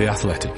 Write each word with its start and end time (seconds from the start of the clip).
The 0.00 0.08
Athletic. 0.08 0.54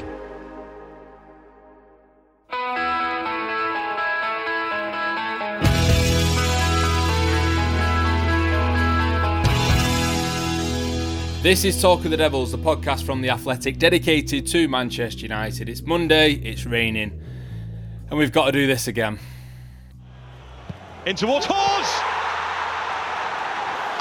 This 11.43 11.65
is 11.65 11.83
Talk 11.83 12.05
of 12.05 12.13
the 12.13 12.17
Devils, 12.17 12.53
the 12.53 12.59
podcast 12.59 13.03
from 13.03 13.21
The 13.21 13.31
Athletic 13.31 13.81
dedicated 13.81 14.47
to 14.47 14.69
Manchester 14.69 15.23
United. 15.23 15.69
It's 15.69 15.83
Monday, 15.83 16.35
it's 16.35 16.65
raining, 16.65 17.21
and 18.11 18.19
we've 18.21 18.31
got 18.31 18.47
to 18.47 18.53
do 18.53 18.69
this 18.69 18.87
again. 18.87 19.19
In 21.05 21.17
towards 21.17 21.47
Hause! 21.49 22.03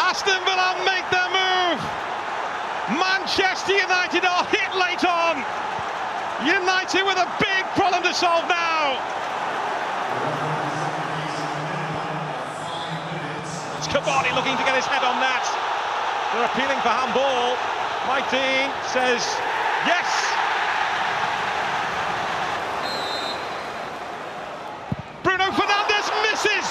Aston 0.07 0.45
Villa 0.45 0.85
make 0.85 1.09
their 1.09 1.29
move! 1.31 2.10
Manchester 2.97 3.73
United 3.73 4.25
are 4.25 4.43
hit 4.51 4.71
late 4.75 5.05
on! 5.05 5.39
United 6.43 7.03
with 7.05 7.17
a 7.17 7.29
big 7.39 7.63
problem 7.77 8.03
to 8.03 8.13
solve 8.13 8.47
now! 8.49 8.99
It's 13.77 13.87
Cavani 13.87 14.35
looking 14.35 14.57
to 14.57 14.63
get 14.63 14.75
his 14.75 14.85
head 14.85 15.03
on 15.03 15.21
that. 15.23 15.45
They're 16.33 16.45
appealing 16.51 16.79
for 16.83 16.91
handball. 16.91 17.55
Mike 18.07 18.29
Dean 18.31 18.71
says 18.91 19.23
yes. 19.87 20.07
Bruno 25.23 25.51
Fernandes 25.51 26.07
misses. 26.27 26.69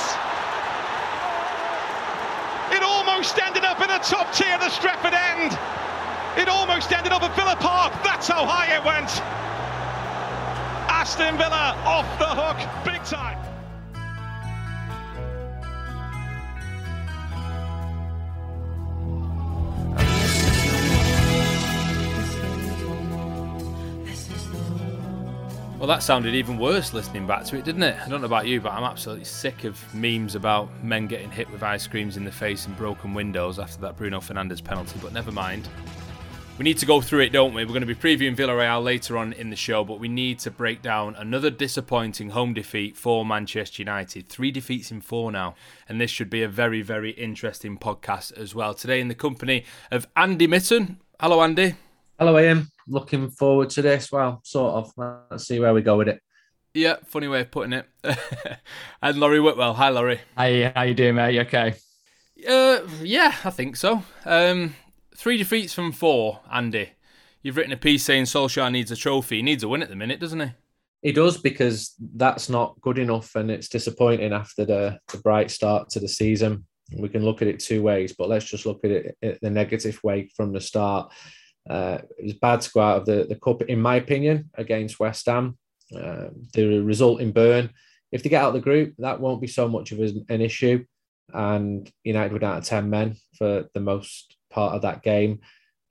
It 2.77 2.83
almost 2.83 3.39
ended 3.39 3.65
up 3.65 3.81
in 3.81 3.89
the 3.89 3.99
top 3.99 4.33
tier 4.33 4.59
the 4.59 4.71
Stretford 4.71 5.15
end. 5.15 5.59
It 6.37 6.49
almost 6.49 6.93
ended 6.93 7.13
up 7.13 7.23
at 7.23 7.35
Villa 7.37 7.57
Park. 7.57 7.93
That's 8.05 8.29
how 8.29 8.47
high 8.47 8.77
it 8.77 8.85
went. 8.85 9.11
Aston 10.91 11.37
Villa 11.37 11.75
off 11.85 12.19
the 12.19 12.27
hook, 12.27 12.85
big 12.85 13.03
time. 13.05 13.39
Well, 25.81 25.89
that 25.89 26.03
sounded 26.03 26.35
even 26.35 26.59
worse 26.59 26.93
listening 26.93 27.27
back 27.27 27.45
to 27.47 27.57
it, 27.57 27.65
didn't 27.65 27.83
it? 27.85 27.97
I 27.99 28.07
don't 28.07 28.21
know 28.21 28.27
about 28.27 28.47
you, 28.47 28.61
but 28.61 28.73
I'm 28.73 28.85
absolutely 28.85 29.25
sick 29.25 29.65
of 29.65 29.83
memes 29.95 30.35
about 30.35 30.69
men 30.85 31.07
getting 31.07 31.31
hit 31.31 31.51
with 31.51 31.63
ice 31.63 31.87
creams 31.87 32.19
in 32.19 32.25
the 32.25 32.31
face 32.31 32.67
and 32.67 32.77
broken 32.77 33.15
windows 33.15 33.59
after 33.59 33.81
that 33.81 33.97
Bruno 33.97 34.21
Fernandes 34.21 34.63
penalty, 34.63 35.01
but 35.03 35.15
never 35.15 35.33
mind. 35.33 35.71
We 36.61 36.65
need 36.65 36.77
to 36.77 36.85
go 36.85 37.01
through 37.01 37.21
it, 37.21 37.33
don't 37.33 37.55
we? 37.55 37.65
We're 37.65 37.71
going 37.73 37.81
to 37.81 37.87
be 37.87 37.95
previewing 37.95 38.37
Villarreal 38.37 38.85
later 38.85 39.17
on 39.17 39.33
in 39.33 39.49
the 39.49 39.57
show, 39.57 39.83
but 39.83 39.99
we 39.99 40.09
need 40.09 40.39
to 40.41 40.51
break 40.51 40.83
down 40.83 41.15
another 41.15 41.49
disappointing 41.49 42.29
home 42.29 42.53
defeat 42.53 42.99
for 42.99 43.25
Manchester 43.25 43.81
United. 43.81 44.29
Three 44.29 44.51
defeats 44.51 44.91
in 44.91 45.01
four 45.01 45.33
now, 45.33 45.55
and 45.89 45.99
this 45.99 46.11
should 46.11 46.29
be 46.29 46.43
a 46.43 46.49
very, 46.51 46.83
very 46.83 47.13
interesting 47.13 47.79
podcast 47.79 48.37
as 48.37 48.55
well. 48.55 48.75
Today, 48.75 49.01
in 49.01 49.09
the 49.09 49.15
company 49.15 49.65
of 49.91 50.07
Andy 50.15 50.47
Mitten. 50.47 51.01
Hello, 51.19 51.43
Andy. 51.43 51.77
Hello, 52.19 52.39
Ian. 52.39 52.69
Looking 52.87 53.31
forward 53.31 53.71
to 53.71 53.81
this. 53.81 54.13
Well, 54.13 54.43
sort 54.45 54.75
of. 54.75 54.93
Let's 55.31 55.47
see 55.47 55.61
where 55.61 55.73
we 55.73 55.81
go 55.81 55.97
with 55.97 56.09
it. 56.09 56.21
Yeah, 56.75 56.97
funny 57.07 57.29
way 57.29 57.41
of 57.41 57.51
putting 57.51 57.73
it. 57.73 57.89
and 59.03 59.19
Laurie 59.19 59.41
Whitwell. 59.41 59.73
Hi, 59.73 59.89
Laurie. 59.89 60.21
Hi, 60.37 60.75
how 60.77 60.83
you 60.83 60.93
doing, 60.93 61.15
mate? 61.15 61.37
You 61.37 61.41
okay? 61.41 61.77
Uh, 62.47 62.81
yeah, 63.03 63.35
I 63.45 63.49
think 63.49 63.77
so. 63.77 64.03
Um, 64.27 64.75
three 65.15 65.37
defeats 65.37 65.75
from 65.75 65.93
four, 65.93 66.41
Andy. 66.53 66.91
You've 67.43 67.57
written 67.57 67.73
a 67.73 67.77
piece 67.77 68.05
saying 68.05 68.25
Solskjaer 68.25 68.71
needs 68.71 68.91
a 68.91 68.97
trophy. 68.97 69.37
He 69.37 69.43
needs 69.43 69.63
a 69.63 69.69
win 69.69 69.83
at 69.83 69.89
the 69.89 69.97
minute, 69.97 70.21
doesn't 70.21 70.41
he? 70.41 70.51
He 71.03 71.13
does 71.13 71.39
because 71.39 71.95
that's 72.15 72.51
not 72.51 72.79
good 72.83 72.99
enough, 72.99 73.35
and 73.35 73.51
it's 73.51 73.69
disappointing 73.69 74.33
after 74.33 74.67
the, 74.67 74.99
the 75.11 75.19
bright 75.19 75.51
start 75.51 75.89
to 75.91 76.01
the 76.01 76.09
season. 76.09 76.67
We 76.95 77.09
can 77.09 77.25
look 77.25 77.41
at 77.41 77.49
it 77.49 77.61
two 77.61 77.83
ways, 77.83 78.15
but 78.17 78.29
let's 78.29 78.45
just 78.45 78.67
look 78.67 78.85
at 78.85 78.91
it 78.91 79.39
the 79.41 79.51
negative 79.51 80.03
way 80.05 80.29
from 80.37 80.53
the 80.53 80.61
start. 80.61 81.13
Uh, 81.69 81.99
it 82.19 82.25
was 82.25 82.35
bad 82.35 82.61
to 82.61 82.71
go 82.73 82.81
out 82.81 82.99
of 82.99 83.07
the, 83.07 83.27
the 83.29 83.37
cup, 83.37 83.63
in 83.63 83.81
my 83.81 83.97
opinion, 83.97 84.51
against 84.55 85.01
West 85.01 85.27
Ham. 85.27 85.57
Uh, 85.97 86.29
the 86.53 86.81
result 86.81 87.21
in 87.21 87.33
Bern, 87.33 87.71
if 88.13 88.23
they 88.23 88.29
get 88.29 88.43
out 88.43 88.49
of 88.49 88.55
the 88.55 88.61
group, 88.61 88.95
that 88.99 89.21
won't 89.21 89.41
be 89.41 89.47
so 89.47 89.69
much 89.69 89.93
of 89.93 90.01
an 90.01 90.41
issue. 90.41 90.85
And 91.33 91.91
United 92.05 92.33
were 92.33 92.39
down 92.39 92.61
to 92.61 92.69
10 92.69 92.91
men 92.91 93.17
for 93.39 93.69
the 93.73 93.81
most 93.81 94.37
part 94.51 94.75
of 94.75 94.83
that 94.83 95.03
game. 95.03 95.41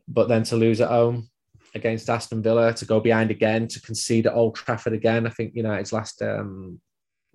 But 0.07 0.27
then 0.27 0.43
to 0.43 0.55
lose 0.55 0.81
at 0.81 0.89
home 0.89 1.29
against 1.75 2.09
Aston 2.09 2.41
Villa, 2.41 2.73
to 2.73 2.85
go 2.85 2.99
behind 2.99 3.31
again, 3.31 3.67
to 3.67 3.81
concede 3.81 4.27
at 4.27 4.33
Old 4.33 4.55
Trafford 4.55 4.93
again. 4.93 5.27
I 5.27 5.29
think 5.29 5.55
United's 5.55 5.93
last 5.93 6.21
um, 6.21 6.79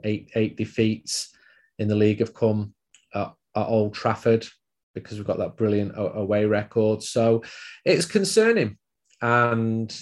eight 0.03 0.31
eight 0.35 0.57
defeats 0.57 1.35
in 1.79 1.89
the 1.89 1.95
league 1.95 2.21
have 2.21 2.35
come 2.35 2.75
at, 3.15 3.33
at 3.57 3.67
Old 3.67 3.95
Trafford 3.95 4.47
because 4.95 5.19
we've 5.19 5.27
got 5.27 5.39
that 5.39 5.57
brilliant 5.57 5.93
away 5.97 6.45
record. 6.45 7.03
So 7.03 7.43
it's 7.85 8.07
concerning. 8.07 8.79
And 9.21 9.97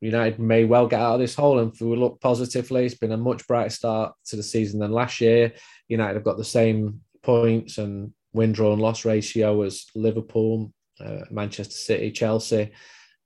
United 0.00 0.40
may 0.40 0.64
well 0.64 0.86
get 0.86 1.00
out 1.00 1.14
of 1.14 1.20
this 1.20 1.34
hole. 1.34 1.60
And 1.60 1.72
if 1.72 1.80
we 1.80 1.96
look 1.96 2.20
positively, 2.20 2.84
it's 2.84 2.96
been 2.96 3.12
a 3.12 3.16
much 3.16 3.46
brighter 3.46 3.70
start 3.70 4.12
to 4.26 4.36
the 4.36 4.42
season 4.42 4.80
than 4.80 4.92
last 4.92 5.20
year. 5.20 5.52
United 5.88 6.14
have 6.14 6.24
got 6.24 6.36
the 6.36 6.44
same 6.44 7.00
points 7.22 7.78
and 7.78 8.12
win, 8.34 8.52
draw, 8.52 8.72
and 8.72 8.82
loss 8.82 9.04
ratio 9.04 9.62
as 9.62 9.86
Liverpool, 9.94 10.72
uh, 11.00 11.20
Manchester 11.30 11.74
City, 11.74 12.10
Chelsea, 12.10 12.72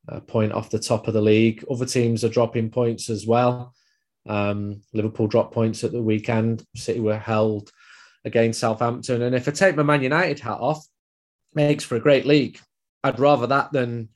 uh, 0.08 0.20
point 0.20 0.52
off 0.52 0.70
the 0.70 0.78
top 0.78 1.08
of 1.08 1.14
the 1.14 1.20
league. 1.20 1.64
Other 1.70 1.86
teams 1.86 2.24
are 2.24 2.28
dropping 2.28 2.70
points 2.70 3.10
as 3.10 3.26
well. 3.26 3.74
Um, 4.28 4.82
Liverpool 4.92 5.26
dropped 5.26 5.54
points 5.54 5.84
at 5.84 5.92
the 5.92 6.02
weekend. 6.02 6.64
City 6.76 7.00
were 7.00 7.18
held 7.18 7.70
against 8.24 8.60
Southampton. 8.60 9.22
And 9.22 9.34
if 9.34 9.48
I 9.48 9.52
take 9.52 9.76
my 9.76 9.82
Man 9.82 10.02
United 10.02 10.40
hat 10.40 10.60
off, 10.60 10.84
makes 11.54 11.84
for 11.84 11.96
a 11.96 12.00
great 12.00 12.26
league. 12.26 12.60
I'd 13.02 13.18
rather 13.18 13.46
that 13.46 13.72
than 13.72 14.08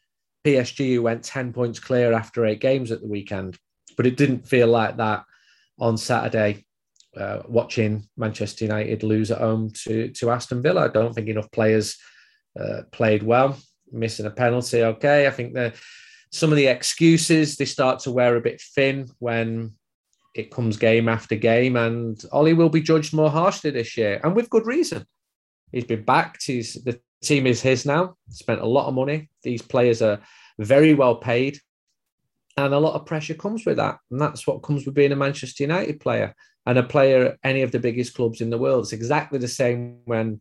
PSG, 0.45 0.95
who 0.95 1.03
went 1.03 1.25
10 1.25 1.53
points 1.53 1.79
clear 1.79 2.13
after 2.13 2.45
eight 2.47 2.61
games 2.61 2.91
at 2.91 3.01
the 3.01 3.09
weekend. 3.09 3.59
But 3.97 4.07
it 4.07 4.17
didn't 4.17 4.47
feel 4.47 4.69
like 4.69 4.97
that 4.97 5.25
on 5.79 5.97
Saturday, 5.97 6.67
uh, 7.17 7.43
watching 7.47 8.09
Manchester 8.17 8.65
United 8.65 9.03
lose 9.03 9.31
at 9.31 9.39
home 9.39 9.71
to, 9.85 10.09
to 10.09 10.31
Aston 10.31 10.63
Villa. 10.63 10.87
I 10.87 10.89
don't 10.89 11.15
think 11.15 11.29
enough 11.29 11.51
players 11.51 11.99
uh, 12.59 12.83
played 12.91 13.23
well, 13.23 13.59
missing 13.91 14.27
a 14.27 14.31
penalty. 14.31 14.83
Okay. 14.83 15.27
I 15.27 15.31
think 15.31 15.55
that 15.55 15.77
some 16.31 16.51
of 16.51 16.57
the 16.57 16.67
excuses 16.67 17.57
they 17.57 17.67
start 17.67 18.01
to 18.01 18.11
wear 18.11 18.37
a 18.37 18.41
bit 18.41 18.61
thin 18.75 19.11
when 19.19 19.73
it 20.35 20.51
comes 20.51 20.77
game 20.79 21.09
after 21.09 21.37
game, 21.37 21.77
and 21.77 22.23
Ollie 22.33 22.55
will 22.55 22.71
be 22.71 22.81
judged 22.81 23.13
more 23.13 23.31
harshly 23.31 23.71
this 23.71 23.97
year, 23.97 24.21
and 24.25 24.35
with 24.35 24.51
good 24.51 24.67
reason. 24.67 25.05
He's 25.73 25.85
been 25.85 26.05
backed. 26.05 26.45
He's 26.47 26.75
the 26.75 27.01
team 27.23 27.47
is 27.47 27.61
his 27.61 27.87
now. 27.87 28.17
Spent 28.31 28.61
a 28.61 28.67
lot 28.67 28.89
of 28.89 28.95
money. 28.95 29.31
These 29.43 29.63
players 29.63 30.03
are 30.03 30.21
very 30.59 30.95
well 30.95 31.17
paid, 31.17 31.59
and 32.57 32.73
a 32.73 32.79
lot 32.79 32.95
of 32.95 33.07
pressure 33.07 33.35
comes 33.35 33.67
with 33.67 33.77
that. 33.77 33.99
And 34.11 34.21
that's 34.21 34.47
what 34.47 34.63
comes 34.63 34.87
with 34.87 34.95
being 34.95 35.13
a 35.13 35.17
Manchester 35.17 35.65
United 35.65 36.01
player 36.01 36.35
and 36.67 36.79
a 36.79 36.83
player 36.83 37.25
at 37.27 37.39
any 37.43 37.63
of 37.63 37.73
the 37.73 37.79
biggest 37.79 38.15
clubs 38.15 38.41
in 38.41 38.51
the 38.51 38.59
world. 38.59 38.85
It's 38.85 38.93
exactly 38.93 39.39
the 39.39 39.49
same 39.49 39.99
when 40.05 40.41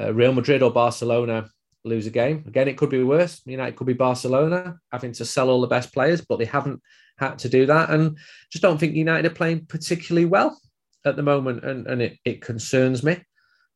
uh, 0.00 0.12
Real 0.14 0.32
Madrid 0.32 0.62
or 0.62 0.70
Barcelona 0.70 1.48
lose 1.84 2.06
a 2.06 2.10
game. 2.10 2.44
Again, 2.46 2.68
it 2.68 2.76
could 2.76 2.90
be 2.90 3.02
worse. 3.02 3.42
United 3.44 3.76
could 3.76 3.86
be 3.86 3.92
Barcelona 3.92 4.78
having 4.90 5.12
to 5.12 5.24
sell 5.24 5.50
all 5.50 5.60
the 5.60 5.66
best 5.66 5.92
players, 5.92 6.20
but 6.20 6.38
they 6.38 6.44
haven't 6.44 6.80
had 7.18 7.38
to 7.40 7.48
do 7.48 7.66
that. 7.66 7.90
And 7.90 8.16
just 8.50 8.62
don't 8.62 8.78
think 8.78 8.94
United 8.94 9.30
are 9.30 9.34
playing 9.34 9.66
particularly 9.66 10.26
well 10.26 10.58
at 11.04 11.16
the 11.16 11.22
moment. 11.22 11.64
And, 11.64 11.86
and 11.86 12.00
it, 12.00 12.18
it 12.24 12.40
concerns 12.40 13.02
me. 13.02 13.18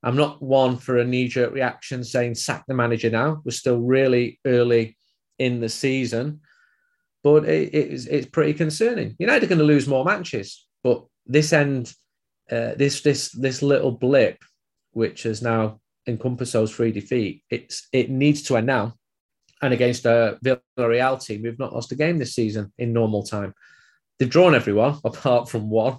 I'm 0.02 0.16
not 0.16 0.40
one 0.40 0.76
for 0.76 0.98
a 0.98 1.04
knee 1.04 1.28
jerk 1.28 1.52
reaction 1.52 2.04
saying 2.04 2.36
sack 2.36 2.64
the 2.66 2.74
manager 2.74 3.10
now. 3.10 3.42
We're 3.44 3.50
still 3.50 3.80
really 3.80 4.38
early 4.46 4.96
in 5.38 5.60
the 5.60 5.68
season, 5.68 6.40
but 7.24 7.44
it, 7.44 7.74
it's, 7.74 8.06
it's 8.06 8.28
pretty 8.28 8.54
concerning. 8.54 9.16
United 9.18 9.44
are 9.44 9.48
going 9.48 9.58
to 9.58 9.64
lose 9.64 9.88
more 9.88 10.04
matches, 10.04 10.66
but 10.84 11.04
this 11.26 11.52
end, 11.52 11.92
uh, 12.50 12.74
this 12.76 13.02
this 13.02 13.30
this 13.32 13.62
little 13.62 13.92
blip, 13.92 14.38
which 14.92 15.24
has 15.24 15.42
now 15.42 15.80
encompassed 16.06 16.52
those 16.52 16.74
three 16.74 16.92
defeat, 16.92 17.42
it's 17.50 17.88
it 17.92 18.10
needs 18.10 18.42
to 18.42 18.56
end 18.56 18.66
now. 18.66 18.94
and 19.62 19.72
against 19.72 20.04
a 20.04 20.38
Villarreal 20.44 21.24
team 21.24 21.42
we've 21.42 21.58
not 21.58 21.72
lost 21.72 21.92
a 21.92 21.96
game 21.96 22.18
this 22.18 22.34
season 22.34 22.72
in 22.78 22.92
normal 22.92 23.22
time. 23.22 23.54
They've 24.18 24.28
drawn 24.30 24.54
everyone 24.54 24.98
apart 25.04 25.48
from 25.48 25.70
one, 25.70 25.98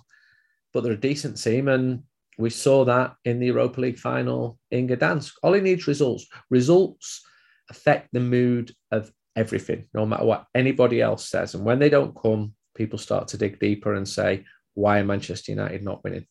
but 0.73 0.83
they're 0.83 0.93
a 0.93 0.97
decent 0.97 1.41
team, 1.41 1.67
and 1.67 2.03
we 2.37 2.49
saw 2.49 2.85
that 2.85 3.15
in 3.25 3.39
the 3.39 3.47
Europa 3.47 3.81
League 3.81 3.97
final 3.97 4.59
in 4.71 4.87
Gdansk. 4.87 5.33
Ollie 5.43 5.61
needs 5.61 5.87
results. 5.87 6.27
Results 6.49 7.21
affect 7.69 8.09
the 8.13 8.19
mood 8.19 8.71
of 8.91 9.11
everything, 9.35 9.87
no 9.93 10.05
matter 10.05 10.25
what 10.25 10.45
anybody 10.53 11.01
else 11.01 11.27
says. 11.27 11.55
And 11.55 11.65
when 11.65 11.79
they 11.79 11.89
don't 11.89 12.15
come, 12.15 12.53
people 12.75 12.99
start 12.99 13.27
to 13.29 13.37
dig 13.37 13.59
deeper 13.59 13.95
and 13.95 14.07
say, 14.07 14.45
why 14.77 15.01
Manchester 15.01 15.51
United 15.51 15.83
not 15.83 16.03
winning? 16.03 16.27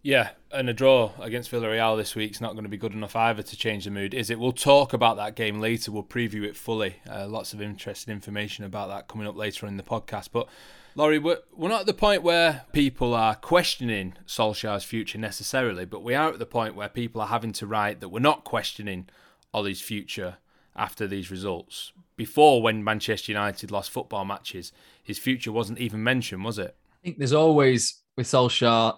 Yeah, 0.00 0.30
and 0.52 0.70
a 0.70 0.72
draw 0.72 1.10
against 1.18 1.50
Villarreal 1.50 1.96
this 1.96 2.14
week 2.14 2.30
is 2.30 2.40
not 2.40 2.52
going 2.52 2.62
to 2.62 2.70
be 2.70 2.76
good 2.76 2.92
enough 2.92 3.16
either 3.16 3.42
to 3.42 3.56
change 3.56 3.84
the 3.84 3.90
mood, 3.90 4.14
is 4.14 4.30
it? 4.30 4.38
We'll 4.38 4.52
talk 4.52 4.92
about 4.92 5.16
that 5.16 5.34
game 5.34 5.60
later. 5.60 5.90
We'll 5.90 6.04
preview 6.04 6.44
it 6.44 6.54
fully. 6.54 6.96
Uh, 7.10 7.26
lots 7.26 7.52
of 7.52 7.60
interesting 7.60 8.14
information 8.14 8.64
about 8.64 8.88
that 8.90 9.08
coming 9.08 9.26
up 9.26 9.36
later 9.36 9.66
in 9.66 9.76
the 9.76 9.82
podcast. 9.82 10.28
But 10.32 10.48
Laurie, 10.94 11.18
we're, 11.18 11.40
we're 11.52 11.68
not 11.68 11.80
at 11.80 11.86
the 11.86 11.94
point 11.94 12.22
where 12.22 12.64
people 12.72 13.12
are 13.12 13.34
questioning 13.34 14.14
Solskjaer's 14.24 14.84
future 14.84 15.18
necessarily, 15.18 15.84
but 15.84 16.04
we 16.04 16.14
are 16.14 16.28
at 16.28 16.38
the 16.38 16.46
point 16.46 16.76
where 16.76 16.88
people 16.88 17.20
are 17.20 17.26
having 17.26 17.52
to 17.54 17.66
write 17.66 17.98
that 17.98 18.10
we're 18.10 18.20
not 18.20 18.44
questioning 18.44 19.08
Ollie's 19.52 19.80
future 19.80 20.36
after 20.76 21.08
these 21.08 21.28
results. 21.28 21.92
Before, 22.16 22.62
when 22.62 22.84
Manchester 22.84 23.32
United 23.32 23.72
lost 23.72 23.90
football 23.90 24.24
matches, 24.24 24.72
his 25.02 25.18
future 25.18 25.50
wasn't 25.50 25.80
even 25.80 26.04
mentioned, 26.04 26.44
was 26.44 26.58
it? 26.60 26.76
I 27.02 27.04
think 27.04 27.18
there's 27.18 27.32
always 27.32 28.02
with 28.16 28.26
Solskjaer 28.26 28.96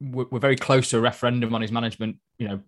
we're 0.00 0.38
very 0.38 0.56
close 0.56 0.90
to 0.90 0.98
a 0.98 1.00
referendum 1.00 1.54
on 1.54 1.62
his 1.62 1.72
management, 1.72 2.16
you 2.38 2.48
know, 2.48 2.60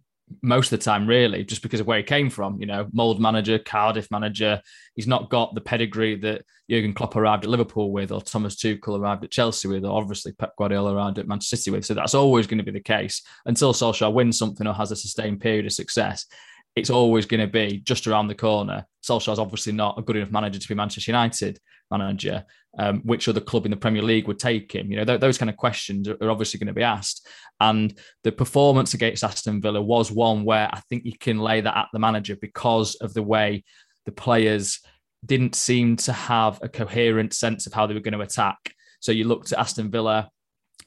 most 0.43 0.73
of 0.73 0.79
the 0.79 0.85
time, 0.85 1.07
really, 1.07 1.45
just 1.45 1.63
because 1.63 1.81
of 1.81 1.87
where 1.87 1.99
he 1.99 2.03
came 2.03 2.31
from. 2.31 2.59
You 2.59 2.67
know, 2.67 2.89
Molde 2.93 3.21
manager, 3.21 3.59
Cardiff 3.59 4.11
manager. 4.11 4.61
He's 4.95 5.07
not 5.07 5.29
got 5.29 5.55
the 5.55 5.61
pedigree 5.61 6.17
that 6.17 6.45
Jurgen 6.71 6.95
Klopp 6.95 7.17
arrived 7.17 7.45
at 7.45 7.51
Liverpool 7.51 7.93
with, 7.93 8.11
or 8.11 8.23
Thomas 8.23 8.57
Tuchel 8.57 8.99
arrived 8.99 9.23
at 9.23 9.31
Chelsea 9.31 9.69
with, 9.69 9.85
or 9.85 9.97
obviously 9.97 10.33
Pep 10.33 10.55
Guardiola 10.57 10.95
arrived 10.95 11.19
at 11.19 11.29
Manchester 11.29 11.57
City 11.57 11.71
with. 11.73 11.85
So 11.85 11.93
that's 11.95 12.15
always 12.15 12.47
going 12.47 12.59
to 12.59 12.65
be 12.65 12.71
the 12.71 12.81
case 12.81 13.23
until 13.45 13.75
Solskjaer 13.75 14.13
wins 14.13 14.39
something 14.39 14.67
or 14.67 14.73
has 14.73 14.91
a 14.91 14.97
sustained 14.97 15.41
period 15.41 15.67
of 15.67 15.73
success. 15.73 16.27
It's 16.75 16.91
always 16.91 17.27
going 17.27 17.41
to 17.41 17.47
be 17.47 17.83
just 17.85 18.07
around 18.07 18.29
the 18.29 18.35
corner. 18.35 18.87
Solskjaer's 19.07 19.39
obviously 19.39 19.75
not 19.75 19.99
a 19.99 20.03
good 20.03 20.17
enough 20.17 20.33
manager 20.33 20.59
to 20.59 20.69
be 20.69 20.75
Manchester 20.75 21.11
United 21.11 21.61
manager, 21.91 22.45
um, 22.79 23.01
which 23.05 23.29
other 23.29 23.41
club 23.41 23.65
in 23.65 23.71
the 23.71 23.77
Premier 23.77 24.03
League 24.03 24.27
would 24.27 24.39
take 24.39 24.75
him? 24.75 24.91
You 24.91 24.99
know, 24.99 25.05
th- 25.05 25.21
those 25.21 25.39
kind 25.39 25.51
of 25.51 25.57
questions 25.57 26.09
are, 26.09 26.31
obviously 26.31 26.59
going 26.59 26.69
to 26.69 26.73
be 26.73 26.83
asked. 26.83 27.27
And 27.61 27.97
the 28.23 28.33
performance 28.33 28.95
against 28.95 29.25
Aston 29.25 29.61
Villa 29.61 29.81
was 29.81 30.11
one 30.11 30.45
where 30.45 30.69
I 30.73 30.81
think 30.89 31.05
you 31.05 31.17
can 31.19 31.39
lay 31.39 31.61
that 31.61 31.77
at 31.77 31.89
the 31.93 31.99
manager 31.99 32.37
because 32.37 32.97
of 32.97 33.15
the 33.15 33.23
way 33.23 33.65
the 34.07 34.13
players 34.13 34.81
didn't 35.25 35.55
seem 35.55 35.97
to 35.97 36.13
have 36.13 36.59
a 36.63 36.69
coherent 36.69 37.33
sense 37.33 37.67
of 37.67 37.73
how 37.73 37.87
they 37.87 37.95
were 37.95 38.01
going 38.01 38.15
to 38.15 38.21
attack. 38.21 38.59
So 39.01 39.13
you 39.13 39.25
looked 39.25 39.53
at 39.53 39.59
Aston 39.59 39.91
Villa 39.91 40.31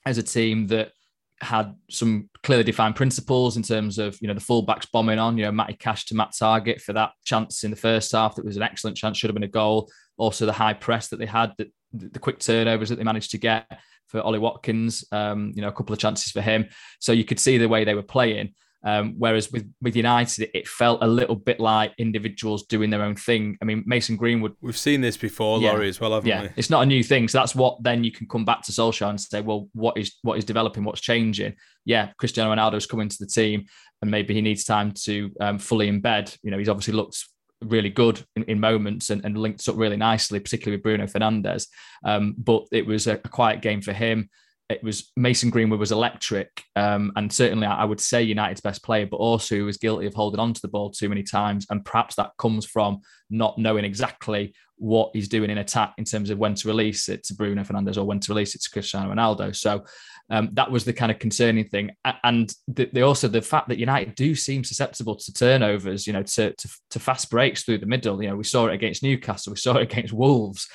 as 0.05 0.17
a 0.17 0.23
team 0.23 0.67
that 0.67 0.91
had 1.39 1.75
some 1.89 2.29
clearly 2.41 2.63
defined 2.63 2.95
principles 2.95 3.57
in 3.57 3.63
terms 3.63 3.99
of 3.99 4.17
you 4.21 4.27
know 4.27 4.33
the 4.33 4.39
fullbacks 4.39 4.87
bombing 4.91 5.19
on 5.19 5.37
you 5.37 5.45
know 5.45 5.51
Matty 5.51 5.75
Cash 5.75 6.05
to 6.05 6.15
Matt 6.15 6.31
Targett 6.31 6.81
for 6.81 6.93
that 6.93 7.11
chance 7.25 7.63
in 7.63 7.69
the 7.69 7.77
first 7.77 8.11
half 8.11 8.35
that 8.35 8.45
was 8.45 8.57
an 8.57 8.63
excellent 8.63 8.97
chance 8.97 9.17
should 9.17 9.29
have 9.29 9.35
been 9.35 9.43
a 9.43 9.47
goal 9.47 9.87
also 10.17 10.45
the 10.45 10.53
high 10.53 10.73
press 10.73 11.09
that 11.09 11.17
they 11.17 11.25
had, 11.25 11.53
the, 11.57 11.71
the 11.93 12.19
quick 12.19 12.39
turnovers 12.39 12.89
that 12.89 12.97
they 12.97 13.03
managed 13.03 13.31
to 13.31 13.37
get 13.37 13.79
for 14.07 14.21
Ollie 14.21 14.39
Watkins, 14.39 15.03
um, 15.11 15.51
you 15.55 15.61
know, 15.61 15.67
a 15.67 15.73
couple 15.73 15.93
of 15.93 15.99
chances 15.99 16.31
for 16.31 16.41
him. 16.41 16.67
So 16.99 17.11
you 17.11 17.25
could 17.25 17.39
see 17.39 17.57
the 17.57 17.67
way 17.67 17.83
they 17.83 17.95
were 17.95 18.03
playing. 18.03 18.53
Um, 18.83 19.15
whereas 19.17 19.51
with, 19.51 19.69
with 19.81 19.95
United, 19.95 20.49
it 20.53 20.67
felt 20.67 21.03
a 21.03 21.07
little 21.07 21.35
bit 21.35 21.59
like 21.59 21.93
individuals 21.97 22.67
doing 22.67 22.89
their 22.89 23.01
own 23.01 23.15
thing. 23.15 23.57
I 23.61 23.65
mean, 23.65 23.83
Mason 23.85 24.15
Greenwood. 24.15 24.55
We've 24.61 24.77
seen 24.77 25.01
this 25.01 25.17
before, 25.17 25.59
yeah, 25.59 25.71
Laurie, 25.71 25.89
as 25.89 25.99
well, 25.99 26.13
haven't 26.13 26.29
yeah, 26.29 26.43
we? 26.43 26.49
It's 26.55 26.69
not 26.69 26.83
a 26.83 26.85
new 26.85 27.03
thing. 27.03 27.27
So 27.27 27.39
that's 27.39 27.55
what 27.55 27.83
then 27.83 28.03
you 28.03 28.11
can 28.11 28.27
come 28.27 28.45
back 28.45 28.61
to 28.63 28.71
Solskjaer 28.71 29.09
and 29.09 29.19
say, 29.19 29.41
well, 29.41 29.67
what 29.73 29.97
is 29.97 30.15
what 30.21 30.37
is 30.37 30.45
developing? 30.45 30.85
What's 30.85 31.01
changing? 31.01 31.55
Yeah, 31.83 32.11
Cristiano 32.17 32.53
Ronaldo's 32.53 32.85
coming 32.85 33.09
to 33.09 33.17
the 33.19 33.25
team, 33.25 33.65
and 34.01 34.11
maybe 34.11 34.33
he 34.33 34.41
needs 34.41 34.63
time 34.63 34.93
to 35.03 35.31
um, 35.41 35.59
fully 35.59 35.91
embed. 35.91 36.37
You 36.43 36.51
know, 36.51 36.57
he's 36.57 36.69
obviously 36.69 36.93
looked 36.93 37.25
really 37.61 37.89
good 37.89 38.23
in, 38.35 38.43
in 38.43 38.59
moments 38.59 39.09
and, 39.09 39.23
and, 39.25 39.37
linked 39.37 39.67
up 39.67 39.77
really 39.77 39.97
nicely, 39.97 40.39
particularly 40.39 40.77
with 40.77 40.83
Bruno 40.83 41.05
Fernandes. 41.05 41.67
Um, 42.03 42.35
but 42.37 42.63
it 42.71 42.85
was 42.85 43.07
a, 43.07 43.13
a, 43.13 43.29
quiet 43.29 43.61
game 43.61 43.81
for 43.81 43.93
him. 43.93 44.29
It 44.69 44.83
was 44.83 45.11
Mason 45.15 45.49
Greenwood 45.49 45.79
was 45.79 45.93
electric, 45.93 46.61
um, 46.75 47.13
and 47.15 47.31
certainly 47.31 47.65
I 47.65 47.85
would 47.85 48.01
say 48.01 48.21
United's 48.21 48.59
best 48.59 48.83
player, 48.83 49.07
but 49.07 49.17
also 49.17 49.63
was 49.63 49.77
guilty 49.77 50.07
of 50.07 50.13
holding 50.13 50.41
on 50.41 50.53
to 50.53 50.61
the 50.61 50.67
ball 50.67 50.91
too 50.91 51.07
many 51.07 51.23
times, 51.23 51.65
and 51.69 51.85
perhaps 51.85 52.15
that 52.15 52.31
comes 52.37 52.65
from 52.65 52.99
not 53.29 53.57
knowing 53.57 53.85
exactly 53.85 54.53
what 54.77 55.11
he's 55.13 55.27
doing 55.27 55.49
in 55.49 55.57
attack 55.57 55.93
in 55.97 56.05
terms 56.05 56.29
of 56.29 56.37
when 56.37 56.53
to 56.55 56.67
release 56.67 57.09
it 57.09 57.23
to 57.25 57.33
Bruno 57.33 57.63
Fernandes 57.63 57.97
or 57.97 58.03
when 58.03 58.19
to 58.19 58.31
release 58.31 58.55
it 58.55 58.61
to 58.61 58.69
Cristiano 58.69 59.13
Ronaldo. 59.13 59.55
So 59.55 59.83
um, 60.29 60.49
that 60.53 60.69
was 60.69 60.83
the 60.83 60.93
kind 60.93 61.11
of 61.11 61.19
concerning 61.19 61.67
thing, 61.69 61.91
and 62.23 62.53
the, 62.67 62.89
the, 62.91 63.01
also 63.01 63.29
the 63.29 63.41
fact 63.41 63.69
that 63.69 63.77
United 63.77 64.13
do 64.15 64.35
seem 64.35 64.63
susceptible 64.63 65.15
to 65.15 65.33
turnovers, 65.33 66.05
you 66.05 66.11
know, 66.11 66.23
to, 66.23 66.53
to, 66.53 66.69
to 66.89 66.99
fast 66.99 67.29
breaks 67.29 67.63
through 67.63 67.77
the 67.77 67.85
middle. 67.85 68.21
You 68.21 68.29
know, 68.29 68.35
we 68.35 68.43
saw 68.43 68.67
it 68.67 68.73
against 68.73 69.03
Newcastle, 69.03 69.53
we 69.53 69.57
saw 69.57 69.75
it 69.77 69.83
against 69.83 70.13
Wolves, 70.13 70.67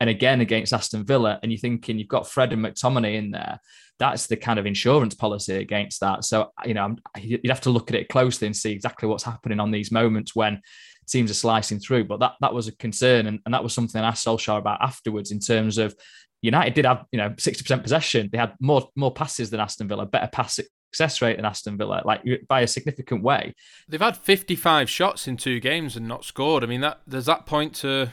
and 0.00 0.10
again 0.10 0.40
against 0.40 0.72
Aston 0.72 1.04
Villa. 1.04 1.38
And 1.42 1.52
you're 1.52 1.60
thinking 1.60 1.98
you've 1.98 2.08
got 2.08 2.28
Fred 2.28 2.52
and 2.52 2.64
McTominay 2.64 3.14
in 3.14 3.30
there. 3.30 3.60
That's 3.98 4.26
the 4.26 4.36
kind 4.36 4.58
of 4.58 4.66
insurance 4.66 5.14
policy 5.14 5.54
against 5.54 6.00
that. 6.00 6.24
So 6.24 6.52
you 6.64 6.74
know, 6.74 6.96
you'd 7.16 7.48
have 7.48 7.60
to 7.62 7.70
look 7.70 7.90
at 7.90 7.96
it 7.96 8.08
closely 8.08 8.46
and 8.46 8.56
see 8.56 8.72
exactly 8.72 9.08
what's 9.08 9.24
happening 9.24 9.60
on 9.60 9.70
these 9.70 9.92
moments 9.92 10.34
when 10.34 10.60
teams 11.06 11.30
are 11.30 11.34
slicing 11.34 11.78
through. 11.78 12.04
But 12.04 12.20
that 12.20 12.34
that 12.40 12.54
was 12.54 12.68
a 12.68 12.76
concern, 12.76 13.26
and, 13.26 13.40
and 13.44 13.54
that 13.54 13.62
was 13.62 13.74
something 13.74 14.00
I 14.00 14.08
asked 14.08 14.26
Solskjaer 14.26 14.58
about 14.58 14.82
afterwards 14.82 15.30
in 15.30 15.40
terms 15.40 15.78
of 15.78 15.94
United 16.42 16.74
did 16.74 16.84
have, 16.84 17.04
you 17.12 17.18
know, 17.18 17.30
60% 17.30 17.82
possession. 17.82 18.28
They 18.30 18.38
had 18.38 18.54
more 18.60 18.88
more 18.94 19.12
passes 19.12 19.50
than 19.50 19.60
Aston 19.60 19.88
Villa, 19.88 20.06
better 20.06 20.28
pass 20.28 20.54
success 20.54 21.20
rate 21.20 21.36
than 21.36 21.44
Aston 21.44 21.76
Villa, 21.76 22.02
like 22.04 22.22
by 22.48 22.60
a 22.60 22.66
significant 22.66 23.22
way. 23.22 23.54
They've 23.88 24.00
had 24.00 24.16
55 24.16 24.88
shots 24.88 25.26
in 25.26 25.36
two 25.36 25.60
games 25.60 25.96
and 25.96 26.06
not 26.06 26.24
scored. 26.24 26.62
I 26.62 26.66
mean, 26.66 26.80
that 26.82 27.08
does 27.08 27.26
that 27.26 27.46
point 27.46 27.74
to, 27.76 28.10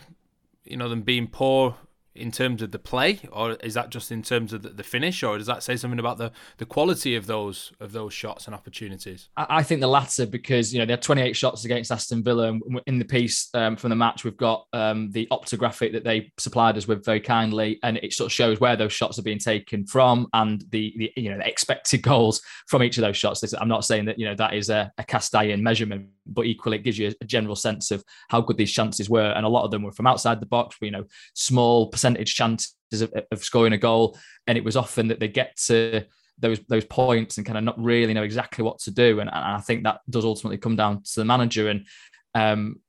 you 0.65 0.77
know, 0.77 0.89
them 0.89 1.01
being 1.01 1.27
poor 1.27 1.75
in 2.15 2.31
terms 2.31 2.61
of 2.61 2.71
the 2.71 2.79
play, 2.79 3.19
or 3.31 3.53
is 3.53 3.73
that 3.73 3.89
just 3.89 4.11
in 4.11 4.21
terms 4.21 4.53
of 4.53 4.77
the, 4.77 4.83
finish, 4.83 5.23
or 5.23 5.37
does 5.37 5.47
that 5.47 5.63
say 5.63 5.75
something 5.75 5.99
about 5.99 6.17
the, 6.17 6.31
the 6.57 6.65
quality 6.65 7.15
of 7.15 7.25
those 7.25 7.71
of 7.79 7.91
those 7.91 8.13
shots 8.13 8.45
and 8.45 8.53
opportunities? 8.53 9.29
I, 9.35 9.45
I 9.49 9.63
think 9.63 9.81
the 9.81 9.87
latter 9.87 10.25
because 10.25 10.73
you 10.73 10.79
know 10.79 10.85
they 10.85 10.93
had 10.93 11.01
28 11.01 11.35
shots 11.35 11.65
against 11.65 11.91
Aston 11.91 12.23
Villa, 12.23 12.49
and 12.49 12.61
in 12.85 12.99
the 12.99 13.05
piece 13.05 13.49
um, 13.53 13.75
from 13.75 13.89
the 13.89 13.95
match 13.95 14.23
we've 14.23 14.37
got 14.37 14.67
um, 14.73 15.09
the 15.11 15.27
Opta 15.31 15.57
graphic 15.57 15.93
that 15.93 16.03
they 16.03 16.31
supplied 16.37 16.77
us 16.77 16.87
with 16.87 17.03
very 17.03 17.19
kindly, 17.19 17.79
and 17.83 17.97
it 17.97 18.13
sort 18.13 18.27
of 18.27 18.33
shows 18.33 18.59
where 18.59 18.75
those 18.75 18.93
shots 18.93 19.17
are 19.17 19.23
being 19.23 19.39
taken 19.39 19.85
from 19.85 20.27
and 20.33 20.63
the, 20.69 20.93
the 20.97 21.11
you 21.15 21.31
know 21.31 21.37
the 21.37 21.47
expected 21.47 22.01
goals 22.03 22.41
from 22.67 22.83
each 22.83 22.97
of 22.97 23.01
those 23.01 23.17
shots. 23.17 23.43
I'm 23.53 23.67
not 23.67 23.85
saying 23.85 24.05
that 24.05 24.19
you 24.19 24.25
know 24.25 24.35
that 24.35 24.53
is 24.53 24.69
a, 24.69 24.91
a 24.97 25.03
cast 25.03 25.33
iron 25.35 25.63
measurement, 25.63 26.09
but 26.27 26.45
equally 26.45 26.77
it 26.77 26.83
gives 26.83 26.99
you 26.99 27.11
a 27.19 27.25
general 27.25 27.55
sense 27.55 27.89
of 27.89 28.03
how 28.29 28.41
good 28.41 28.57
these 28.57 28.71
chances 28.71 29.09
were, 29.09 29.31
and 29.31 29.45
a 29.45 29.49
lot 29.49 29.63
of 29.63 29.71
them 29.71 29.81
were 29.81 29.91
from 29.91 30.07
outside 30.07 30.39
the 30.39 30.45
box. 30.45 30.77
You 30.81 30.91
know, 30.91 31.05
small 31.33 31.89
percentage 32.03 32.35
chances 32.35 33.01
of, 33.01 33.13
of 33.31 33.43
scoring 33.43 33.73
a 33.73 33.77
goal, 33.77 34.17
and 34.45 34.57
it 34.57 34.63
was 34.63 34.75
often 34.75 35.07
that 35.07 35.19
they 35.19 35.29
get 35.29 35.55
to 35.67 36.03
those 36.37 36.59
those 36.67 36.85
points 36.85 37.37
and 37.37 37.45
kind 37.45 37.57
of 37.57 37.63
not 37.63 37.81
really 37.81 38.13
know 38.13 38.23
exactly 38.23 38.63
what 38.63 38.79
to 38.79 38.91
do. 38.91 39.19
And, 39.19 39.29
and 39.29 39.55
I 39.59 39.59
think 39.59 39.83
that 39.83 40.01
does 40.09 40.25
ultimately 40.25 40.57
come 40.57 40.75
down 40.75 41.03
to 41.03 41.19
the 41.19 41.25
manager. 41.25 41.69
And 41.69 41.87
um, 42.35 42.81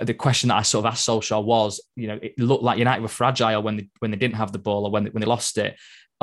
the 0.00 0.14
question 0.14 0.48
that 0.48 0.56
I 0.56 0.62
sort 0.62 0.86
of 0.86 0.92
asked 0.92 1.06
Solskjaer 1.06 1.44
was, 1.44 1.80
you 1.96 2.06
know, 2.06 2.18
it 2.22 2.38
looked 2.38 2.62
like 2.62 2.78
United 2.78 3.02
were 3.02 3.08
fragile 3.08 3.62
when 3.62 3.76
they 3.76 3.88
when 3.98 4.10
they 4.10 4.16
didn't 4.16 4.36
have 4.36 4.52
the 4.52 4.58
ball 4.58 4.86
or 4.86 4.90
when 4.90 5.04
they, 5.04 5.10
when 5.10 5.20
they 5.20 5.26
lost 5.26 5.58
it. 5.58 5.76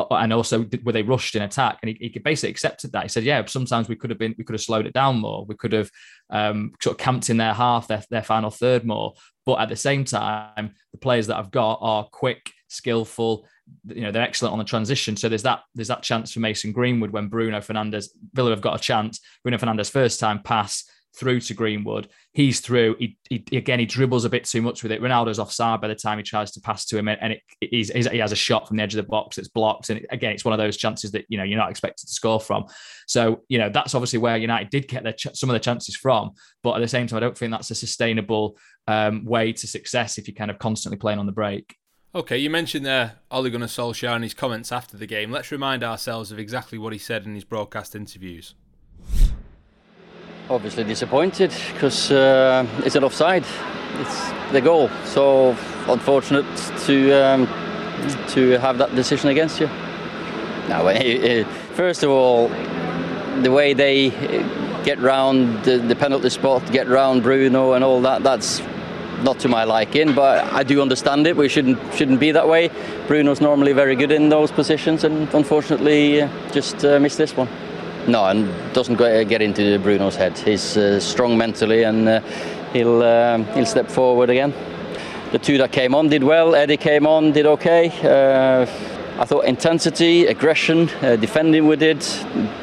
And 0.10 0.34
also 0.34 0.66
were 0.84 0.92
they 0.92 1.04
rushed 1.04 1.36
in 1.36 1.42
attack 1.42 1.80
and 1.82 1.90
he, 1.90 2.10
he 2.14 2.20
basically 2.20 2.52
accepted 2.52 2.92
that 2.92 3.04
he 3.04 3.10
said 3.10 3.24
yeah 3.24 3.44
sometimes 3.46 3.90
we 3.90 3.96
could 3.96 4.10
have 4.10 4.20
been 4.20 4.36
we 4.38 4.44
could 4.44 4.54
have 4.54 4.62
slowed 4.62 4.86
it 4.86 4.94
down 4.94 5.20
more 5.20 5.46
we 5.46 5.56
could 5.56 5.74
have 5.74 5.90
um, 6.30 6.74
sort 6.82 6.94
of 6.96 7.04
camped 7.04 7.30
in 7.30 7.38
their 7.38 7.54
half 7.54 7.88
their, 7.88 8.04
their 8.10 8.24
final 8.24 8.50
third 8.50 8.86
more 8.86 9.14
but 9.46 9.60
at 9.60 9.70
the 9.70 9.76
same 9.76 10.06
time 10.06 10.74
the 10.92 10.98
players 11.00 11.28
that 11.28 11.38
i've 11.38 11.52
got 11.52 11.80
are 11.82 12.06
quick 12.06 12.52
skillful. 12.70 13.46
You 13.88 14.02
know, 14.02 14.12
they're 14.12 14.24
excellent 14.24 14.54
on 14.54 14.60
the 14.60 14.66
transition. 14.66 15.18
So 15.18 15.28
there's 15.28 15.44
that 15.44 15.62
there's 15.76 15.90
that 15.90 16.02
chance 16.02 16.32
for 16.32 16.40
Mason 16.40 16.72
Greenwood 16.72 17.12
when 17.12 17.28
Bruno 17.28 17.60
Fernandes 17.60 18.10
Villa 18.34 18.52
have 18.52 18.62
got 18.62 18.80
a 18.80 18.82
chance. 18.82 19.20
Bruno 19.44 19.58
Fernandes 19.58 19.92
first 19.92 20.20
time 20.20 20.42
pass 20.42 20.90
through 21.20 21.42
to 21.42 21.54
Greenwood. 21.54 22.08
He's 22.32 22.62
through. 22.62 22.96
He, 22.98 23.18
he, 23.30 23.58
again 23.58 23.80
he 23.80 23.86
dribbles 23.86 24.24
a 24.26 24.30
bit 24.30 24.46
too 24.46 24.62
much 24.62 24.82
with 24.82 24.92
it. 24.92 25.02
Ronaldo's 25.02 25.40
offside 25.40 25.82
by 25.82 25.90
the 25.90 25.96
time 25.96 26.18
he 26.18 26.24
tries 26.24 26.52
to 26.52 26.62
pass 26.62 26.86
to 26.86 26.98
him, 26.98 27.10
and 27.10 27.34
it, 27.34 27.42
he's, 27.60 27.90
he 27.90 28.18
has 28.20 28.32
a 28.32 28.38
shot 28.38 28.68
from 28.68 28.78
the 28.78 28.84
edge 28.84 28.94
of 28.94 29.04
the 29.04 29.10
box 29.10 29.36
that's 29.36 29.50
blocked. 29.50 29.90
And 29.90 30.06
again, 30.12 30.32
it's 30.32 30.46
one 30.46 30.54
of 30.54 30.58
those 30.58 30.78
chances 30.78 31.12
that 31.12 31.26
you 31.28 31.38
know 31.38 31.44
you're 31.44 31.60
not 31.60 31.70
expected 31.70 32.08
to 32.08 32.14
score 32.14 32.40
from. 32.40 32.66
So 33.08 33.42
you 33.50 33.58
know 33.58 33.70
that's 33.70 33.94
obviously 33.94 34.20
where 34.20 34.38
United 34.38 34.70
did 34.70 34.88
get 34.88 35.04
their 35.04 35.14
ch- 35.14 35.36
some 35.36 35.50
of 35.50 35.54
the 35.54 35.60
chances 35.60 35.96
from. 35.96 36.32
But 36.64 36.76
at 36.76 36.80
the 36.80 36.88
same 36.88 37.08
time, 37.08 37.18
I 37.18 37.20
don't 37.20 37.38
think 37.38 37.52
that's 37.52 37.72
a 37.72 37.76
sustainable 37.76 38.58
um, 38.88 39.26
way 39.26 39.52
to 39.54 39.68
success 39.68 40.18
if 40.18 40.28
you're 40.28 40.36
kind 40.36 40.52
of 40.52 40.60
constantly 40.60 40.98
playing 40.98 41.20
on 41.20 41.26
the 41.26 41.32
break. 41.32 41.76
Okay, 42.16 42.40
you 42.40 42.50
mentioned 42.50 42.86
there 42.86 43.18
Ole 43.30 43.50
Gunnar 43.50 43.68
Solskjaer 43.68 44.16
and 44.16 44.24
his 44.24 44.34
comments 44.34 44.72
after 44.72 44.98
the 44.98 45.06
game. 45.06 45.32
Let's 45.32 45.52
remind 45.52 45.84
ourselves 45.84 46.32
of 46.32 46.40
exactly 46.40 46.80
what 46.80 46.94
he 46.94 46.98
said 46.98 47.26
in 47.26 47.36
his 47.36 47.44
broadcast 47.44 47.96
interviews. 47.96 48.56
Obviously 50.50 50.84
disappointed 50.84 51.54
because 51.74 52.12
uh, 52.12 52.66
it's 52.84 52.96
an 52.96 53.04
offside. 53.04 53.46
it's 54.00 54.52
the 54.52 54.60
goal. 54.60 54.90
So 55.06 55.56
unfortunate 55.88 56.46
to 56.86 57.12
um, 57.12 57.48
to 58.30 58.58
have 58.58 58.80
that 58.80 58.96
decision 58.96 59.30
against 59.30 59.60
you. 59.60 59.68
Now, 60.68 60.92
first 61.76 62.02
of 62.02 62.10
all, 62.10 62.48
the 63.44 63.52
way 63.52 63.74
they 63.74 64.10
get 64.84 64.98
round 65.00 65.64
the, 65.66 65.78
the 65.78 65.96
penalty 65.96 66.30
spot, 66.30 66.72
get 66.72 66.88
round 66.88 67.22
Bruno 67.22 67.74
and 67.74 67.84
all 67.84 68.02
that, 68.02 68.24
that's 68.24 68.60
not 69.22 69.38
to 69.40 69.50
my 69.50 69.66
liking, 69.66 70.16
but 70.16 70.52
I 70.52 70.64
do 70.64 70.82
understand 70.82 71.28
it. 71.28 71.38
We 71.38 71.48
shouldn't 71.48 71.78
shouldn't 71.94 72.20
be 72.20 72.32
that 72.32 72.48
way. 72.48 72.72
Bruno's 73.08 73.40
normally 73.40 73.74
very 73.74 73.96
good 73.96 74.12
in 74.12 74.30
those 74.30 74.52
positions, 74.52 75.04
and 75.04 75.32
unfortunately, 75.34 76.24
uh, 76.24 76.52
just 76.52 76.84
uh, 76.84 77.00
missed 77.00 77.20
this 77.20 77.38
one. 77.38 77.48
No, 78.10 78.26
and 78.26 78.50
doesn't 78.74 78.98
get 78.98 79.40
into 79.44 79.78
Bruno's 79.78 80.16
head. 80.16 80.36
He's 80.36 80.76
uh, 80.76 81.00
strong 81.00 81.38
mentally, 81.38 81.84
and 81.84 82.10
uh, 82.10 82.22
he'll 82.74 83.04
um, 83.04 83.46
he'll 83.54 83.68
step 83.68 83.88
forward 83.88 84.32
again. 84.32 84.52
The 85.32 85.38
two 85.38 85.60
that 85.60 85.72
came 85.72 85.94
on 85.94 86.10
did 86.10 86.24
well. 86.24 86.56
Eddie 86.56 86.78
came 86.78 87.06
on, 87.06 87.34
did 87.34 87.46
okay. 87.46 87.90
Uh, 88.02 88.66
I 89.22 89.26
thought 89.26 89.46
intensity, 89.46 90.26
aggression, 90.26 90.90
uh, 91.04 91.18
defending 91.18 91.68
we 91.68 91.76
did. 91.76 92.04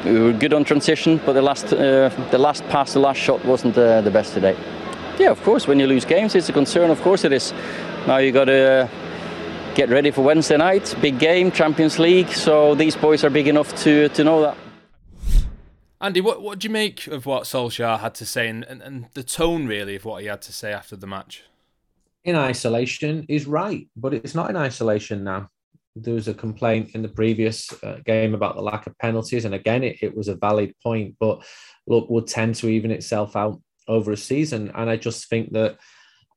We 0.03 0.19
were 0.19 0.33
good 0.33 0.53
on 0.53 0.65
transition, 0.65 1.21
but 1.25 1.31
the 1.31 1.41
last 1.41 1.67
the 1.69 2.37
last 2.37 2.67
pass, 2.67 2.91
the 2.91 2.99
last 2.99 3.17
shot 3.17 3.45
wasn't 3.45 3.75
the 3.75 4.09
best 4.11 4.33
today. 4.33 4.57
Yeah, 5.17 5.31
of 5.31 5.41
course, 5.43 5.65
when 5.65 5.79
you 5.79 5.87
lose 5.87 6.03
games, 6.03 6.35
it's 6.35 6.49
a 6.49 6.53
concern. 6.53 6.91
Of 6.91 7.01
course, 7.01 7.23
it 7.23 7.31
is. 7.31 7.53
Now 8.05 8.17
you 8.17 8.33
got 8.33 8.45
to 8.45 8.89
get 9.75 9.87
ready 9.87 10.11
for 10.11 10.23
Wednesday 10.23 10.57
night, 10.57 10.93
big 11.01 11.19
game, 11.19 11.51
Champions 11.51 11.99
League. 11.99 12.33
So 12.33 12.75
these 12.75 12.97
boys 12.97 13.23
are 13.23 13.29
big 13.29 13.47
enough 13.47 13.73
to 13.83 14.09
to 14.09 14.23
know 14.25 14.41
that. 14.41 14.66
Andy, 15.99 16.21
what 16.21 16.41
what 16.41 16.59
do 16.59 16.67
you 16.67 16.71
make 16.71 17.07
of 17.07 17.25
what 17.25 17.43
Solskjaer 17.43 17.99
had 17.99 18.13
to 18.15 18.25
say 18.25 18.47
and, 18.47 18.63
and, 18.65 18.81
and 18.81 19.07
the 19.13 19.23
tone 19.23 19.65
really 19.65 19.95
of 19.95 20.05
what 20.05 20.21
he 20.21 20.27
had 20.27 20.41
to 20.43 20.53
say 20.53 20.71
after 20.71 20.95
the 20.95 21.07
match? 21.07 21.43
In 22.23 22.35
isolation 22.35 23.25
is 23.29 23.47
right, 23.47 23.87
but 23.95 24.13
it's 24.13 24.35
not 24.35 24.49
in 24.49 24.57
isolation 24.57 25.23
now. 25.23 25.49
There 25.95 26.13
was 26.13 26.27
a 26.27 26.33
complaint 26.33 26.91
in 26.93 27.01
the 27.01 27.09
previous 27.09 27.71
uh, 27.83 27.97
game 28.05 28.35
about 28.35 28.55
the 28.55 28.61
lack 28.61 28.85
of 28.85 28.97
penalties, 28.99 29.45
and 29.45 29.55
again, 29.55 29.83
it, 29.83 29.97
it 30.01 30.15
was 30.15 30.27
a 30.27 30.35
valid 30.35 30.75
point. 30.83 31.15
But 31.19 31.43
look, 31.87 32.09
would 32.09 32.27
tend 32.27 32.55
to 32.55 32.67
even 32.67 32.91
itself 32.91 33.35
out 33.35 33.59
over 33.87 34.11
a 34.11 34.17
season. 34.17 34.71
And 34.75 34.89
I 34.89 34.97
just 34.97 35.29
think 35.29 35.53
that 35.53 35.77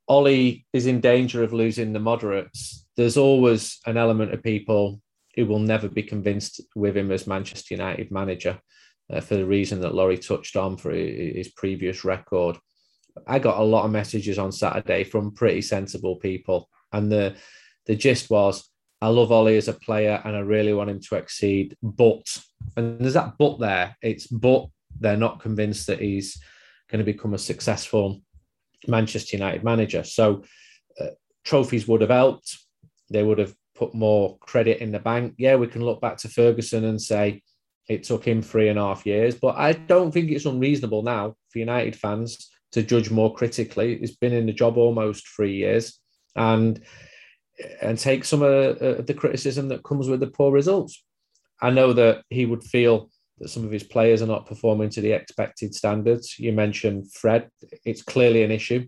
Ollie 0.09 0.65
is 0.73 0.87
in 0.87 1.01
danger 1.01 1.43
of 1.43 1.53
losing 1.53 1.93
the 1.93 1.99
moderates. 1.99 2.87
There's 2.97 3.17
always 3.17 3.79
an 3.87 3.97
element 3.97 4.33
of 4.33 4.43
people 4.43 5.01
who 5.37 5.47
will 5.47 5.59
never 5.59 5.89
be 5.89 6.03
convinced 6.03 6.61
with 6.75 6.97
him 6.97 7.11
as 7.11 7.27
Manchester 7.27 7.75
United 7.75 8.11
manager 8.11 8.59
uh, 9.13 9.21
for 9.21 9.37
the 9.37 9.45
reason 9.45 9.81
that 9.81 9.95
Laurie 9.95 10.19
touched 10.19 10.57
on 10.57 10.77
for 10.77 10.91
his 10.93 11.49
previous 11.49 12.05
record. 12.05 12.57
I 13.27 13.39
got 13.39 13.59
a 13.59 13.65
lot 13.65 13.85
of 13.85 13.91
messages 13.91 14.39
on 14.39 14.53
Saturday 14.53 15.05
from 15.05 15.35
pretty 15.35 15.63
sensible 15.63 16.17
people. 16.17 16.69
And 16.93 17.11
the, 17.11 17.37
the 17.87 17.97
gist 17.97 18.31
was, 18.31 18.69
I 19.01 19.09
love 19.09 19.33
Ollie 19.33 19.57
as 19.57 19.69
a 19.69 19.73
player 19.73 20.21
and 20.25 20.37
I 20.37 20.41
really 20.41 20.73
want 20.73 20.91
him 20.91 21.01
to 21.01 21.17
exceed. 21.17 21.77
But, 21.83 22.25
and 22.77 23.01
there's 23.01 23.15
that 23.15 23.35
but 23.39 23.59
there, 23.59 23.97
it's 24.03 24.27
but 24.27 24.67
they're 24.99 25.17
not 25.17 25.41
convinced 25.41 25.87
that 25.87 26.01
he's 26.01 26.41
going 26.91 27.05
to 27.05 27.13
become 27.13 27.35
a 27.35 27.39
successful 27.39 28.21
Manchester 28.87 29.37
United 29.37 29.65
manager. 29.65 30.05
So 30.05 30.45
uh, 31.01 31.07
trophies 31.45 31.89
would 31.89 32.01
have 32.03 32.11
helped. 32.11 32.59
They 33.11 33.23
would 33.23 33.39
have 33.39 33.55
put 33.75 33.95
more 33.95 34.37
credit 34.39 34.81
in 34.81 34.93
the 34.93 34.99
bank. 34.99 35.35
Yeah, 35.39 35.57
we 35.57 35.67
can 35.67 35.85
look 35.85 36.01
back 36.01 36.19
to 36.19 36.29
Ferguson 36.29 36.85
and 36.85 37.01
say 37.01 37.43
it 37.89 38.05
took 38.05 38.25
him 38.25 38.43
three 38.43 38.69
and 38.69 38.79
a 38.79 38.83
half 38.83 39.07
years, 39.07 39.35
but 39.35 39.57
I 39.57 39.73
don't 39.73 40.13
think 40.13 40.31
it's 40.31 40.47
unreasonable 40.47 41.03
now 41.03 41.35
for 41.51 41.59
United 41.59 41.97
fans 41.97 42.51
to 42.73 42.83
judge 42.83 43.11
more 43.11 43.35
critically. 43.35 43.99
He's 43.99 44.17
been 44.17 44.33
in 44.33 44.47
the 44.47 44.53
job 44.53 44.77
almost 44.77 45.27
three 45.29 45.57
years, 45.57 45.99
and 46.37 46.81
and 47.83 47.99
take 47.99 48.25
some 48.25 48.43
of 48.43 48.79
the 48.79 49.15
criticism 49.17 49.69
that 49.69 49.85
comes 49.85 50.09
with 50.09 50.21
the 50.21 50.29
poor 50.29 50.53
results. 50.53 51.05
I 51.61 51.71
know 51.71 51.93
that 51.93 52.23
he 52.31 52.47
would 52.47 52.63
feel 52.63 53.11
that 53.39 53.49
some 53.49 53.65
of 53.65 53.71
his 53.71 53.83
players 53.83 54.23
are 54.23 54.27
not 54.27 54.47
performing 54.47 54.91
to 54.91 55.01
the 55.01 55.13
expected 55.13 55.75
standards. 55.75 56.39
You 56.39 56.53
mentioned 56.53 57.13
Fred, 57.13 57.51
it's 57.85 58.03
clearly 58.03 58.43
an 58.45 58.51
issue. 58.51 58.87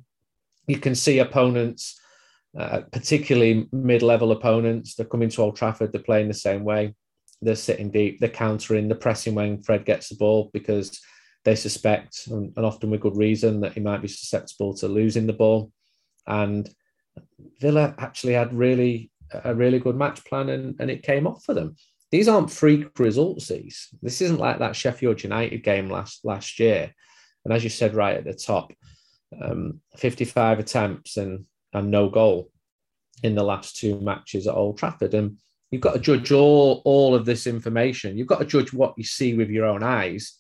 You 0.67 0.79
can 0.79 0.95
see 0.95 1.19
opponents, 1.19 2.01
uh, 2.59 2.83
particularly 2.93 3.69
mid 3.73 4.03
level 4.03 4.33
opponents, 4.33 4.95
they're 4.95 5.07
coming 5.07 5.29
to 5.31 5.43
Old 5.43 5.57
Trafford, 5.57 5.93
they're 5.93 6.03
playing 6.03 6.29
the 6.29 6.35
same 6.35 6.65
way. 6.65 6.95
They're 7.43 7.57
sitting 7.57 7.91
deep, 7.91 8.21
they're 8.21 8.29
countering, 8.29 8.89
they're 8.89 8.97
pressing 8.97 9.35
when 9.35 9.63
Fred 9.63 9.85
gets 9.85 10.09
the 10.09 10.15
ball 10.15 10.51
because 10.53 11.01
they 11.45 11.57
suspect, 11.57 12.29
and, 12.29 12.57
often 12.57 12.91
with 12.91 13.01
good 13.01 13.17
reason, 13.17 13.61
that 13.61 13.73
he 13.73 13.81
might 13.81 14.01
be 14.01 14.09
susceptible 14.09 14.75
to 14.77 14.89
losing 14.89 15.27
the 15.27 15.33
ball. 15.33 15.73
And 16.27 16.71
Villa 17.61 17.95
actually 17.99 18.35
had 18.35 18.55
really 18.55 19.11
a 19.45 19.55
really 19.55 19.79
good 19.79 19.97
match 19.97 20.25
plan 20.25 20.51
and, 20.51 20.77
and 20.79 20.91
it 20.91 21.03
came 21.03 21.27
off 21.27 21.43
for 21.43 21.55
them 21.55 21.75
these 22.13 22.29
aren't 22.29 22.51
freak 22.51 22.99
results. 22.99 23.49
These 23.49 23.89
this 24.03 24.21
isn't 24.21 24.39
like 24.39 24.59
that 24.59 24.77
Sheffield 24.77 25.23
United 25.25 25.65
game 25.65 25.89
last 25.89 26.25
last 26.25 26.61
year. 26.61 26.95
And 27.45 27.53
as 27.53 27.65
you 27.65 27.71
said 27.71 27.95
right 27.95 28.19
at 28.19 28.25
the 28.25 28.35
top, 28.35 28.73
um, 29.43 29.81
55 29.97 30.61
attempts 30.61 31.17
and 31.17 31.47
and 31.73 31.91
no 31.91 32.11
goal 32.11 32.53
in 33.23 33.35
the 33.35 33.43
last 33.43 33.77
two 33.77 33.99
matches 34.01 34.47
at 34.47 34.55
Old 34.55 34.77
Trafford. 34.77 35.15
And 35.15 35.39
you've 35.73 35.81
got 35.81 35.95
to 35.95 35.99
judge 35.99 36.31
all 36.31 36.83
all 36.85 37.17
of 37.17 37.25
this 37.25 37.49
information. 37.49 38.17
You've 38.17 38.29
got 38.29 38.38
to 38.38 38.45
judge 38.45 38.73
what 38.73 38.95
you 38.97 39.05
see 39.05 39.35
with 39.35 39.50
your 39.50 39.67
own 39.67 39.83
eyes. 39.83 40.38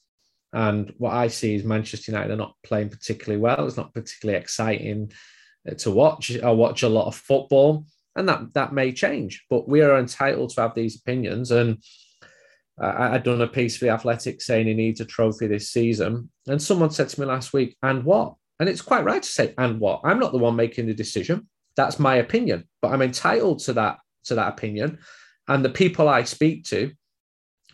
And 0.52 0.92
what 0.98 1.14
I 1.14 1.28
see 1.28 1.54
is 1.54 1.64
Manchester 1.64 2.12
United 2.12 2.34
are 2.34 2.36
not 2.36 2.54
playing 2.62 2.90
particularly 2.90 3.40
well. 3.40 3.66
It's 3.66 3.76
not 3.76 3.94
particularly 3.94 4.38
exciting 4.38 5.10
uh, 5.68 5.74
to 5.74 5.90
watch. 5.90 6.38
I 6.38 6.50
watch 6.52 6.82
a 6.84 6.88
lot 6.88 7.06
of 7.06 7.16
football 7.16 7.86
and 8.14 8.28
that 8.28 8.52
that 8.54 8.72
may 8.72 8.92
change. 8.92 9.44
But 9.48 9.68
we 9.68 9.80
are 9.82 9.98
entitled 9.98 10.50
to 10.50 10.62
have 10.62 10.74
these 10.74 10.96
opinions. 10.96 11.50
And 11.50 11.82
I, 12.80 13.14
I'd 13.14 13.24
done 13.24 13.40
a 13.40 13.48
piece 13.48 13.76
for 13.76 13.86
the 13.86 13.92
Athletic 13.92 14.40
saying 14.40 14.66
he 14.66 14.74
needs 14.74 15.00
a 15.00 15.04
trophy 15.04 15.46
this 15.46 15.70
season, 15.70 16.30
and 16.46 16.62
someone 16.62 16.90
said 16.90 17.08
to 17.10 17.20
me 17.20 17.26
last 17.26 17.52
week, 17.52 17.76
"And 17.82 18.04
what?" 18.04 18.34
And 18.60 18.68
it's 18.68 18.82
quite 18.82 19.04
right 19.04 19.22
to 19.22 19.28
say, 19.28 19.54
"And 19.58 19.80
what?" 19.80 20.00
I'm 20.04 20.18
not 20.18 20.32
the 20.32 20.38
one 20.38 20.56
making 20.56 20.86
the 20.86 20.94
decision. 20.94 21.48
That's 21.76 21.98
my 21.98 22.16
opinion, 22.16 22.68
but 22.80 22.92
I'm 22.92 23.02
entitled 23.02 23.60
to 23.60 23.74
that 23.74 23.98
to 24.24 24.34
that 24.36 24.52
opinion. 24.52 24.98
And 25.48 25.64
the 25.64 25.70
people 25.70 26.08
I 26.08 26.24
speak 26.24 26.64
to, 26.66 26.92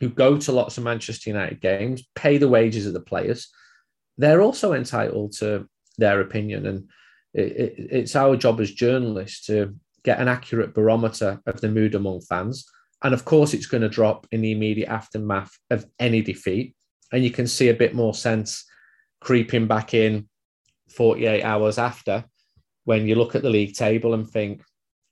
who 0.00 0.08
go 0.08 0.38
to 0.38 0.52
lots 0.52 0.78
of 0.78 0.84
Manchester 0.84 1.30
United 1.30 1.60
games, 1.60 2.04
pay 2.14 2.38
the 2.38 2.48
wages 2.48 2.87
of 2.87 2.92
the 2.92 3.00
players, 3.00 3.48
they're 4.16 4.42
also 4.42 4.72
entitled 4.72 5.32
to 5.38 5.68
their 5.96 6.20
opinion. 6.20 6.66
And 6.66 6.88
it, 7.34 7.42
it, 7.42 7.75
it's 7.90 8.16
our 8.16 8.37
job 8.37 8.60
as 8.60 8.70
journalists 8.72 9.46
to 9.46 9.75
get 10.04 10.20
an 10.20 10.28
accurate 10.28 10.75
barometer 10.75 11.40
of 11.46 11.60
the 11.60 11.68
mood 11.68 11.94
among 11.94 12.20
fans. 12.22 12.64
And 13.02 13.14
of 13.14 13.25
course, 13.25 13.54
it's 13.54 13.66
going 13.66 13.82
to 13.82 13.88
drop 13.88 14.26
in 14.32 14.40
the 14.40 14.52
immediate 14.52 14.88
aftermath 14.88 15.52
of 15.70 15.87
any 15.98 16.22
defeat. 16.22 16.75
And 17.12 17.25
you 17.25 17.30
can 17.30 17.46
see 17.46 17.68
a 17.68 17.75
bit 17.75 17.94
more 17.94 18.14
sense 18.14 18.64
creeping 19.20 19.66
back 19.66 19.94
in 19.94 20.28
48 20.90 21.42
hours 21.42 21.78
after 21.78 22.25
when 22.84 23.06
you 23.06 23.14
look 23.14 23.34
at 23.34 23.42
the 23.42 23.50
league 23.50 23.75
table 23.75 24.14
and 24.14 24.28
think 24.28 24.62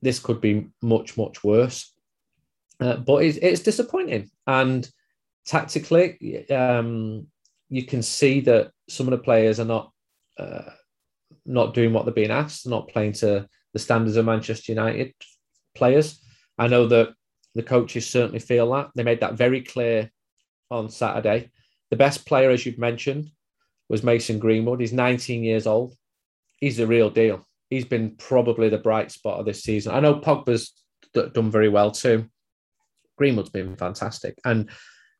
this 0.02 0.18
could 0.18 0.40
be 0.40 0.66
much, 0.82 1.16
much 1.16 1.44
worse. 1.44 1.92
Uh, 2.80 2.96
but 2.96 3.24
it's, 3.24 3.38
it's, 3.38 3.62
disappointing. 3.62 4.30
And 4.46 4.88
tactically, 5.46 6.48
um, 6.50 7.26
you 7.68 7.84
can 7.84 8.02
see 8.02 8.40
that 8.40 8.70
some 8.88 9.06
of 9.06 9.12
the 9.12 9.24
players 9.24 9.58
are 9.58 9.64
not 9.64 9.92
uh, 10.38 10.70
not 11.46 11.74
doing 11.74 11.92
what 11.92 12.04
they're 12.04 12.14
being 12.14 12.30
asked, 12.30 12.66
not 12.66 12.88
playing 12.88 13.12
to 13.12 13.48
the 13.72 13.78
standards 13.78 14.16
of 14.16 14.26
Manchester 14.26 14.72
United 14.72 15.14
players. 15.74 16.20
I 16.58 16.68
know 16.68 16.86
that 16.88 17.14
the 17.54 17.62
coaches 17.62 18.06
certainly 18.06 18.38
feel 18.38 18.70
that. 18.72 18.90
They 18.94 19.02
made 19.02 19.20
that 19.20 19.34
very 19.34 19.62
clear 19.62 20.10
on 20.70 20.88
Saturday. 20.88 21.50
The 21.90 21.96
best 21.96 22.26
player, 22.26 22.50
as 22.50 22.66
you've 22.66 22.78
mentioned, 22.78 23.30
was 23.88 24.02
Mason 24.02 24.38
Greenwood. 24.38 24.80
He's 24.80 24.92
19 24.92 25.44
years 25.44 25.66
old. 25.66 25.94
He's 26.58 26.76
the 26.76 26.86
real 26.86 27.10
deal. 27.10 27.46
He's 27.70 27.84
been 27.84 28.16
probably 28.16 28.68
the 28.68 28.78
bright 28.78 29.10
spot 29.10 29.40
of 29.40 29.46
this 29.46 29.62
season. 29.62 29.94
I 29.94 30.00
know 30.00 30.16
Pogba's 30.16 30.72
done 31.12 31.50
very 31.50 31.68
well 31.68 31.90
too. 31.90 32.26
Greenwood's 33.16 33.50
been 33.50 33.76
fantastic. 33.76 34.38
And 34.44 34.68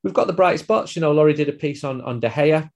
we've 0.03 0.15
got 0.15 0.27
the 0.27 0.33
bright 0.33 0.59
spots. 0.59 0.95
You 0.95 1.01
know, 1.01 1.13
Laurie 1.13 1.35
did 1.35 1.49
a 1.49 1.53
piece 1.53 1.85
on, 1.85 2.01
on 2.03 2.21
De 2.21 2.29
Gea, 2.29 2.71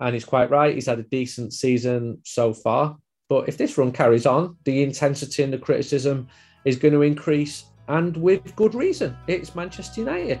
and 0.00 0.14
he's 0.14 0.24
quite 0.24 0.50
right. 0.50 0.74
He's 0.74 0.86
had 0.86 0.98
a 0.98 1.04
decent 1.04 1.52
season 1.52 2.20
so 2.24 2.52
far. 2.52 2.96
But 3.28 3.48
if 3.48 3.58
this 3.58 3.76
run 3.76 3.92
carries 3.92 4.26
on, 4.26 4.56
the 4.64 4.82
intensity 4.82 5.42
and 5.42 5.52
the 5.52 5.58
criticism 5.58 6.28
is 6.64 6.76
going 6.76 6.94
to 6.94 7.02
increase, 7.02 7.64
and 7.88 8.16
with 8.16 8.54
good 8.56 8.74
reason. 8.74 9.16
It's 9.26 9.54
Manchester 9.54 10.00
United. 10.00 10.40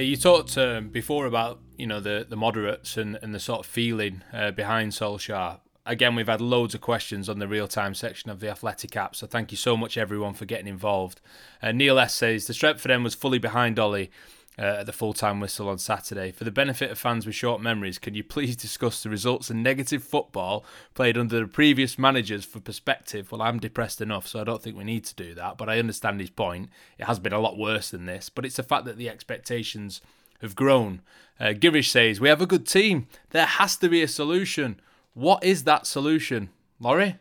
Yeah, 0.00 0.06
you 0.06 0.16
talked 0.16 0.56
um, 0.56 0.88
before 0.88 1.26
about 1.26 1.60
you 1.76 1.86
know 1.86 2.00
the 2.00 2.24
the 2.26 2.34
moderates 2.34 2.96
and, 2.96 3.18
and 3.20 3.34
the 3.34 3.38
sort 3.38 3.60
of 3.60 3.66
feeling 3.66 4.22
uh, 4.32 4.50
behind 4.50 4.92
Solskjaer. 4.92 5.60
Again, 5.84 6.14
we've 6.14 6.26
had 6.26 6.40
loads 6.40 6.74
of 6.74 6.80
questions 6.80 7.28
on 7.28 7.38
the 7.38 7.46
real 7.46 7.68
time 7.68 7.92
section 7.92 8.30
of 8.30 8.40
the 8.40 8.48
Athletic 8.48 8.96
app, 8.96 9.14
so 9.14 9.26
thank 9.26 9.50
you 9.50 9.58
so 9.58 9.76
much 9.76 9.98
everyone 9.98 10.32
for 10.32 10.46
getting 10.46 10.68
involved. 10.68 11.20
Uh, 11.62 11.72
Neil 11.72 11.98
S 11.98 12.14
says 12.14 12.46
the 12.46 12.54
Stretford 12.54 12.90
End 12.90 13.04
was 13.04 13.14
fully 13.14 13.38
behind 13.38 13.78
Ollie 13.78 14.10
uh, 14.60 14.80
at 14.80 14.86
the 14.86 14.92
full 14.92 15.14
time 15.14 15.40
whistle 15.40 15.68
on 15.68 15.78
Saturday. 15.78 16.30
For 16.30 16.44
the 16.44 16.50
benefit 16.50 16.90
of 16.90 16.98
fans 16.98 17.24
with 17.24 17.34
short 17.34 17.62
memories, 17.62 17.98
can 17.98 18.14
you 18.14 18.22
please 18.22 18.54
discuss 18.54 19.02
the 19.02 19.08
results 19.08 19.48
and 19.48 19.62
negative 19.62 20.04
football 20.04 20.64
played 20.94 21.16
under 21.16 21.40
the 21.40 21.46
previous 21.46 21.98
managers 21.98 22.44
for 22.44 22.60
perspective? 22.60 23.32
Well, 23.32 23.40
I'm 23.40 23.58
depressed 23.58 24.02
enough, 24.02 24.26
so 24.26 24.40
I 24.40 24.44
don't 24.44 24.62
think 24.62 24.76
we 24.76 24.84
need 24.84 25.04
to 25.06 25.14
do 25.14 25.34
that, 25.34 25.56
but 25.56 25.70
I 25.70 25.78
understand 25.78 26.20
his 26.20 26.30
point. 26.30 26.68
It 26.98 27.06
has 27.06 27.18
been 27.18 27.32
a 27.32 27.40
lot 27.40 27.56
worse 27.56 27.90
than 27.90 28.04
this, 28.04 28.28
but 28.28 28.44
it's 28.44 28.56
the 28.56 28.62
fact 28.62 28.84
that 28.84 28.98
the 28.98 29.08
expectations 29.08 30.02
have 30.42 30.54
grown. 30.54 31.00
Uh, 31.38 31.54
Girish 31.54 31.88
says, 31.88 32.20
We 32.20 32.28
have 32.28 32.42
a 32.42 32.46
good 32.46 32.66
team. 32.66 33.06
There 33.30 33.46
has 33.46 33.76
to 33.78 33.88
be 33.88 34.02
a 34.02 34.08
solution. 34.08 34.78
What 35.14 35.42
is 35.42 35.64
that 35.64 35.86
solution? 35.86 36.50
Laurie? 36.78 37.18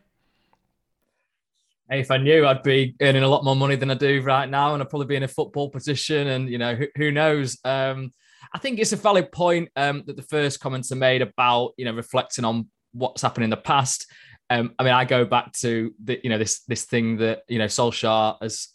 If 1.90 2.12
I 2.12 2.18
knew, 2.18 2.46
I'd 2.46 2.64
be 2.64 2.96
earning 3.02 3.24
a 3.24 3.28
lot 3.28 3.44
more 3.44 3.56
money 3.56 3.76
than 3.76 3.90
I 3.90 3.96
do 3.96 4.22
right 4.22 4.48
now, 4.48 4.74
and 4.74 4.84
I'd 4.84 4.90
probably 4.90 5.08
be 5.08 5.16
in 5.16 5.24
a 5.24 5.28
football 5.28 5.70
position. 5.70 6.28
And 6.28 6.50
you 6.50 6.58
know, 6.58 6.76
who, 6.76 6.88
who 6.96 7.12
knows? 7.12 7.58
Um, 7.64 8.12
I 8.54 8.58
think 8.58 8.80
it's 8.80 8.94
a 8.94 8.98
valid 8.98 9.32
point 9.32 9.70
um, 9.76 10.04
that 10.08 10.16
the 10.16 10.24
first 10.24 10.60
comments 10.60 10.92
are 10.92 10.98
made 10.98 11.22
about 11.22 11.74
you 11.78 11.86
know 11.86 11.94
reflecting 11.94 12.46
on 12.46 12.68
what's 12.94 13.22
happened 13.22 13.44
in 13.44 13.50
the 13.50 13.58
past. 13.58 14.12
Um, 14.50 14.74
I 14.80 14.84
mean, 14.84 14.94
I 14.94 15.06
go 15.06 15.26
back 15.26 15.54
to 15.60 15.94
the 16.04 16.20
you 16.24 16.30
know 16.30 16.38
this 16.38 16.62
this 16.68 16.86
thing 16.86 17.18
that 17.18 17.44
you 17.48 17.58
know 17.58 17.66
Solskjaer 17.66 18.38
has 18.42 18.70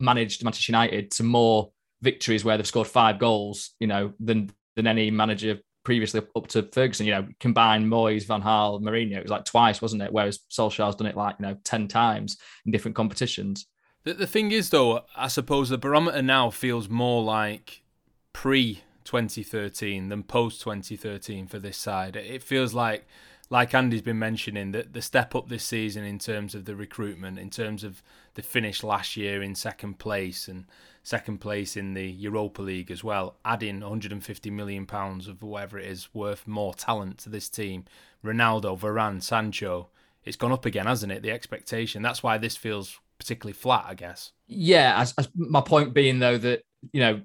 managed 0.00 0.44
Manchester 0.44 0.72
United 0.72 1.10
to 1.12 1.24
more 1.24 1.70
victories 2.02 2.44
where 2.44 2.56
they've 2.56 2.66
scored 2.66 2.86
five 2.86 3.18
goals, 3.18 3.70
you 3.80 3.86
know, 3.86 4.12
than 4.20 4.50
than 4.76 4.86
any 4.86 5.10
manager 5.10 5.58
previously 5.88 6.20
up 6.36 6.46
to 6.46 6.62
Ferguson, 6.64 7.06
you 7.06 7.12
know, 7.12 7.26
combine 7.40 7.86
Moyes, 7.86 8.26
Van 8.26 8.42
Gaal, 8.42 8.78
Mourinho, 8.82 9.16
it 9.16 9.22
was 9.22 9.30
like 9.30 9.46
twice, 9.46 9.80
wasn't 9.80 10.02
it? 10.02 10.12
Whereas 10.12 10.40
Solskjaer's 10.50 10.96
done 10.96 11.06
it 11.06 11.16
like, 11.16 11.36
you 11.40 11.46
know, 11.46 11.56
10 11.64 11.88
times 11.88 12.36
in 12.66 12.72
different 12.72 12.94
competitions. 12.94 13.64
The, 14.04 14.12
the 14.12 14.26
thing 14.26 14.52
is, 14.52 14.68
though, 14.68 15.06
I 15.16 15.28
suppose 15.28 15.70
the 15.70 15.78
barometer 15.78 16.20
now 16.20 16.50
feels 16.50 16.90
more 16.90 17.22
like 17.22 17.80
pre 18.34 18.82
2013 19.04 20.10
than 20.10 20.24
post 20.24 20.60
2013 20.60 21.46
for 21.46 21.58
this 21.58 21.78
side. 21.78 22.16
It 22.16 22.42
feels 22.42 22.74
like, 22.74 23.06
like 23.50 23.74
Andy's 23.74 24.02
been 24.02 24.18
mentioning, 24.18 24.72
that 24.72 24.92
the 24.92 25.02
step 25.02 25.34
up 25.34 25.48
this 25.48 25.64
season 25.64 26.04
in 26.04 26.18
terms 26.18 26.54
of 26.54 26.64
the 26.64 26.76
recruitment, 26.76 27.38
in 27.38 27.50
terms 27.50 27.82
of 27.82 28.02
the 28.34 28.42
finish 28.42 28.82
last 28.82 29.16
year 29.16 29.42
in 29.42 29.54
second 29.54 29.98
place 29.98 30.48
and 30.48 30.66
second 31.02 31.38
place 31.38 31.76
in 31.76 31.94
the 31.94 32.06
Europa 32.06 32.60
League 32.60 32.90
as 32.90 33.02
well, 33.02 33.36
adding 33.44 33.80
150 33.80 34.50
million 34.50 34.84
pounds 34.84 35.28
of 35.28 35.42
whatever 35.42 35.78
it 35.78 35.86
is 35.86 36.08
worth 36.12 36.46
more 36.46 36.74
talent 36.74 37.18
to 37.18 37.30
this 37.30 37.48
team. 37.48 37.84
Ronaldo, 38.22 38.78
Varane, 38.78 39.22
Sancho, 39.22 39.88
it's 40.24 40.36
gone 40.36 40.52
up 40.52 40.66
again, 40.66 40.86
hasn't 40.86 41.12
it? 41.12 41.22
The 41.22 41.30
expectation. 41.30 42.02
That's 42.02 42.22
why 42.22 42.36
this 42.36 42.56
feels 42.56 43.00
particularly 43.18 43.54
flat, 43.54 43.86
I 43.88 43.94
guess. 43.94 44.32
Yeah, 44.46 45.00
as, 45.00 45.28
my 45.34 45.62
point 45.62 45.94
being 45.94 46.18
though 46.18 46.38
that 46.38 46.62
you 46.92 47.00
know 47.00 47.20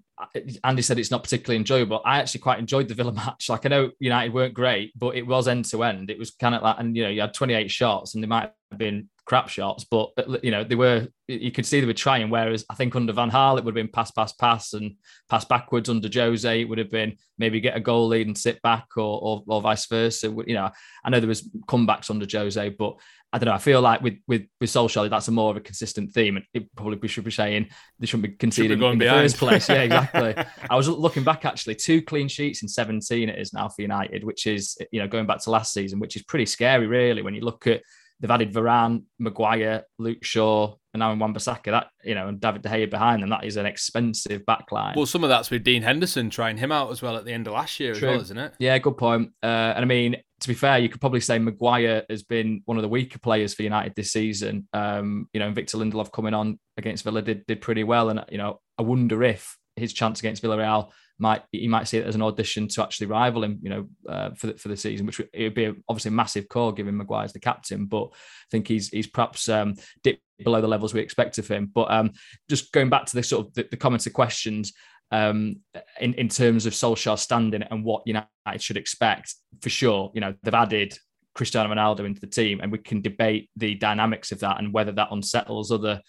Andy 0.64 0.82
said 0.82 1.00
it's 1.00 1.12
not 1.12 1.24
particularly 1.24 1.58
enjoyable. 1.58 2.02
I 2.06 2.20
actually 2.20 2.42
quite 2.42 2.60
enjoyed 2.60 2.88
the 2.88 2.94
Villa 2.94 3.12
match. 3.14 3.50
Like 3.50 3.66
I 3.66 3.70
know 3.70 3.92
United 4.00 4.34
weren't 4.34 4.54
great, 4.54 4.98
but 4.98 5.16
it 5.16 5.26
was 5.26 5.48
end 5.48 5.66
to 5.66 5.84
end. 5.84 6.10
It 6.10 6.20
was 6.20 6.32
kind 6.32 6.56
of 6.56 6.62
like, 6.62 6.78
and 6.80 6.96
you 6.96 7.04
know, 7.04 7.10
you 7.10 7.22
had 7.22 7.34
28 7.34 7.70
shots, 7.70 8.16
and 8.16 8.24
they 8.24 8.28
might 8.28 8.52
been 8.78 9.10
crap 9.26 9.48
shots, 9.48 9.86
but 9.86 10.12
uh, 10.18 10.38
you 10.44 10.52
know 10.52 10.64
they 10.64 10.76
were. 10.76 11.08
You 11.28 11.52
could 11.52 11.66
see 11.66 11.80
they 11.80 11.88
were 11.88 11.94
trying. 11.94 12.30
Whereas 12.30 12.66
I 12.70 12.76
think 12.76 12.96
under 12.96 13.14
Van 13.14 13.32
Gaal 13.32 13.58
it 13.58 13.64
would 13.64 13.72
have 13.72 13.86
been 13.86 13.92
pass, 13.92 14.12
pass, 14.12 14.34
pass, 14.34 14.74
and 14.74 14.96
pass 15.30 15.46
backwards. 15.46 15.90
Under 15.90 16.10
Jose 16.14 16.62
it 16.62 16.68
would 16.68 16.78
have 16.78 16.92
been 16.92 17.18
maybe 17.38 17.62
get 17.62 17.78
a 17.78 17.80
goal 17.80 18.08
lead 18.08 18.28
and 18.28 18.38
sit 18.38 18.62
back, 18.62 18.88
or 18.98 19.20
or, 19.22 19.44
or 19.48 19.62
vice 19.62 19.86
versa. 19.88 20.28
You 20.46 20.56
know, 20.56 20.72
I 21.04 21.10
know 21.10 21.20
there 21.20 21.28
was 21.28 21.50
comebacks 21.68 22.10
under 22.10 22.28
Jose, 22.30 22.70
but 22.70 22.98
I 23.32 23.40
don't 23.40 23.48
know. 23.48 23.56
I 23.56 23.60
feel 23.60 23.82
like 23.82 24.02
with 24.02 24.20
with 24.28 24.44
with 24.60 24.70
Solskjaer, 24.70 25.10
that's 25.10 25.28
a 25.28 25.32
more 25.32 25.50
of 25.50 25.58
a 25.58 25.62
consistent 25.62 26.12
theme. 26.12 26.38
And 26.38 26.46
it 26.54 26.76
probably 26.76 27.00
we 27.02 27.08
should 27.08 27.24
be 27.24 27.32
saying 27.32 27.70
they 28.00 28.06
shouldn't 28.06 28.30
be 28.30 28.36
conceding 28.36 28.80
be 28.80 28.86
in 28.86 28.98
the 29.00 29.06
first 29.06 29.38
place. 29.38 29.70
Yeah, 29.70 29.82
exactly. 29.82 30.36
I 30.70 30.76
was 30.76 30.88
looking 30.88 31.24
back 31.24 31.46
actually, 31.46 31.76
two 31.76 32.02
clean 32.02 32.28
sheets 32.28 32.62
in 32.62 32.68
17 32.68 33.30
it 33.30 33.40
is 33.40 33.54
now 33.54 33.70
for 33.70 33.82
United, 33.82 34.24
which 34.24 34.46
is 34.46 34.78
you 34.92 35.00
know 35.00 35.08
going 35.08 35.26
back 35.26 35.40
to 35.40 35.50
last 35.50 35.74
season, 35.74 36.00
which 36.00 36.16
is 36.16 36.24
pretty 36.24 36.46
scary, 36.46 36.86
really, 36.86 37.22
when 37.22 37.34
you 37.34 37.42
look 37.42 37.66
at 37.66 37.82
They've 38.24 38.32
added 38.32 38.54
Varane, 38.54 39.04
Maguire, 39.20 39.84
Luke 40.00 40.24
Shaw, 40.24 40.76
and 40.94 41.02
now 41.02 41.12
in 41.12 41.20
Wan-Bissaka. 41.20 41.66
That 41.66 41.88
you 42.06 42.16
know, 42.16 42.30
and 42.30 42.40
David 42.40 42.62
De 42.62 42.70
Gea 42.70 42.90
behind 42.90 43.22
them. 43.22 43.30
That 43.30 43.44
is 43.44 43.58
an 43.58 43.66
expensive 43.66 44.44
backline. 44.46 44.96
Well, 44.96 45.06
some 45.06 45.26
of 45.26 45.30
that's 45.30 45.50
with 45.50 45.66
Dean 45.66 45.82
Henderson 45.82 46.30
trying 46.30 46.56
him 46.56 46.72
out 46.72 46.90
as 46.90 47.02
well 47.02 47.18
at 47.18 47.26
the 47.26 47.34
end 47.34 47.48
of 47.48 47.54
last 47.54 47.82
year, 47.82 47.94
True. 47.94 48.08
as 48.08 48.14
well, 48.14 48.22
isn't 48.22 48.38
it? 48.38 48.54
Yeah, 48.60 48.78
good 48.78 48.96
point. 48.96 49.34
Uh, 49.44 49.74
and 49.76 49.80
I 49.80 49.86
mean, 49.86 50.16
to 50.40 50.48
be 50.48 50.54
fair, 50.54 50.78
you 50.78 50.88
could 50.88 51.02
probably 51.02 51.20
say 51.20 51.38
Maguire 51.38 52.04
has 52.10 52.24
been 52.24 52.62
one 52.64 52.78
of 52.78 52.82
the 52.82 52.88
weaker 52.88 53.20
players 53.20 53.54
for 53.54 53.64
United 53.64 53.92
this 53.94 54.14
season. 54.14 54.70
Um, 54.72 55.28
you 55.34 55.42
know, 55.42 55.48
and 55.48 55.56
Victor 55.56 55.78
Lindelof 55.78 56.14
coming 56.14 56.34
on 56.34 56.62
against 56.78 57.04
Villa 57.04 57.22
did 57.22 57.46
did 57.46 57.60
pretty 57.60 57.84
well, 57.84 58.08
and 58.08 58.24
you 58.32 58.38
know, 58.38 58.62
I 58.78 58.84
wonder 58.84 59.22
if 59.22 59.58
his 59.76 59.92
chance 59.92 60.20
against 60.20 60.42
Villarreal 60.42 60.92
might 61.24 61.42
he 61.52 61.68
might 61.68 61.88
see 61.88 61.98
it 61.98 62.06
as 62.06 62.16
an 62.16 62.22
audition 62.22 62.68
to 62.68 62.84
actually 62.84 63.08
rival 63.08 63.44
him, 63.44 63.58
you 63.64 63.70
know, 63.70 63.88
uh, 64.08 64.30
for 64.36 64.48
the, 64.48 64.58
for 64.58 64.68
the 64.68 64.78
season, 64.78 65.06
which 65.06 65.20
it 65.20 65.44
would 65.44 65.54
be 65.56 65.66
a, 65.66 65.74
obviously 65.88 66.10
a 66.10 66.20
massive 66.22 66.50
call 66.50 66.74
given 66.74 66.98
Maguire's 66.98 67.34
the 67.34 67.40
captain. 67.40 67.86
But 67.86 68.08
I 68.12 68.50
think 68.52 68.68
he's 68.68 68.90
he's 68.90 69.08
perhaps 69.08 69.48
um, 69.48 69.76
dipped 70.04 70.22
below 70.44 70.62
the 70.62 70.68
levels 70.68 70.94
we 70.94 71.00
expect 71.00 71.38
of 71.38 71.48
him. 71.48 71.72
But 71.74 71.90
um, 71.90 72.12
just 72.50 72.74
going 72.74 72.90
back 72.90 73.06
to 73.06 73.16
the 73.16 73.24
sort 73.24 73.48
of 73.48 73.54
the, 73.54 73.68
the 73.72 73.78
comments 73.78 74.06
and 74.06 74.14
questions. 74.14 74.74
Um, 75.12 75.58
in, 76.02 76.16
in 76.16 76.28
terms 76.28 76.66
of 76.66 76.74
Solskjaer 76.74 77.20
standing 77.20 77.62
and 77.62 77.86
what 77.86 78.02
United 78.08 78.28
should 78.58 78.78
expect, 78.78 79.36
for 79.62 79.70
sure, 79.70 80.12
you 80.16 80.22
know, 80.22 80.34
they've 80.42 80.54
added 80.56 80.98
Cristiano 81.36 81.72
Ronaldo 81.72 82.06
into 82.06 82.20
the 82.20 82.26
team, 82.26 82.62
and 82.62 82.72
we 82.72 82.80
can 82.80 83.02
debate 83.02 83.52
the 83.56 83.76
dynamics 83.76 84.32
of 84.32 84.40
that 84.40 84.58
and 84.58 84.74
whether 84.74 84.92
that 84.94 85.10
unsettles 85.12 85.72
other 85.72 86.02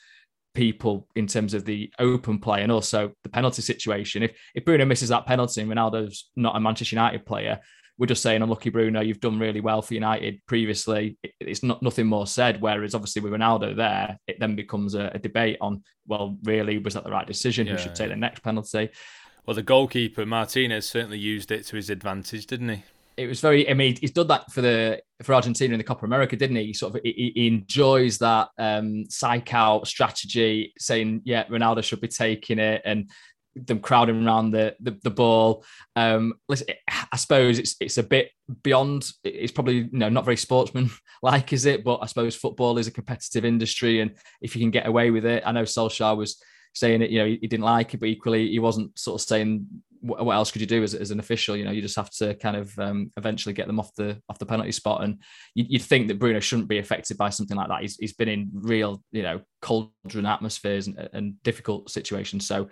people 0.55 1.09
in 1.17 1.27
terms 1.27 1.53
of 1.55 1.65
the 1.65 1.91
open 1.99 2.39
play 2.39 2.63
and 2.63 2.71
also 2.71 3.13
the 3.23 3.29
penalty 3.29 3.63
situation. 3.63 4.23
If 4.23 4.33
if 4.55 4.65
Bruno 4.65 4.85
misses 4.85 5.09
that 5.11 5.27
penalty 5.27 5.61
and 5.61 5.71
Ronaldo's 5.71 6.31
not 6.37 6.57
a 6.57 6.61
Manchester 6.61 6.97
United 6.97 7.27
player, 7.27 7.61
we're 7.99 8.07
just 8.07 8.23
saying, 8.23 8.43
unlucky 8.43 8.71
Bruno, 8.71 9.01
you've 9.01 9.21
done 9.21 9.39
really 9.39 9.61
well 9.61 9.81
for 9.81 9.95
United 9.95 10.41
previously. 10.47 11.17
It's 11.41 11.63
not 11.63 11.83
nothing 11.83 12.07
more 12.07 12.27
said. 12.27 12.61
Whereas 12.61 12.95
obviously 12.95 13.23
with 13.23 13.33
Ronaldo 13.33 13.77
there, 13.77 14.19
it 14.27 14.41
then 14.41 14.57
becomes 14.57 14.95
a, 14.95 15.13
a 15.15 15.19
debate 15.19 15.59
on, 15.61 15.85
well, 16.07 16.37
really, 16.43 16.79
was 16.79 16.95
that 16.95 17.05
the 17.05 17.11
right 17.11 17.27
decision? 17.27 17.67
Yeah, 17.67 17.75
Who 17.75 17.79
should 17.79 17.95
take 17.95 18.09
the 18.09 18.17
next 18.17 18.41
penalty? 18.43 18.91
Well, 19.47 19.55
the 19.55 19.63
goalkeeper 19.63 20.27
Martinez 20.27 20.89
certainly 20.89 21.19
used 21.19 21.53
it 21.53 21.67
to 21.67 21.77
his 21.77 21.91
advantage, 21.91 22.47
didn't 22.47 22.71
he? 22.71 22.83
It 23.17 23.27
was 23.27 23.41
very. 23.41 23.69
I 23.69 23.75
mean, 23.75 23.97
he's 24.01 24.11
done 24.11 24.27
that 24.29 24.51
for 24.51 24.61
the 24.61 25.01
for 25.23 25.35
Argentina 25.35 25.75
in 25.75 25.79
the 25.79 25.85
Copa 25.85 26.05
America, 26.05 26.37
didn't 26.37 26.57
he? 26.57 26.67
He 26.67 26.73
sort 26.73 26.95
of 26.95 27.01
he, 27.05 27.33
he 27.35 27.47
enjoys 27.47 28.19
that 28.19 28.49
um, 28.59 29.05
psych 29.09 29.55
out 29.55 29.87
strategy, 29.87 30.73
saying, 30.79 31.23
"Yeah, 31.25 31.45
Ronaldo 31.45 31.85
should 31.85 32.01
be 32.01 32.09
taking 32.09 32.59
it," 32.59 32.83
and 32.85 33.11
them 33.55 33.79
crowding 33.79 34.27
around 34.27 34.51
the 34.51 34.75
the, 34.81 34.99
the 35.03 35.11
ball. 35.11 35.65
Um, 35.95 36.35
listen, 36.49 36.69
I 36.89 37.17
suppose 37.17 37.59
it's 37.59 37.77
it's 37.81 37.99
a 37.99 38.03
bit 38.03 38.31
beyond. 38.63 39.09
It's 39.23 39.53
probably 39.53 39.77
you 39.77 39.89
know 39.93 40.09
not 40.09 40.25
very 40.25 40.37
sportsman 40.37 40.91
like, 41.23 41.53
is 41.53 41.67
it? 41.67 41.85
But 41.85 42.01
I 42.03 42.07
suppose 42.07 42.35
football 42.35 42.79
is 42.79 42.89
a 42.89 42.93
competitive 42.93 43.45
industry, 43.45 44.01
and 44.01 44.13
if 44.41 44.57
you 44.57 44.61
can 44.61 44.71
get 44.71 44.87
away 44.87 45.11
with 45.11 45.25
it, 45.25 45.45
I 45.47 45.53
know 45.53 45.63
Solskjaer 45.63 46.17
was 46.17 46.43
saying 46.75 47.03
it. 47.03 47.11
You 47.11 47.21
know, 47.21 47.27
he, 47.27 47.39
he 47.43 47.47
didn't 47.47 47.65
like 47.65 47.95
it, 47.95 48.01
but 48.01 48.09
equally 48.09 48.51
he 48.51 48.59
wasn't 48.59 48.99
sort 48.99 49.21
of 49.21 49.27
saying 49.27 49.67
what 50.05 50.35
else 50.35 50.51
could 50.51 50.61
you 50.61 50.67
do 50.67 50.83
as, 50.83 50.95
as 50.95 51.11
an 51.11 51.19
official? 51.19 51.57
You 51.57 51.65
know, 51.65 51.71
you 51.71 51.81
just 51.81 51.97
have 51.97 52.11
to 52.13 52.35
kind 52.35 52.57
of 52.57 52.79
um, 52.79 53.11
eventually 53.17 53.55
get 53.55 53.67
them 53.67 53.81
off 53.81 53.95
the 53.95 54.21
off 54.29 54.39
the 54.39 54.47
penalty 54.47 54.73
spot. 54.73 55.03
And 55.03 55.23
you, 55.55 55.67
would 55.73 55.83
think 55.83 56.09
that 56.09 56.19
Bruno 56.19 56.41
shouldn't 56.41 56.69
be 56.69 56.79
affected 56.79 57.17
by 57.17 57.31
something 57.31 57.57
like 57.57 57.69
that. 57.69 57.81
He's, 57.81 57.97
he's 57.97 58.13
been 58.13 58.29
in 58.29 58.51
real, 58.53 59.03
you 59.13 59.23
know, 59.23 59.41
cauldron 59.63 60.27
atmospheres 60.27 60.89
and, 60.89 61.09
and 61.13 61.43
difficult 61.43 61.91
situations. 61.91 62.47
So 62.47 62.69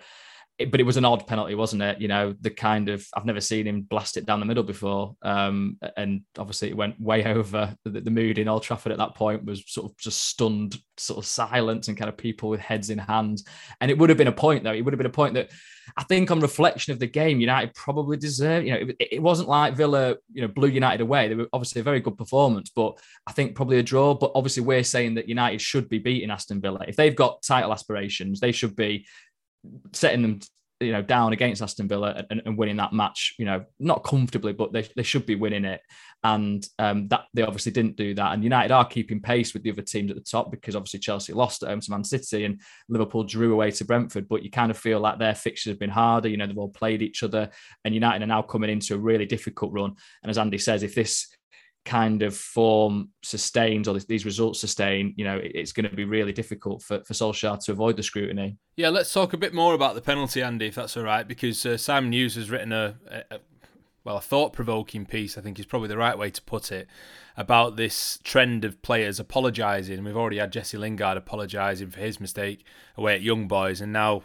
it, 0.59 0.69
but 0.69 0.79
it 0.79 0.83
was 0.83 0.97
an 0.97 1.05
odd 1.05 1.25
penalty, 1.25 1.55
wasn't 1.55 1.81
it? 1.81 1.99
You 1.99 2.07
know, 2.07 2.35
the 2.41 2.51
kind 2.51 2.89
of 2.89 3.05
I've 3.15 3.25
never 3.25 3.41
seen 3.41 3.65
him 3.65 3.81
blast 3.81 4.17
it 4.17 4.25
down 4.25 4.39
the 4.39 4.45
middle 4.45 4.63
before, 4.63 5.15
um, 5.23 5.77
and 5.97 6.21
obviously 6.37 6.69
it 6.69 6.77
went 6.77 6.99
way 7.01 7.25
over. 7.33 7.75
The, 7.83 8.01
the, 8.01 8.11
mood 8.11 8.37
in 8.37 8.47
Old 8.47 8.61
Trafford 8.61 8.91
at 8.91 8.99
that 8.99 9.15
point 9.15 9.45
was 9.45 9.63
sort 9.67 9.91
of 9.91 9.97
just 9.97 10.23
stunned, 10.25 10.79
sort 10.97 11.17
of 11.17 11.25
silence, 11.25 11.87
and 11.87 11.97
kind 11.97 12.09
of 12.09 12.17
people 12.17 12.49
with 12.49 12.59
heads 12.59 12.91
in 12.91 12.99
hands. 12.99 13.43
And 13.81 13.89
it 13.89 13.97
would 13.97 14.09
have 14.09 14.17
been 14.17 14.27
a 14.27 14.31
point 14.31 14.63
though. 14.63 14.73
It 14.73 14.81
would 14.81 14.93
have 14.93 14.99
been 14.99 15.07
a 15.07 15.09
point 15.09 15.33
that 15.33 15.49
I 15.95 16.03
think, 16.03 16.31
on 16.31 16.39
reflection 16.39 16.93
of 16.93 16.99
the 16.99 17.07
game, 17.07 17.39
United 17.39 17.73
probably 17.75 18.17
deserved. 18.17 18.65
You 18.65 18.73
know, 18.73 18.79
it, 18.99 19.07
it 19.13 19.21
wasn't 19.21 19.49
like 19.49 19.75
Villa, 19.75 20.15
you 20.31 20.41
know, 20.41 20.47
blew 20.47 20.69
United 20.69 21.01
away. 21.01 21.27
They 21.27 21.35
were 21.35 21.49
obviously 21.53 21.81
a 21.81 21.83
very 21.83 21.99
good 21.99 22.17
performance, 22.17 22.69
but 22.69 22.97
I 23.27 23.31
think 23.31 23.55
probably 23.55 23.79
a 23.79 23.83
draw. 23.83 24.13
But 24.13 24.31
obviously, 24.35 24.63
we're 24.63 24.83
saying 24.83 25.15
that 25.15 25.29
United 25.29 25.61
should 25.61 25.89
be 25.89 25.99
beating 25.99 26.31
Aston 26.31 26.61
Villa 26.61 26.83
if 26.87 26.95
they've 26.95 27.15
got 27.15 27.43
title 27.43 27.71
aspirations. 27.71 28.39
They 28.39 28.51
should 28.51 28.75
be 28.75 29.05
setting 29.91 30.21
them 30.21 30.39
you 30.83 30.91
know 30.91 31.01
down 31.01 31.33
against 31.33 31.61
Aston 31.61 31.87
Villa 31.87 32.25
and, 32.29 32.41
and, 32.45 32.57
winning 32.57 32.77
that 32.77 32.93
match 32.93 33.35
you 33.37 33.45
know 33.45 33.63
not 33.79 34.03
comfortably 34.03 34.53
but 34.53 34.71
they, 34.71 34.87
they 34.95 35.03
should 35.03 35.25
be 35.25 35.35
winning 35.35 35.65
it. 35.65 35.81
And 36.25 36.65
um, 36.79 37.09
that 37.09 37.25
they 37.33 37.41
obviously 37.41 37.73
didn't 37.73 37.97
do 37.97 38.13
that. 38.15 38.33
And 38.33 38.45
United 38.45 38.71
are 38.71 38.85
keeping 38.85 39.21
pace 39.21 39.53
with 39.53 39.63
the 39.63 39.71
other 39.71 39.81
teams 39.81 40.09
at 40.09 40.15
the 40.15 40.23
top 40.23 40.51
because 40.51 40.73
obviously 40.73 41.01
Chelsea 41.01 41.33
lost 41.33 41.63
at 41.63 41.69
home 41.69 41.81
to 41.81 41.91
Man 41.91 42.05
City 42.05 42.45
and 42.45 42.61
Liverpool 42.87 43.25
drew 43.25 43.51
away 43.51 43.71
to 43.71 43.83
Brentford. 43.83 44.29
But 44.29 44.41
you 44.41 44.49
kind 44.49 44.71
of 44.71 44.77
feel 44.77 45.01
like 45.01 45.19
their 45.19 45.35
fixtures 45.35 45.71
have 45.71 45.79
been 45.79 45.89
harder. 45.89 46.29
You 46.29 46.37
know 46.37 46.47
they've 46.47 46.57
all 46.57 46.69
played 46.69 47.01
each 47.01 47.23
other 47.23 47.49
and 47.83 47.93
United 47.93 48.23
are 48.23 48.27
now 48.27 48.41
coming 48.41 48.69
into 48.69 48.95
a 48.95 48.97
really 48.97 49.25
difficult 49.25 49.73
run. 49.73 49.95
And 50.23 50.29
as 50.29 50.37
Andy 50.37 50.57
says 50.57 50.83
if 50.83 50.95
this 50.95 51.27
kind 51.85 52.21
of 52.21 52.33
form 52.35 53.09
sustains 53.21 53.87
or 53.87 53.99
these 53.99 54.25
results 54.25 54.59
sustain, 54.59 55.13
you 55.17 55.25
know, 55.25 55.39
it's 55.43 55.73
going 55.73 55.89
to 55.89 55.95
be 55.95 56.05
really 56.05 56.31
difficult 56.31 56.81
for, 56.81 57.03
for 57.03 57.13
Solskjaer 57.13 57.63
to 57.65 57.71
avoid 57.73 57.97
the 57.97 58.03
scrutiny. 58.03 58.57
Yeah, 58.77 58.89
let's 58.89 59.11
talk 59.11 59.33
a 59.33 59.37
bit 59.37 59.53
more 59.53 59.73
about 59.73 59.93
the 59.95 60.01
penalty, 60.01 60.41
Andy, 60.41 60.67
if 60.67 60.75
that's 60.75 60.95
all 60.95 61.03
right, 61.03 61.27
because 61.27 61.65
uh, 61.65 61.75
Simon 61.75 62.13
Hughes 62.13 62.35
has 62.35 62.49
written 62.49 62.71
a, 62.71 62.95
a, 63.29 63.39
well, 64.05 64.17
a 64.17 64.21
thought-provoking 64.21 65.05
piece, 65.05 65.37
I 65.37 65.41
think 65.41 65.59
is 65.59 65.65
probably 65.65 65.89
the 65.89 65.97
right 65.97 66.17
way 66.17 66.29
to 66.29 66.41
put 66.43 66.71
it, 66.71 66.87
about 67.35 67.75
this 67.75 68.19
trend 68.23 68.63
of 68.63 68.81
players 68.81 69.19
apologising. 69.19 70.03
We've 70.03 70.15
already 70.15 70.37
had 70.37 70.53
Jesse 70.53 70.77
Lingard 70.77 71.17
apologising 71.17 71.89
for 71.89 71.99
his 71.99 72.19
mistake 72.19 72.63
away 72.95 73.15
at 73.15 73.21
Young 73.21 73.47
Boys, 73.47 73.81
and 73.81 73.91
now 73.91 74.23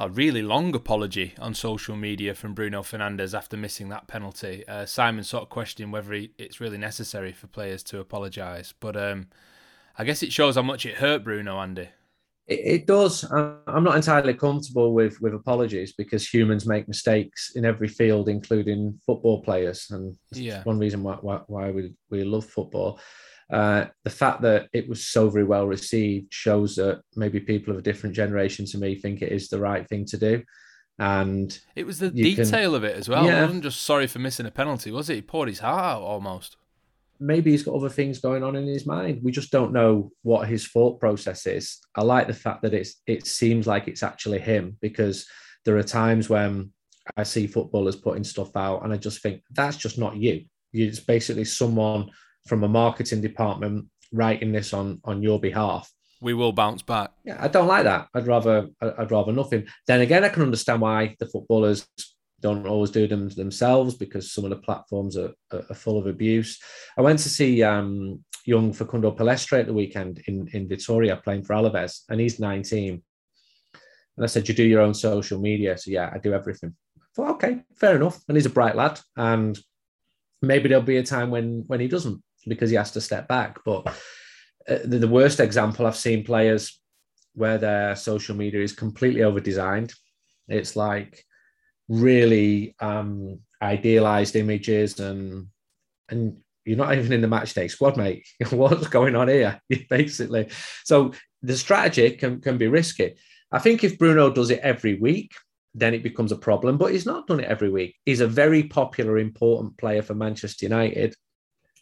a 0.00 0.08
really 0.08 0.40
long 0.40 0.74
apology 0.74 1.34
on 1.38 1.52
social 1.52 1.94
media 1.94 2.34
from 2.34 2.54
Bruno 2.54 2.80
Fernandes 2.82 3.36
after 3.36 3.54
missing 3.54 3.90
that 3.90 4.06
penalty. 4.06 4.66
Uh, 4.66 4.86
Simon 4.86 5.22
sort 5.22 5.42
of 5.42 5.50
questioning 5.50 5.92
whether 5.92 6.14
he, 6.14 6.30
it's 6.38 6.58
really 6.58 6.78
necessary 6.78 7.32
for 7.32 7.48
players 7.48 7.82
to 7.82 8.00
apologise, 8.00 8.72
but 8.80 8.96
um, 8.96 9.26
I 9.98 10.04
guess 10.04 10.22
it 10.22 10.32
shows 10.32 10.54
how 10.56 10.62
much 10.62 10.86
it 10.86 10.96
hurt 10.96 11.22
Bruno, 11.22 11.58
Andy. 11.60 11.90
It, 12.46 12.60
it 12.64 12.86
does. 12.86 13.30
I'm 13.30 13.84
not 13.84 13.94
entirely 13.94 14.32
comfortable 14.32 14.94
with 14.94 15.20
with 15.20 15.34
apologies 15.34 15.92
because 15.92 16.26
humans 16.26 16.66
make 16.66 16.88
mistakes 16.88 17.52
in 17.54 17.66
every 17.66 17.88
field, 17.88 18.30
including 18.30 18.98
football 19.04 19.42
players, 19.42 19.88
and 19.90 20.16
yeah. 20.32 20.62
one 20.62 20.78
reason 20.78 21.02
why, 21.02 21.16
why, 21.16 21.40
why 21.46 21.70
we 21.72 21.92
we 22.08 22.24
love 22.24 22.46
football. 22.46 22.98
Uh, 23.52 23.86
the 24.04 24.10
fact 24.10 24.42
that 24.42 24.68
it 24.72 24.88
was 24.88 25.06
so 25.06 25.28
very 25.28 25.44
well 25.44 25.66
received 25.66 26.32
shows 26.32 26.76
that 26.76 27.02
maybe 27.16 27.40
people 27.40 27.72
of 27.72 27.78
a 27.78 27.82
different 27.82 28.14
generation 28.14 28.64
to 28.64 28.78
me 28.78 28.94
think 28.94 29.22
it 29.22 29.32
is 29.32 29.48
the 29.48 29.58
right 29.58 29.88
thing 29.88 30.04
to 30.06 30.16
do. 30.16 30.42
And 30.98 31.58
it 31.74 31.86
was 31.86 31.98
the 31.98 32.10
detail 32.10 32.70
can, 32.70 32.74
of 32.74 32.84
it 32.84 32.96
as 32.96 33.08
well. 33.08 33.24
Yeah. 33.24 33.36
He 33.36 33.42
wasn't 33.42 33.62
just 33.62 33.82
sorry 33.82 34.06
for 34.06 34.18
missing 34.18 34.46
a 34.46 34.50
penalty, 34.50 34.90
was 34.90 35.08
it? 35.08 35.14
He 35.14 35.22
poured 35.22 35.48
his 35.48 35.60
heart 35.60 35.82
out 35.82 36.02
almost. 36.02 36.56
Maybe 37.18 37.50
he's 37.50 37.62
got 37.62 37.74
other 37.74 37.88
things 37.88 38.18
going 38.18 38.42
on 38.42 38.54
in 38.54 38.66
his 38.66 38.86
mind. 38.86 39.20
We 39.22 39.32
just 39.32 39.50
don't 39.50 39.72
know 39.72 40.12
what 40.22 40.48
his 40.48 40.68
thought 40.68 41.00
process 41.00 41.46
is. 41.46 41.78
I 41.96 42.02
like 42.02 42.26
the 42.26 42.34
fact 42.34 42.62
that 42.62 42.74
it's 42.74 43.02
it 43.06 43.26
seems 43.26 43.66
like 43.66 43.88
it's 43.88 44.02
actually 44.02 44.40
him 44.40 44.76
because 44.80 45.26
there 45.64 45.76
are 45.76 45.82
times 45.82 46.28
when 46.28 46.72
I 47.16 47.24
see 47.24 47.46
footballers 47.46 47.96
putting 47.96 48.24
stuff 48.24 48.56
out 48.56 48.84
and 48.84 48.92
I 48.92 48.96
just 48.96 49.22
think 49.22 49.42
that's 49.50 49.76
just 49.76 49.98
not 49.98 50.16
you. 50.16 50.44
It's 50.72 51.00
basically 51.00 51.44
someone 51.44 52.10
from 52.46 52.64
a 52.64 52.68
marketing 52.68 53.20
department 53.20 53.86
writing 54.12 54.52
this 54.52 54.72
on 54.72 55.00
on 55.04 55.22
your 55.22 55.40
behalf. 55.40 55.90
We 56.20 56.34
will 56.34 56.52
bounce 56.52 56.82
back. 56.82 57.12
Yeah 57.24 57.38
i 57.40 57.48
don't 57.48 57.68
like 57.68 57.84
that. 57.84 58.08
I'd 58.14 58.26
rather 58.26 58.68
i'd 58.80 59.10
rather 59.10 59.32
nothing. 59.32 59.66
Then 59.86 60.00
again 60.00 60.24
i 60.24 60.28
can 60.28 60.42
understand 60.42 60.80
why 60.80 61.16
the 61.18 61.26
footballers 61.26 61.86
don't 62.40 62.66
always 62.66 62.90
do 62.90 63.06
them 63.06 63.28
themselves 63.28 63.94
because 63.94 64.32
some 64.32 64.44
of 64.44 64.50
the 64.50 64.56
platforms 64.56 65.16
are, 65.16 65.32
are 65.52 65.74
full 65.74 65.98
of 65.98 66.06
abuse. 66.06 66.58
I 66.96 67.02
went 67.02 67.18
to 67.18 67.28
see 67.28 67.62
um, 67.62 68.24
young 68.46 68.72
facundo 68.72 69.10
pellistri 69.14 69.60
at 69.60 69.66
the 69.66 69.74
weekend 69.74 70.22
in 70.26 70.48
in 70.52 70.68
Vitoria 70.68 71.16
playing 71.16 71.44
for 71.44 71.54
alaves 71.54 72.00
and 72.08 72.20
he's 72.20 72.40
19 72.40 73.02
and 74.16 74.24
i 74.24 74.26
said 74.26 74.48
you 74.48 74.54
do 74.54 74.64
your 74.64 74.80
own 74.80 74.94
social 74.94 75.38
media. 75.40 75.76
So 75.78 75.90
yeah 75.90 76.10
i 76.12 76.18
do 76.18 76.32
everything. 76.34 76.74
I 76.98 77.06
thought 77.14 77.34
okay 77.36 77.62
fair 77.76 77.96
enough. 77.96 78.18
And 78.28 78.36
he's 78.36 78.46
a 78.46 78.50
bright 78.58 78.76
lad 78.76 79.00
and 79.16 79.58
maybe 80.42 80.68
there'll 80.68 80.82
be 80.82 80.96
a 80.96 81.02
time 81.02 81.30
when 81.30 81.64
when 81.66 81.80
he 81.80 81.88
doesn't 81.88 82.22
because 82.46 82.70
he 82.70 82.76
has 82.76 82.90
to 82.92 83.00
step 83.00 83.28
back. 83.28 83.58
But 83.64 83.86
uh, 84.68 84.78
the, 84.84 84.98
the, 84.98 85.08
worst 85.08 85.40
example 85.40 85.86
I've 85.86 85.96
seen 85.96 86.24
players 86.24 86.78
where 87.34 87.58
their 87.58 87.96
social 87.96 88.36
media 88.36 88.62
is 88.62 88.72
completely 88.72 89.22
over 89.22 89.40
designed. 89.40 89.94
It's 90.48 90.76
like 90.76 91.24
really 91.88 92.74
um, 92.80 93.40
idealized 93.62 94.36
images 94.36 95.00
and 95.00 95.48
and 96.08 96.36
you're 96.64 96.76
not 96.76 96.96
even 96.96 97.12
in 97.12 97.20
the 97.20 97.28
match 97.28 97.54
day 97.54 97.68
squad, 97.68 97.96
mate. 97.96 98.26
What's 98.50 98.88
going 98.88 99.16
on 99.16 99.28
here? 99.28 99.60
Basically, 99.88 100.48
so 100.84 101.12
the 101.42 101.56
strategy 101.56 102.10
can 102.16 102.40
can 102.40 102.58
be 102.58 102.68
risky. 102.68 103.14
I 103.52 103.58
think 103.58 103.82
if 103.82 103.98
Bruno 103.98 104.30
does 104.30 104.50
it 104.50 104.60
every 104.60 104.94
week, 104.94 105.32
then 105.74 105.94
it 105.94 106.02
becomes 106.02 106.32
a 106.32 106.36
problem. 106.36 106.78
But 106.78 106.92
he's 106.92 107.06
not 107.06 107.26
done 107.26 107.40
it 107.40 107.48
every 107.48 107.70
week. 107.70 107.96
He's 108.04 108.20
a 108.20 108.26
very 108.26 108.64
popular, 108.64 109.18
important 109.18 109.76
player 109.78 110.02
for 110.02 110.14
Manchester 110.14 110.66
United 110.66 111.14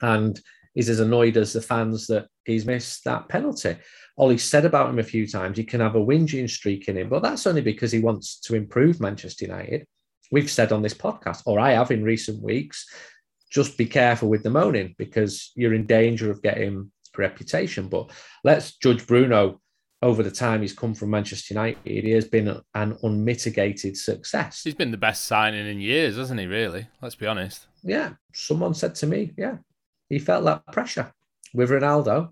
and 0.00 0.40
is 0.74 0.88
as 0.88 1.00
annoyed 1.00 1.36
as 1.36 1.52
the 1.52 1.62
fans 1.62 2.06
that 2.06 2.26
he's 2.44 2.66
missed 2.66 3.04
that 3.04 3.28
penalty. 3.28 3.76
Ollie 4.16 4.38
said 4.38 4.64
about 4.64 4.90
him 4.90 4.98
a 4.98 5.04
few 5.04 5.26
times 5.26 5.56
he 5.56 5.64
can 5.64 5.80
have 5.80 5.94
a 5.94 6.00
whinging 6.00 6.48
streak 6.48 6.88
in 6.88 6.96
him, 6.96 7.08
but 7.08 7.22
that's 7.22 7.46
only 7.46 7.60
because 7.60 7.92
he 7.92 8.00
wants 8.00 8.40
to 8.40 8.54
improve 8.54 9.00
Manchester 9.00 9.46
United. 9.46 9.86
We've 10.30 10.50
said 10.50 10.72
on 10.72 10.82
this 10.82 10.94
podcast, 10.94 11.42
or 11.46 11.58
I 11.58 11.72
have 11.72 11.90
in 11.90 12.02
recent 12.02 12.42
weeks, 12.42 12.86
just 13.50 13.78
be 13.78 13.86
careful 13.86 14.28
with 14.28 14.42
the 14.42 14.50
moaning 14.50 14.94
because 14.98 15.52
you're 15.56 15.74
in 15.74 15.86
danger 15.86 16.30
of 16.30 16.42
getting 16.42 16.90
a 17.14 17.18
reputation. 17.18 17.88
But 17.88 18.10
let's 18.44 18.76
judge 18.76 19.06
Bruno 19.06 19.60
over 20.02 20.22
the 20.22 20.30
time 20.30 20.60
he's 20.60 20.72
come 20.72 20.94
from 20.94 21.10
Manchester 21.10 21.54
United. 21.54 22.04
He 22.04 22.10
has 22.10 22.26
been 22.26 22.60
an 22.74 22.96
unmitigated 23.02 23.96
success. 23.96 24.62
He's 24.62 24.74
been 24.74 24.90
the 24.90 24.96
best 24.96 25.24
signing 25.24 25.66
in 25.66 25.80
years, 25.80 26.16
hasn't 26.16 26.38
he, 26.38 26.46
really? 26.46 26.86
Let's 27.00 27.14
be 27.14 27.26
honest. 27.26 27.66
Yeah. 27.82 28.12
Someone 28.32 28.74
said 28.74 28.94
to 28.96 29.06
me, 29.06 29.32
yeah, 29.36 29.56
he 30.08 30.18
felt 30.18 30.44
that 30.44 30.66
pressure 30.72 31.12
with 31.54 31.70
Ronaldo 31.70 32.30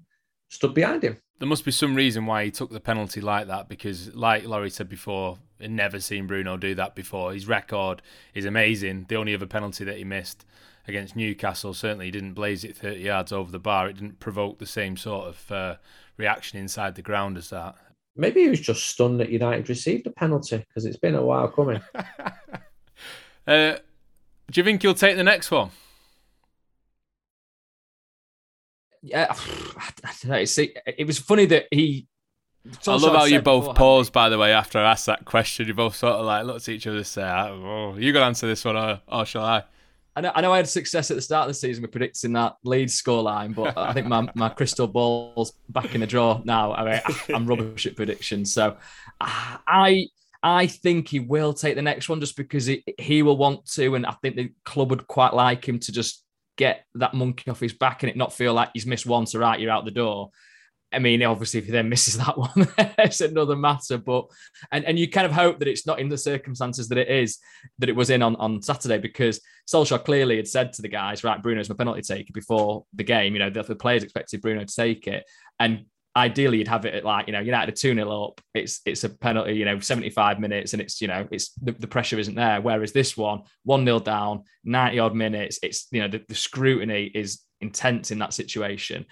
stood 0.49 0.75
behind 0.75 1.03
him. 1.03 1.19
There 1.39 1.49
must 1.49 1.65
be 1.65 1.71
some 1.71 1.95
reason 1.95 2.25
why 2.25 2.45
he 2.45 2.51
took 2.51 2.71
the 2.71 2.81
penalty 2.81 3.21
like 3.21 3.47
that 3.49 3.69
because, 3.69 4.15
like 4.15 4.45
Laurie 4.45 4.71
said 4.71 4.89
before, 4.89 5.39
I'd 5.61 5.71
never 5.71 6.01
seen 6.01 6.27
Bruno 6.27 6.57
do 6.57 6.75
that 6.75 6.95
before. 6.95 7.33
His 7.33 7.47
record 7.47 8.01
is 8.35 8.47
amazing. 8.47 9.07
The 9.09 9.17
only 9.17 9.35
other 9.35 9.47
penalty 9.47 9.85
that 9.85 9.99
he 9.99 10.05
missed 10.05 10.47
against 10.89 11.17
Newcastle 11.17 11.75
certainly 11.75 12.11
didn't 12.11 12.35
blaze 12.35 12.65
it 12.65 12.77
30 12.77 13.01
yards 13.01 13.33
over 13.33 13.51
the 13.51 13.59
bar. 13.59 13.89
It 13.89 13.95
didn't 13.95 14.21
provoke 14.21 14.59
the 14.59 14.67
same 14.67 14.97
sort 14.97 15.27
of 15.27 15.53
uh, 15.53 15.77
reaction 16.17 16.59
inside 16.59 16.95
the 16.95 17.03
ground 17.03 17.37
as 17.37 17.51
that. 17.51 17.75
Maybe 18.17 18.43
he 18.43 18.49
was 18.49 18.61
just 18.61 18.87
stunned 18.87 19.21
that 19.21 19.29
United 19.29 19.69
received 19.69 20.07
a 20.07 20.11
penalty 20.11 20.59
because 20.59 20.87
it's 20.87 20.97
been 20.97 21.15
a 21.15 21.25
while 21.25 21.49
coming. 21.49 21.83
uh, 23.47 23.77
do 24.51 24.61
you 24.61 24.65
think 24.65 24.81
he'll 24.81 24.95
take 24.95 25.17
the 25.17 25.25
next 25.25 25.51
one? 25.51 25.71
Yeah, 29.07 29.27
I 29.77 30.13
don't 30.23 30.25
know. 30.27 30.45
See, 30.45 30.75
it 30.87 31.07
was 31.07 31.19
funny 31.19 31.47
that 31.47 31.67
he. 31.71 32.07
I 32.87 32.97
love 32.97 33.15
how 33.15 33.25
you 33.27 33.41
both 33.41 33.77
paused, 33.77 34.13
by 34.13 34.29
the 34.29 34.39
way, 34.39 34.53
after 34.53 34.81
I 34.81 34.91
asked 34.91 35.07
that 35.07 35.25
question. 35.25 35.69
You 35.69 35.75
both 35.75 35.95
sort 35.95 36.15
of 36.15 36.27
like 36.27 36.45
looked 36.45 36.69
at 36.69 36.75
each 36.75 36.87
other 36.87 36.97
and 36.97 37.07
say, 37.07 37.23
oh, 37.23 37.95
"You 37.97 38.13
got 38.13 38.21
to 38.21 38.25
answer 38.27 38.49
this 38.49 38.65
one, 38.65 38.77
or, 38.77 39.01
or 39.07 39.25
shall 39.25 39.45
I?" 39.45 39.63
I 40.17 40.23
know, 40.23 40.33
I 40.35 40.41
know 40.41 40.53
I 40.53 40.57
had 40.57 40.69
success 40.69 41.11
at 41.11 41.15
the 41.15 41.23
start 41.23 41.43
of 41.43 41.49
the 41.49 41.55
season 41.55 41.83
with 41.83 41.93
predicting 41.93 42.33
that 42.33 42.57
lead 42.65 42.89
scoreline, 42.89 43.55
but 43.55 43.77
I 43.77 43.93
think 43.93 44.07
my, 44.07 44.27
my 44.35 44.49
crystal 44.49 44.89
ball's 44.89 45.53
back 45.69 45.95
in 45.95 46.01
the 46.01 46.07
draw 46.07 46.41
now. 46.43 46.73
I 46.73 46.91
mean, 46.91 47.01
I'm 47.37 47.47
rubbish 47.47 47.87
at 47.87 47.97
predictions. 47.97 48.53
So 48.53 48.79
I 49.21 50.07
I 50.43 50.67
think 50.69 51.09
he 51.09 51.21
will 51.21 51.53
take 51.53 51.77
the 51.77 51.83
next 51.83 52.09
one 52.09 52.21
just 52.21 52.37
because 52.37 52.67
he, 52.67 52.83
he 52.99 53.23
will 53.23 53.37
want 53.37 53.67
to. 53.73 53.95
And 53.95 54.07
I 54.07 54.13
think 54.23 54.37
the 54.37 54.53
club 54.65 54.91
would 54.91 55.07
quite 55.07 55.35
like 55.35 55.69
him 55.69 55.79
to 55.81 55.93
just 55.93 56.25
get 56.57 56.85
that 56.95 57.15
monkey 57.15 57.51
off 57.51 57.61
his 57.61 57.73
back 57.73 58.03
and 58.03 58.11
it 58.11 58.17
not 58.17 58.33
feel 58.33 58.55
like 58.55 58.71
he's 58.75 58.87
missed 58.87 59.07
once, 59.07 59.35
or 59.35 59.41
right, 59.41 59.61
you're 59.61 59.71
out 59.71 59.85
the 59.85 59.91
door. 59.91 60.31
I 60.93 60.99
mean, 60.99 61.23
obviously, 61.23 61.59
if 61.59 61.67
he 61.67 61.73
then 61.73 61.89
misses 61.89 62.17
that 62.19 62.39
one, 62.39 62.69
it's 62.99 63.21
another 63.21 63.57
matter. 63.57 63.99
But 63.99 64.27
and 64.71 64.85
and 64.85 64.99
you 64.99 65.11
kind 65.11 65.27
of 65.27 65.33
hope 65.33 65.59
that 65.59 65.69
it's 65.69 65.87
not 65.87 65.99
in 65.99 66.09
the 66.09 66.19
circumstances 66.19 66.89
that 66.89 66.99
it 66.99 67.09
is 67.09 67.39
that 67.79 67.89
it 67.89 67.97
was 67.97 68.11
in 68.11 68.23
on, 68.23 68.37
on 68.37 68.63
Saturday 68.63 68.99
because 68.99 69.41
Solskjaer 69.69 70.05
clearly 70.05 70.37
had 70.37 70.49
said 70.49 70.73
to 70.75 70.83
the 70.83 70.89
guys, 70.89 71.25
right, 71.25 71.43
Bruno's 71.43 71.69
my 71.69 71.75
penalty 71.75 72.03
taker 72.03 72.33
before 72.33 72.85
the 72.95 73.05
game. 73.05 73.35
You 73.35 73.41
know, 73.41 73.51
the, 73.51 73.63
the 73.63 73.77
players 73.77 74.05
expected 74.05 74.41
Bruno 74.41 74.65
to 74.65 74.75
take 74.75 75.07
it, 75.07 75.25
and 75.59 75.87
ideally 76.17 76.59
you'd 76.59 76.69
have 76.69 76.87
it 76.87 76.95
at 76.95 77.05
like 77.05 77.27
you 77.27 77.33
know 77.33 77.41
United 77.41 77.73
are 77.73 77.77
two 77.77 77.95
0 77.95 78.25
up. 78.25 78.41
It's 78.55 78.81
it's 78.87 79.05
a 79.05 79.11
penalty, 79.11 79.55
you 79.55 79.65
know, 79.65 79.79
seventy 79.79 80.11
five 80.11 80.41
minutes, 80.41 80.73
and 80.73 80.81
it's 80.83 81.01
you 81.01 81.09
know 81.09 81.29
it's 81.31 81.53
the, 81.55 81.73
the 81.73 81.87
pressure 81.87 82.19
isn't 82.19 82.35
there. 82.35 82.61
Whereas 82.61 82.93
this 82.93 83.17
one, 83.17 83.43
one 83.65 83.85
0 83.85 84.01
down, 84.01 84.45
ninety 84.65 84.99
odd 84.99 85.15
minutes, 85.15 85.59
it's 85.63 85.87
you 85.93 86.01
know 86.01 86.09
the, 86.09 86.25
the 86.27 86.35
scrutiny 86.35 87.11
is 87.15 87.43
intense 87.61 88.11
in 88.11 88.19
that 88.19 88.33
situation. 88.33 89.05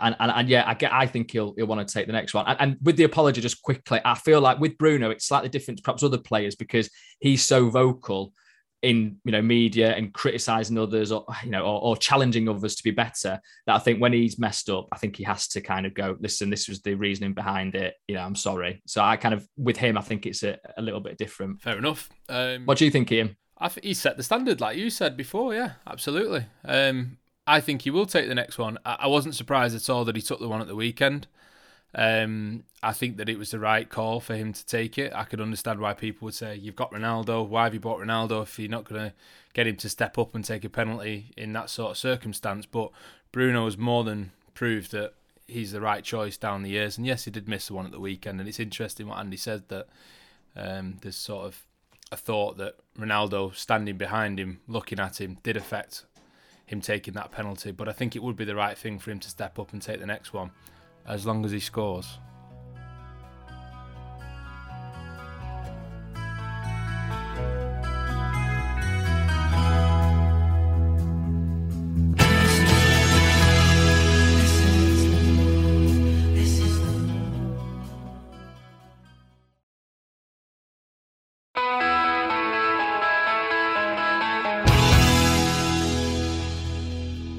And, 0.00 0.14
and, 0.20 0.30
and 0.30 0.48
yeah, 0.48 0.62
I 0.66 0.74
get. 0.74 0.92
I 0.92 1.06
think 1.06 1.30
he'll 1.30 1.54
he'll 1.56 1.66
want 1.66 1.86
to 1.86 1.92
take 1.92 2.06
the 2.06 2.12
next 2.12 2.34
one. 2.34 2.44
And, 2.46 2.60
and 2.60 2.76
with 2.82 2.96
the 2.96 3.04
apology, 3.04 3.40
just 3.40 3.62
quickly, 3.62 4.00
I 4.04 4.14
feel 4.14 4.40
like 4.40 4.60
with 4.60 4.78
Bruno, 4.78 5.10
it's 5.10 5.26
slightly 5.26 5.48
different 5.48 5.78
to 5.78 5.82
perhaps 5.82 6.02
other 6.02 6.18
players 6.18 6.54
because 6.54 6.90
he's 7.20 7.44
so 7.44 7.70
vocal 7.70 8.32
in 8.82 9.16
you 9.24 9.32
know 9.32 9.42
media 9.42 9.94
and 9.94 10.12
criticizing 10.14 10.78
others 10.78 11.10
or 11.10 11.24
you 11.42 11.50
know 11.50 11.62
or, 11.62 11.82
or, 11.82 11.96
challenging 11.96 12.48
others 12.48 12.76
to 12.76 12.84
be 12.84 12.92
better 12.92 13.40
that 13.66 13.74
i 13.74 13.78
think 13.78 14.00
when 14.00 14.12
he's 14.12 14.38
messed 14.38 14.70
up 14.70 14.86
i 14.92 14.96
think 14.96 15.16
he 15.16 15.24
has 15.24 15.48
to 15.48 15.60
kind 15.60 15.84
of 15.84 15.94
go 15.94 16.16
listen 16.20 16.48
this 16.48 16.68
was 16.68 16.80
the 16.82 16.94
reasoning 16.94 17.32
behind 17.32 17.74
it. 17.74 17.94
You 18.06 18.14
know 18.14 18.22
i'm 18.22 18.36
sorry. 18.36 18.80
So 18.86 19.02
i 19.02 19.16
kind 19.16 19.34
of 19.34 19.46
with 19.56 19.76
him 19.76 19.98
i 19.98 20.00
think 20.00 20.26
it's 20.26 20.44
a, 20.44 20.58
a 20.76 20.82
little 20.82 21.00
bit 21.00 21.18
different. 21.18 21.60
Fair 21.60 21.78
enough. 21.78 22.08
Um, 22.28 22.66
what 22.66 22.78
do 22.78 22.84
you 22.84 22.90
think 22.90 23.10
ian? 23.10 23.36
I 23.58 23.68
think 23.68 23.84
he 23.84 23.94
set 23.94 24.16
the 24.16 24.22
standard 24.22 24.60
like 24.60 24.76
you 24.76 24.90
said 24.90 25.16
before 25.16 25.54
yeah 25.54 25.72
absolutely. 25.86 26.46
Um, 26.64 27.18
i 27.46 27.60
think 27.60 27.82
he 27.82 27.90
will 27.90 28.06
take 28.06 28.28
the 28.28 28.34
next 28.34 28.58
one. 28.58 28.78
I, 28.84 28.96
I 29.00 29.06
wasn't 29.08 29.34
surprised 29.34 29.74
at 29.74 29.90
all 29.90 30.04
that 30.04 30.14
he 30.14 30.22
took 30.22 30.38
the 30.38 30.48
one 30.48 30.60
at 30.60 30.68
the 30.68 30.76
weekend 30.76 31.26
um, 31.98 32.62
I 32.80 32.92
think 32.92 33.16
that 33.16 33.28
it 33.28 33.36
was 33.36 33.50
the 33.50 33.58
right 33.58 33.88
call 33.88 34.20
for 34.20 34.36
him 34.36 34.52
to 34.52 34.64
take 34.64 34.98
it. 34.98 35.12
I 35.12 35.24
could 35.24 35.40
understand 35.40 35.80
why 35.80 35.94
people 35.94 36.26
would 36.26 36.34
say, 36.34 36.54
"You've 36.54 36.76
got 36.76 36.92
Ronaldo. 36.92 37.44
Why 37.44 37.64
have 37.64 37.74
you 37.74 37.80
bought 37.80 37.98
Ronaldo 37.98 38.44
if 38.44 38.56
you're 38.56 38.70
not 38.70 38.84
going 38.84 39.10
to 39.10 39.14
get 39.52 39.66
him 39.66 39.74
to 39.78 39.88
step 39.88 40.16
up 40.16 40.32
and 40.32 40.44
take 40.44 40.64
a 40.64 40.68
penalty 40.68 41.32
in 41.36 41.52
that 41.54 41.70
sort 41.70 41.90
of 41.90 41.98
circumstance?" 41.98 42.66
But 42.66 42.92
Bruno 43.32 43.64
has 43.64 43.76
more 43.76 44.04
than 44.04 44.30
proved 44.54 44.92
that 44.92 45.14
he's 45.48 45.72
the 45.72 45.80
right 45.80 46.04
choice 46.04 46.36
down 46.36 46.62
the 46.62 46.70
years. 46.70 46.98
And 46.98 47.04
yes, 47.04 47.24
he 47.24 47.32
did 47.32 47.48
miss 47.48 47.66
the 47.66 47.74
one 47.74 47.86
at 47.86 47.90
the 47.90 47.98
weekend. 47.98 48.38
And 48.38 48.48
it's 48.48 48.60
interesting 48.60 49.08
what 49.08 49.18
Andy 49.18 49.36
said 49.36 49.68
that 49.68 49.88
um, 50.54 50.98
there's 51.02 51.16
sort 51.16 51.46
of 51.46 51.66
a 52.12 52.16
thought 52.16 52.58
that 52.58 52.76
Ronaldo 52.96 53.56
standing 53.56 53.96
behind 53.96 54.38
him, 54.38 54.60
looking 54.68 55.00
at 55.00 55.20
him, 55.20 55.38
did 55.42 55.56
affect 55.56 56.04
him 56.64 56.80
taking 56.80 57.14
that 57.14 57.32
penalty. 57.32 57.72
But 57.72 57.88
I 57.88 57.92
think 57.92 58.14
it 58.14 58.22
would 58.22 58.36
be 58.36 58.44
the 58.44 58.54
right 58.54 58.78
thing 58.78 59.00
for 59.00 59.10
him 59.10 59.18
to 59.18 59.28
step 59.28 59.58
up 59.58 59.72
and 59.72 59.82
take 59.82 59.98
the 59.98 60.06
next 60.06 60.32
one 60.32 60.52
as 61.08 61.26
long 61.26 61.44
as 61.44 61.50
he 61.50 61.60
scores. 61.60 62.18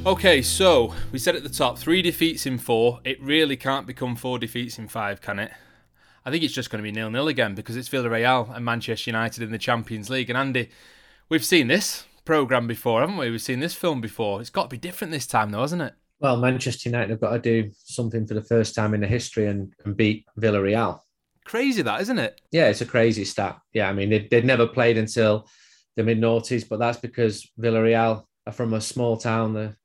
Okay, 0.10 0.41
so 0.41 0.95
we 1.12 1.19
said 1.19 1.36
at 1.36 1.43
the 1.43 1.50
top 1.50 1.78
three 1.78 2.02
defeats 2.02 2.48
in 2.48 2.58
four. 2.58 3.00
It 3.04 3.22
really 3.22 3.56
can't 3.56 3.86
become 3.86 4.15
four 4.15 4.39
defeats 4.39 4.80
in 4.80 4.88
five, 4.88 5.22
can 5.22 5.38
it? 5.38 5.52
I 6.26 6.32
think 6.32 6.43
it's 6.43 6.52
just 6.52 6.72
going 6.72 6.84
to 6.84 6.84
be 6.84 6.91
nil 6.91 7.12
nil 7.12 7.28
again 7.28 7.54
because 7.54 7.78
it's 7.78 7.89
Villarreal 7.89 8.52
and 8.56 8.65
Manchester 8.65 9.12
United 9.12 9.43
in 9.43 9.52
the 9.52 9.60
Champions 9.60 10.10
League. 10.10 10.32
And 10.32 10.36
Andy, 10.36 10.72
we've 11.30 11.45
seen 11.45 11.67
this 11.67 12.08
program 12.26 12.65
before, 12.65 13.02
haven't 13.02 13.17
we? 13.17 13.30
We've 13.30 13.39
seen 13.39 13.60
this 13.60 13.76
film 13.76 14.02
before. 14.02 14.41
It's 14.41 14.50
got 14.50 14.63
to 14.63 14.69
be 14.69 14.80
different 14.80 15.13
this 15.13 15.28
time, 15.28 15.52
though, 15.52 15.62
hasn't 15.62 15.84
it? 15.84 15.93
Well, 16.19 16.38
Manchester 16.38 16.89
United 16.89 17.12
have 17.12 17.22
got 17.22 17.34
to 17.34 17.39
do 17.39 17.69
something 17.84 18.26
for 18.26 18.34
the 18.34 18.43
first 18.43 18.74
time 18.74 18.95
in 18.95 19.02
the 19.02 19.08
history 19.08 19.45
and, 19.45 19.72
and 19.86 19.95
beat 19.95 20.26
Villarreal. 20.39 21.02
Crazy 21.45 21.84
that, 21.84 22.02
isn't 22.02 22.17
it? 22.17 22.41
Yeah, 22.52 22.69
it's 22.69 22.82
a 22.82 22.88
crazy 22.88 23.26
stat. 23.26 23.60
Yeah, 23.74 23.88
I 23.88 23.93
mean, 23.93 24.10
they'd, 24.10 24.28
they'd 24.32 24.43
never 24.43 24.65
played 24.65 24.98
until 24.98 25.48
the 25.95 26.04
mid 26.04 26.19
noughties, 26.19 26.67
but 26.67 26.80
that's 26.80 27.00
because 27.00 27.48
Villarreal 27.60 28.26
are 28.48 28.54
from 28.54 28.74
a 28.74 28.82
small 28.82 29.15
town 29.15 29.76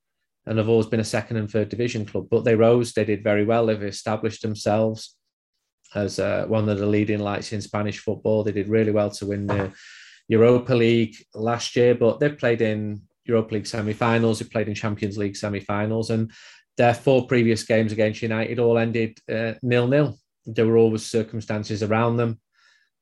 and 0.46 0.58
have 0.58 0.68
always 0.68 0.86
been 0.86 1.00
a 1.00 1.04
second 1.04 1.36
and 1.36 1.50
third 1.50 1.68
division 1.68 2.04
club. 2.04 2.28
But 2.30 2.44
they 2.44 2.54
rose, 2.54 2.92
they 2.92 3.04
did 3.04 3.24
very 3.24 3.44
well. 3.44 3.66
They've 3.66 3.82
established 3.82 4.42
themselves 4.42 5.16
as 5.94 6.18
uh, 6.18 6.44
one 6.48 6.68
of 6.68 6.78
the 6.78 6.86
leading 6.86 7.20
lights 7.20 7.52
in 7.52 7.60
Spanish 7.60 7.98
football. 7.98 8.42
They 8.42 8.52
did 8.52 8.68
really 8.68 8.90
well 8.90 9.10
to 9.10 9.26
win 9.26 9.46
the 9.46 9.72
Europa 10.28 10.74
League 10.74 11.16
last 11.34 11.76
year, 11.76 11.94
but 11.94 12.20
they've 12.20 12.36
played 12.36 12.60
in 12.60 13.02
Europa 13.24 13.54
League 13.54 13.66
semi-finals. 13.66 14.38
they've 14.38 14.50
played 14.50 14.68
in 14.68 14.74
Champions 14.74 15.16
League 15.16 15.36
semi-finals, 15.36 16.10
and 16.10 16.30
their 16.76 16.94
four 16.94 17.26
previous 17.26 17.62
games 17.62 17.92
against 17.92 18.22
United 18.22 18.58
all 18.58 18.78
ended 18.78 19.18
uh, 19.30 19.54
nil-nil. 19.62 20.18
There 20.46 20.66
were 20.66 20.76
always 20.76 21.06
circumstances 21.06 21.82
around 21.82 22.16
them. 22.16 22.40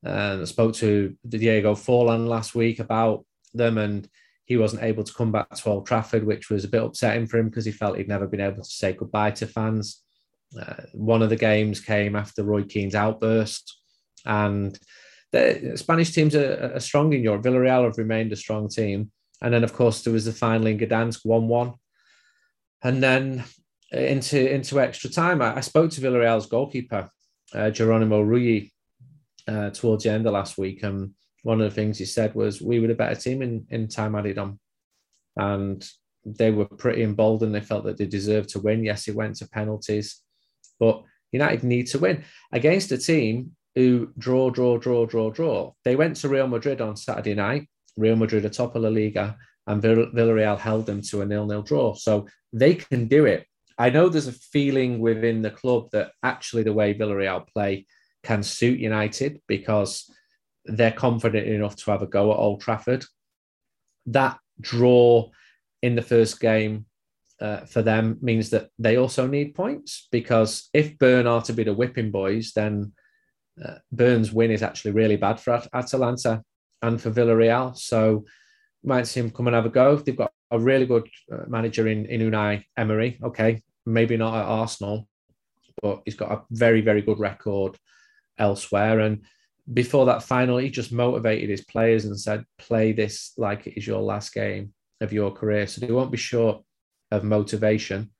And 0.03 0.41
I 0.41 0.45
spoke 0.45 0.75
to 0.75 1.15
Diego 1.27 1.75
Forlan 1.75 2.27
last 2.27 2.55
week 2.55 2.79
about 2.79 3.25
them, 3.53 3.77
and 3.77 4.07
he 4.53 4.57
wasn't 4.57 4.83
able 4.83 5.03
to 5.03 5.13
come 5.13 5.31
back 5.31 5.49
to 5.49 5.69
Old 5.69 5.87
Trafford, 5.87 6.23
which 6.23 6.51
was 6.51 6.63
a 6.63 6.67
bit 6.67 6.83
upsetting 6.83 7.25
for 7.25 7.39
him 7.39 7.49
because 7.49 7.65
he 7.65 7.71
felt 7.71 7.97
he'd 7.97 8.07
never 8.07 8.27
been 8.27 8.39
able 8.39 8.61
to 8.61 8.69
say 8.69 8.93
goodbye 8.93 9.31
to 9.31 9.47
fans. 9.47 10.03
Uh, 10.59 10.83
one 10.93 11.23
of 11.23 11.31
the 11.31 11.35
games 11.35 11.79
came 11.79 12.15
after 12.15 12.43
Roy 12.43 12.61
Keane's 12.61 12.93
outburst, 12.93 13.75
and 14.27 14.77
the 15.31 15.73
Spanish 15.75 16.11
teams 16.11 16.35
are, 16.35 16.73
are, 16.75 16.79
strong 16.79 17.11
in 17.13 17.23
Europe. 17.23 17.41
Villarreal 17.41 17.85
have 17.85 17.97
remained 17.97 18.31
a 18.31 18.35
strong 18.35 18.69
team, 18.69 19.11
and 19.41 19.51
then 19.51 19.63
of 19.63 19.73
course 19.73 20.03
there 20.03 20.13
was 20.13 20.25
the 20.25 20.31
final 20.31 20.67
in 20.67 20.77
Gdansk, 20.77 21.21
one-one, 21.23 21.73
and 22.83 23.01
then 23.01 23.43
into 23.91 24.53
into 24.53 24.79
extra 24.79 25.09
time. 25.09 25.41
I, 25.41 25.57
I 25.57 25.61
spoke 25.61 25.89
to 25.91 26.01
Villarreal's 26.01 26.45
goalkeeper, 26.45 27.09
uh, 27.55 27.71
Geronimo 27.71 28.23
Rulli, 28.23 28.69
uh, 29.47 29.71
towards 29.71 30.03
the 30.03 30.11
end 30.11 30.27
of 30.27 30.33
last 30.33 30.59
week, 30.59 30.83
and 30.83 31.15
one 31.43 31.61
of 31.61 31.69
the 31.69 31.75
things 31.75 31.97
he 31.97 32.05
said 32.05 32.33
was 32.33 32.61
we 32.61 32.79
were 32.79 32.87
the 32.87 32.95
better 32.95 33.19
team 33.19 33.41
in, 33.41 33.65
in 33.69 33.87
time 33.87 34.15
added 34.15 34.37
on. 34.37 34.59
And 35.35 35.85
they 36.25 36.51
were 36.51 36.65
pretty 36.65 37.03
emboldened. 37.03 37.53
They 37.53 37.61
felt 37.61 37.83
that 37.85 37.97
they 37.97 38.05
deserved 38.05 38.49
to 38.49 38.59
win. 38.59 38.83
Yes, 38.83 39.07
it 39.07 39.15
went 39.15 39.35
to 39.37 39.49
penalties, 39.49 40.21
but 40.79 41.03
United 41.31 41.63
need 41.63 41.87
to 41.87 41.99
win 41.99 42.23
against 42.51 42.91
a 42.91 42.97
team 42.97 43.55
who 43.75 44.11
draw, 44.17 44.49
draw, 44.49 44.77
draw, 44.77 45.05
draw, 45.05 45.31
draw. 45.31 45.73
They 45.83 45.95
went 45.95 46.15
to 46.17 46.29
Real 46.29 46.47
Madrid 46.47 46.79
on 46.79 46.95
Saturday 46.95 47.33
night. 47.33 47.67
Real 47.97 48.15
Madrid 48.15 48.45
are 48.45 48.49
top 48.49 48.75
of 48.75 48.83
La 48.83 48.89
Liga, 48.89 49.35
and 49.67 49.81
Villarreal 49.81 50.59
held 50.59 50.85
them 50.85 51.01
to 51.01 51.21
a 51.21 51.25
nil-nil 51.25 51.63
draw. 51.63 51.93
So 51.95 52.27
they 52.51 52.75
can 52.75 53.07
do 53.07 53.25
it. 53.25 53.45
I 53.77 53.89
know 53.89 54.07
there's 54.07 54.27
a 54.27 54.31
feeling 54.31 54.99
within 54.99 55.41
the 55.41 55.49
club 55.49 55.89
that 55.91 56.11
actually 56.21 56.63
the 56.63 56.73
way 56.73 56.93
Villarreal 56.93 57.47
play 57.47 57.87
can 58.23 58.43
suit 58.43 58.79
United 58.79 59.41
because 59.47 60.09
they're 60.65 60.91
confident 60.91 61.47
enough 61.47 61.75
to 61.77 61.91
have 61.91 62.01
a 62.01 62.07
go 62.07 62.31
at 62.31 62.37
Old 62.37 62.61
Trafford. 62.61 63.05
That 64.05 64.37
draw 64.59 65.29
in 65.81 65.95
the 65.95 66.01
first 66.01 66.39
game 66.39 66.85
uh, 67.41 67.65
for 67.65 67.81
them 67.81 68.17
means 68.21 68.49
that 68.51 68.69
they 68.79 68.97
also 68.97 69.27
need 69.27 69.55
points 69.55 70.07
because 70.11 70.69
if 70.73 70.97
Bern 70.97 71.27
are 71.27 71.41
to 71.43 71.53
be 71.53 71.63
the 71.63 71.73
whipping 71.73 72.11
boys, 72.11 72.53
then 72.53 72.93
uh, 73.63 73.75
Bern's 73.91 74.31
win 74.31 74.51
is 74.51 74.63
actually 74.63 74.91
really 74.91 75.17
bad 75.17 75.39
for 75.39 75.53
At- 75.53 75.67
Atalanta 75.73 76.43
and 76.81 77.01
for 77.01 77.11
Villarreal. 77.11 77.77
So 77.77 78.25
might 78.83 79.07
see 79.07 79.19
him 79.19 79.31
come 79.31 79.47
and 79.47 79.55
have 79.55 79.65
a 79.65 79.69
go. 79.69 79.95
They've 79.95 80.15
got 80.15 80.31
a 80.51 80.59
really 80.59 80.85
good 80.85 81.07
uh, 81.31 81.45
manager 81.47 81.87
in, 81.87 82.05
in 82.05 82.21
Unai 82.21 82.63
Emery. 82.77 83.19
Okay, 83.23 83.61
maybe 83.85 84.17
not 84.17 84.35
at 84.35 84.45
Arsenal, 84.45 85.07
but 85.81 86.01
he's 86.05 86.15
got 86.15 86.31
a 86.31 86.43
very, 86.51 86.81
very 86.81 87.01
good 87.01 87.19
record 87.19 87.77
elsewhere. 88.37 88.99
And 88.99 89.23
before 89.71 90.05
that 90.07 90.23
final, 90.23 90.57
he 90.57 90.69
just 90.69 90.91
motivated 90.91 91.49
his 91.49 91.61
players 91.61 92.05
and 92.05 92.19
said, 92.19 92.45
play 92.57 92.91
this 92.91 93.33
like 93.37 93.65
it 93.67 93.77
is 93.77 93.87
your 93.87 94.01
last 94.01 94.33
game 94.33 94.73
of 94.99 95.13
your 95.13 95.31
career. 95.31 95.67
So 95.67 95.79
they 95.81 95.93
won't 95.93 96.11
be 96.11 96.17
short 96.17 96.63
of 97.11 97.23
motivation. 97.23 98.11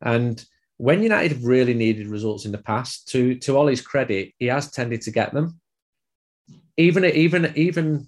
And 0.00 0.42
when 0.78 1.02
United 1.02 1.32
have 1.32 1.44
really 1.44 1.74
needed 1.74 2.06
results 2.06 2.44
in 2.44 2.52
the 2.52 2.58
past, 2.58 3.08
to 3.08 3.34
to 3.36 3.56
Ollie's 3.56 3.82
credit, 3.82 4.32
he 4.38 4.46
has 4.46 4.70
tended 4.70 5.02
to 5.02 5.10
get 5.10 5.34
them. 5.34 5.60
Even 6.76 7.04
even 7.04 7.52
even 7.56 8.06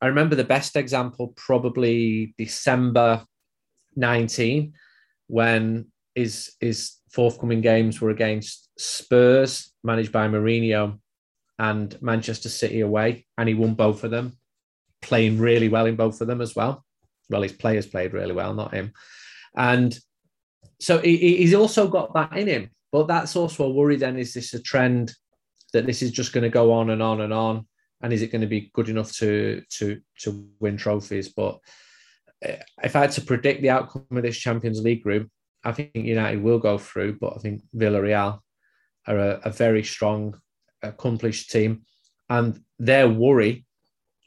I 0.00 0.06
remember 0.06 0.34
the 0.34 0.44
best 0.44 0.76
example 0.76 1.34
probably 1.36 2.34
December 2.38 3.24
19, 3.96 4.72
when 5.26 5.86
his 6.14 6.52
his 6.58 6.96
forthcoming 7.12 7.60
games 7.60 8.00
were 8.00 8.10
against 8.10 8.70
Spurs, 8.78 9.72
managed 9.84 10.10
by 10.10 10.26
Mourinho, 10.26 10.98
and 11.60 12.00
Manchester 12.00 12.48
City 12.48 12.80
away, 12.80 13.26
and 13.36 13.46
he 13.46 13.54
won 13.54 13.74
both 13.74 14.02
of 14.02 14.10
them, 14.10 14.38
playing 15.02 15.38
really 15.38 15.68
well 15.68 15.84
in 15.84 15.94
both 15.94 16.22
of 16.22 16.26
them 16.26 16.40
as 16.40 16.56
well. 16.56 16.84
Well, 17.28 17.42
his 17.42 17.52
players 17.52 17.86
played 17.86 18.14
really 18.14 18.32
well, 18.32 18.54
not 18.54 18.72
him. 18.72 18.92
And 19.54 19.96
so 20.80 20.98
he, 20.98 21.36
he's 21.36 21.52
also 21.52 21.86
got 21.86 22.14
that 22.14 22.34
in 22.34 22.48
him. 22.48 22.70
But 22.90 23.08
that's 23.08 23.36
also 23.36 23.64
a 23.64 23.70
worry 23.70 23.96
then 23.96 24.16
is 24.16 24.32
this 24.32 24.54
a 24.54 24.62
trend 24.62 25.14
that 25.74 25.84
this 25.84 26.00
is 26.00 26.10
just 26.10 26.32
going 26.32 26.44
to 26.44 26.48
go 26.48 26.72
on 26.72 26.88
and 26.88 27.02
on 27.02 27.20
and 27.20 27.32
on? 27.32 27.68
And 28.00 28.10
is 28.10 28.22
it 28.22 28.32
going 28.32 28.40
to 28.40 28.46
be 28.46 28.70
good 28.72 28.88
enough 28.88 29.12
to 29.16 29.62
to 29.78 30.00
to 30.20 30.48
win 30.60 30.78
trophies? 30.78 31.28
But 31.28 31.58
eh, 32.42 32.56
if 32.82 32.96
I 32.96 33.00
had 33.00 33.12
to 33.12 33.20
predict 33.20 33.60
the 33.60 33.70
outcome 33.70 34.06
of 34.10 34.22
this 34.22 34.38
Champions 34.38 34.80
League 34.80 35.02
group, 35.02 35.28
I 35.62 35.72
think 35.72 35.94
United 35.94 36.42
will 36.42 36.58
go 36.58 36.78
through, 36.78 37.18
but 37.20 37.34
I 37.36 37.38
think 37.38 37.60
Villarreal 37.76 38.40
are 39.06 39.18
a, 39.18 39.40
a 39.44 39.50
very 39.50 39.84
strong, 39.84 40.40
accomplished 40.82 41.50
team, 41.50 41.82
and 42.28 42.60
their 42.78 43.08
worry 43.08 43.66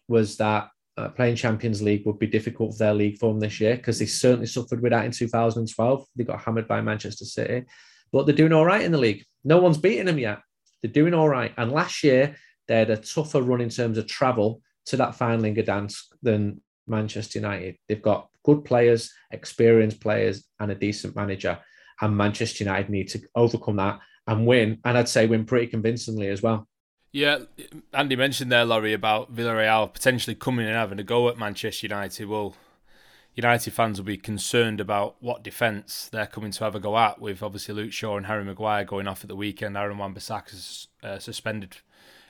was 0.07 0.37
that 0.37 0.69
uh, 0.97 1.09
playing 1.09 1.35
Champions 1.35 1.81
League 1.81 2.05
would 2.05 2.19
be 2.19 2.27
difficult 2.27 2.73
for 2.73 2.79
their 2.79 2.93
league 2.93 3.17
form 3.17 3.39
this 3.39 3.59
year 3.59 3.75
because 3.75 3.99
they 3.99 4.05
certainly 4.05 4.45
suffered 4.45 4.81
with 4.81 4.91
that 4.91 5.05
in 5.05 5.11
2012. 5.11 6.05
They 6.15 6.23
got 6.23 6.41
hammered 6.41 6.67
by 6.67 6.81
Manchester 6.81 7.25
City, 7.25 7.65
but 8.11 8.25
they're 8.25 8.35
doing 8.35 8.53
all 8.53 8.65
right 8.65 8.83
in 8.83 8.91
the 8.91 8.97
league. 8.97 9.23
No 9.43 9.59
one's 9.59 9.77
beating 9.77 10.05
them 10.05 10.19
yet. 10.19 10.39
They're 10.81 10.91
doing 10.91 11.13
all 11.13 11.29
right. 11.29 11.53
And 11.57 11.71
last 11.71 12.03
year, 12.03 12.35
they 12.67 12.77
had 12.77 12.89
a 12.89 12.97
tougher 12.97 13.41
run 13.41 13.61
in 13.61 13.69
terms 13.69 13.97
of 13.97 14.07
travel 14.07 14.61
to 14.85 14.97
that 14.97 15.15
final 15.15 15.45
in 15.45 15.55
Gdansk 15.55 16.03
than 16.21 16.61
Manchester 16.87 17.39
United. 17.39 17.77
They've 17.87 18.01
got 18.01 18.29
good 18.43 18.65
players, 18.65 19.11
experienced 19.31 20.01
players, 20.01 20.45
and 20.59 20.71
a 20.71 20.75
decent 20.75 21.15
manager. 21.15 21.57
And 22.01 22.17
Manchester 22.17 22.65
United 22.65 22.89
need 22.89 23.07
to 23.09 23.21
overcome 23.35 23.77
that 23.77 23.99
and 24.27 24.45
win. 24.45 24.79
And 24.85 24.97
I'd 24.97 25.09
say 25.09 25.25
win 25.25 25.45
pretty 25.45 25.67
convincingly 25.67 26.27
as 26.27 26.41
well. 26.41 26.67
Yeah, 27.11 27.39
Andy 27.93 28.15
mentioned 28.15 28.51
there, 28.51 28.65
Laurie, 28.65 28.93
about 28.93 29.33
Villarreal 29.33 29.93
potentially 29.93 30.35
coming 30.35 30.65
and 30.65 30.75
having 30.75 30.99
a 30.99 31.03
go 31.03 31.29
at 31.29 31.37
Manchester 31.37 31.85
United. 31.85 32.27
Well, 32.27 32.55
United 33.35 33.71
fans 33.71 33.99
will 33.99 34.05
be 34.05 34.17
concerned 34.17 34.79
about 34.79 35.15
what 35.19 35.43
defence 35.43 36.09
they're 36.11 36.25
coming 36.25 36.51
to 36.51 36.63
have 36.63 36.75
a 36.75 36.79
go 36.79 36.97
at, 36.97 37.19
with 37.21 37.43
obviously 37.43 37.75
Luke 37.75 37.91
Shaw 37.91 38.17
and 38.17 38.25
Harry 38.25 38.43
Maguire 38.43 38.83
going 38.83 39.07
off 39.07 39.23
at 39.23 39.27
the 39.27 39.35
weekend. 39.35 39.77
Aaron 39.77 39.97
Wan-Bissaka 39.97 40.53
is 40.53 40.87
uh, 41.03 41.19
suspended 41.19 41.77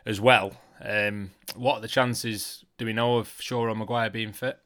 as 0.06 0.20
well. 0.20 0.54
Um, 0.82 1.32
what 1.56 1.76
are 1.76 1.82
the 1.82 1.88
chances, 1.88 2.66
do 2.78 2.86
we 2.86 2.94
know, 2.94 3.18
of 3.18 3.34
Shaw 3.40 3.62
or 3.62 3.76
Maguire 3.76 4.10
being 4.10 4.34
fit? 4.34 4.60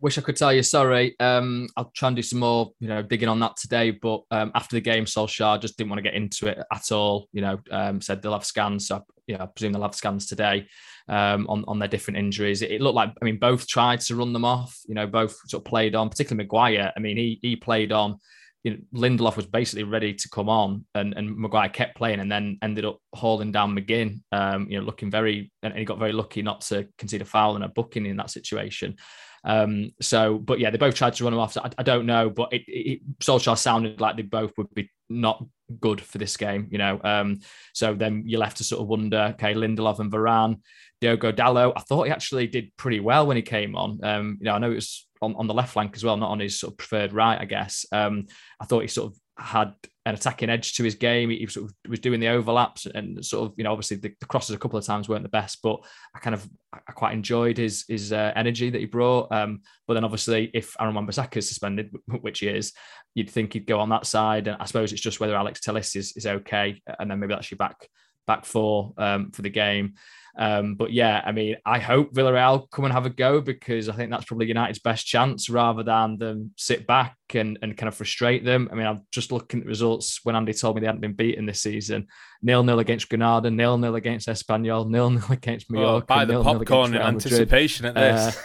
Wish 0.00 0.16
I 0.16 0.20
could 0.20 0.36
tell 0.36 0.52
you. 0.52 0.62
Sorry, 0.62 1.16
um, 1.18 1.68
I'll 1.76 1.90
try 1.94 2.06
and 2.08 2.16
do 2.16 2.22
some 2.22 2.38
more, 2.38 2.70
you 2.78 2.86
know, 2.86 3.02
digging 3.02 3.28
on 3.28 3.40
that 3.40 3.56
today. 3.56 3.90
But 3.90 4.22
um, 4.30 4.52
after 4.54 4.76
the 4.76 4.80
game, 4.80 5.06
Solskjaer 5.06 5.60
just 5.60 5.76
didn't 5.76 5.90
want 5.90 5.98
to 5.98 6.04
get 6.04 6.14
into 6.14 6.46
it 6.46 6.58
at 6.72 6.92
all. 6.92 7.28
You 7.32 7.40
know, 7.40 7.58
um, 7.72 8.00
said 8.00 8.22
they'll 8.22 8.32
have 8.32 8.44
scans. 8.44 8.86
So 8.86 9.04
yeah, 9.26 9.42
I 9.42 9.46
presume 9.46 9.72
they'll 9.72 9.82
have 9.82 9.96
scans 9.96 10.26
today 10.26 10.68
um, 11.08 11.46
on 11.48 11.64
on 11.66 11.78
their 11.78 11.88
different 11.88 12.18
injuries. 12.18 12.62
It, 12.62 12.70
it, 12.70 12.80
looked 12.80 12.94
like 12.94 13.12
I 13.20 13.24
mean 13.24 13.38
both 13.38 13.66
tried 13.66 14.00
to 14.02 14.16
run 14.16 14.32
them 14.32 14.44
off. 14.44 14.78
You 14.86 14.94
know, 14.94 15.06
both 15.06 15.36
sort 15.48 15.62
of 15.62 15.64
played 15.64 15.94
on, 15.94 16.08
particularly 16.08 16.44
Maguire. 16.44 16.92
I 16.96 17.00
mean, 17.00 17.16
he 17.16 17.38
he 17.42 17.56
played 17.56 17.92
on. 17.92 18.18
You 18.64 18.72
know, 18.72 18.78
Lindelof 19.00 19.36
was 19.36 19.46
basically 19.46 19.84
ready 19.84 20.14
to 20.14 20.28
come 20.28 20.48
on, 20.48 20.84
and 20.94 21.14
and 21.16 21.36
Maguire 21.36 21.68
kept 21.68 21.96
playing, 21.96 22.20
and 22.20 22.30
then 22.30 22.58
ended 22.62 22.84
up 22.84 22.98
hauling 23.14 23.52
down 23.52 23.76
McGinn. 23.76 24.20
Um, 24.32 24.68
you 24.70 24.78
know, 24.78 24.84
looking 24.84 25.10
very, 25.10 25.50
and 25.62 25.74
he 25.74 25.84
got 25.84 25.98
very 25.98 26.12
lucky 26.12 26.42
not 26.42 26.60
to 26.62 26.88
concede 26.98 27.22
a 27.22 27.24
foul 27.24 27.54
and 27.54 27.64
a 27.64 27.68
booking 27.68 28.06
in 28.06 28.16
that 28.16 28.30
situation. 28.30 28.96
Um, 29.44 29.90
so, 30.00 30.38
but 30.38 30.58
yeah, 30.58 30.70
they 30.70 30.78
both 30.78 30.94
tried 30.94 31.14
to 31.14 31.24
run 31.24 31.32
him 31.32 31.38
off. 31.38 31.52
So 31.52 31.62
I, 31.62 31.70
I 31.78 31.82
don't 31.82 32.06
know, 32.06 32.30
but 32.30 32.52
it, 32.52 32.62
it, 32.66 33.18
Solskjaer 33.20 33.58
sounded 33.58 34.00
like 34.00 34.16
they 34.16 34.22
both 34.22 34.52
would 34.58 34.72
be 34.74 34.90
not 35.08 35.44
good 35.80 36.00
for 36.00 36.18
this 36.18 36.36
game, 36.36 36.68
you 36.70 36.78
know. 36.78 37.00
Um, 37.02 37.40
so 37.74 37.94
then 37.94 38.24
you're 38.26 38.40
left 38.40 38.58
to 38.58 38.64
sort 38.64 38.82
of 38.82 38.88
wonder, 38.88 39.32
okay, 39.34 39.54
Lindelof 39.54 40.00
and 40.00 40.12
Varane, 40.12 40.60
Diogo 41.00 41.32
Dalot. 41.32 41.72
I 41.76 41.80
thought 41.80 42.06
he 42.06 42.12
actually 42.12 42.46
did 42.46 42.76
pretty 42.76 43.00
well 43.00 43.26
when 43.26 43.36
he 43.36 43.42
came 43.42 43.76
on. 43.76 44.02
Um, 44.02 44.38
you 44.40 44.46
know, 44.46 44.54
I 44.54 44.58
know 44.58 44.70
it 44.70 44.76
was 44.76 45.06
on, 45.20 45.34
on 45.36 45.46
the 45.46 45.54
left 45.54 45.72
flank 45.72 45.96
as 45.96 46.04
well, 46.04 46.16
not 46.16 46.30
on 46.30 46.40
his 46.40 46.58
sort 46.58 46.74
of 46.74 46.78
preferred 46.78 47.12
right, 47.12 47.40
I 47.40 47.44
guess. 47.44 47.86
Um, 47.92 48.26
I 48.60 48.64
thought 48.64 48.82
he 48.82 48.88
sort 48.88 49.12
of 49.12 49.18
had 49.38 49.72
an 50.04 50.14
attacking 50.14 50.50
edge 50.50 50.74
to 50.74 50.84
his 50.84 50.94
game. 50.94 51.30
He 51.30 51.46
sort 51.46 51.66
of 51.66 51.74
was 51.88 52.00
doing 52.00 52.20
the 52.20 52.28
overlaps 52.28 52.86
and 52.86 53.24
sort 53.24 53.46
of, 53.46 53.54
you 53.56 53.64
know, 53.64 53.72
obviously 53.72 53.98
the, 53.98 54.12
the 54.20 54.26
crosses 54.26 54.54
a 54.54 54.58
couple 54.58 54.78
of 54.78 54.84
times 54.84 55.08
weren't 55.08 55.22
the 55.22 55.28
best, 55.28 55.60
but 55.62 55.80
I 56.14 56.18
kind 56.18 56.34
of 56.34 56.48
I 56.72 56.92
quite 56.92 57.12
enjoyed 57.12 57.58
his 57.58 57.84
his 57.88 58.12
uh, 58.12 58.32
energy 58.34 58.70
that 58.70 58.78
he 58.78 58.86
brought. 58.86 59.30
Um, 59.30 59.60
but 59.86 59.94
then 59.94 60.04
obviously 60.04 60.50
if 60.54 60.74
Aaron 60.80 60.94
Wan-Bissaka 60.94 61.36
is 61.36 61.48
suspended, 61.48 61.94
which 62.20 62.40
he 62.40 62.48
is, 62.48 62.72
you'd 63.14 63.30
think 63.30 63.52
he'd 63.52 63.66
go 63.66 63.80
on 63.80 63.90
that 63.90 64.06
side. 64.06 64.48
And 64.48 64.56
I 64.60 64.64
suppose 64.64 64.92
it's 64.92 65.02
just 65.02 65.20
whether 65.20 65.36
Alex 65.36 65.60
Telles 65.60 65.94
is, 65.94 66.12
is 66.16 66.26
okay, 66.26 66.80
and 66.98 67.10
then 67.10 67.18
maybe 67.20 67.34
that's 67.34 67.50
your 67.50 67.58
back 67.58 67.88
back 68.28 68.44
four 68.44 68.92
um, 68.96 69.32
for 69.32 69.42
the 69.42 69.50
game. 69.50 69.94
Um, 70.38 70.76
but 70.76 70.92
yeah, 70.92 71.20
I 71.24 71.32
mean, 71.32 71.56
I 71.66 71.80
hope 71.80 72.14
Villarreal 72.14 72.70
come 72.70 72.84
and 72.84 72.94
have 72.94 73.06
a 73.06 73.10
go 73.10 73.40
because 73.40 73.88
I 73.88 73.92
think 73.94 74.12
that's 74.12 74.24
probably 74.24 74.46
United's 74.46 74.78
best 74.78 75.04
chance 75.04 75.50
rather 75.50 75.82
than 75.82 76.16
them 76.16 76.52
sit 76.56 76.86
back 76.86 77.16
and, 77.34 77.58
and 77.60 77.76
kind 77.76 77.88
of 77.88 77.96
frustrate 77.96 78.44
them. 78.44 78.68
I 78.70 78.76
mean, 78.76 78.86
I'm 78.86 79.00
just 79.10 79.32
looking 79.32 79.58
at 79.58 79.64
the 79.64 79.68
results 79.68 80.20
when 80.22 80.36
Andy 80.36 80.52
told 80.52 80.76
me 80.76 80.80
they 80.80 80.86
hadn't 80.86 81.00
been 81.00 81.14
beaten 81.14 81.44
this 81.44 81.60
season. 81.62 82.06
Nil 82.40 82.62
nil 82.62 82.78
against 82.78 83.08
Granada, 83.08 83.50
nil 83.50 83.78
nil 83.78 83.96
against 83.96 84.28
Espanyol, 84.28 84.88
nil 84.88 85.10
nil 85.10 85.24
against 85.30 85.72
Mallorca. 85.72 86.04
Oh, 86.04 86.06
buy 86.06 86.24
the 86.24 86.40
popcorn 86.40 86.94
in 86.94 87.02
anticipation 87.02 87.86
at 87.86 87.94
this. 87.96 88.40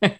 Uh, 0.00 0.10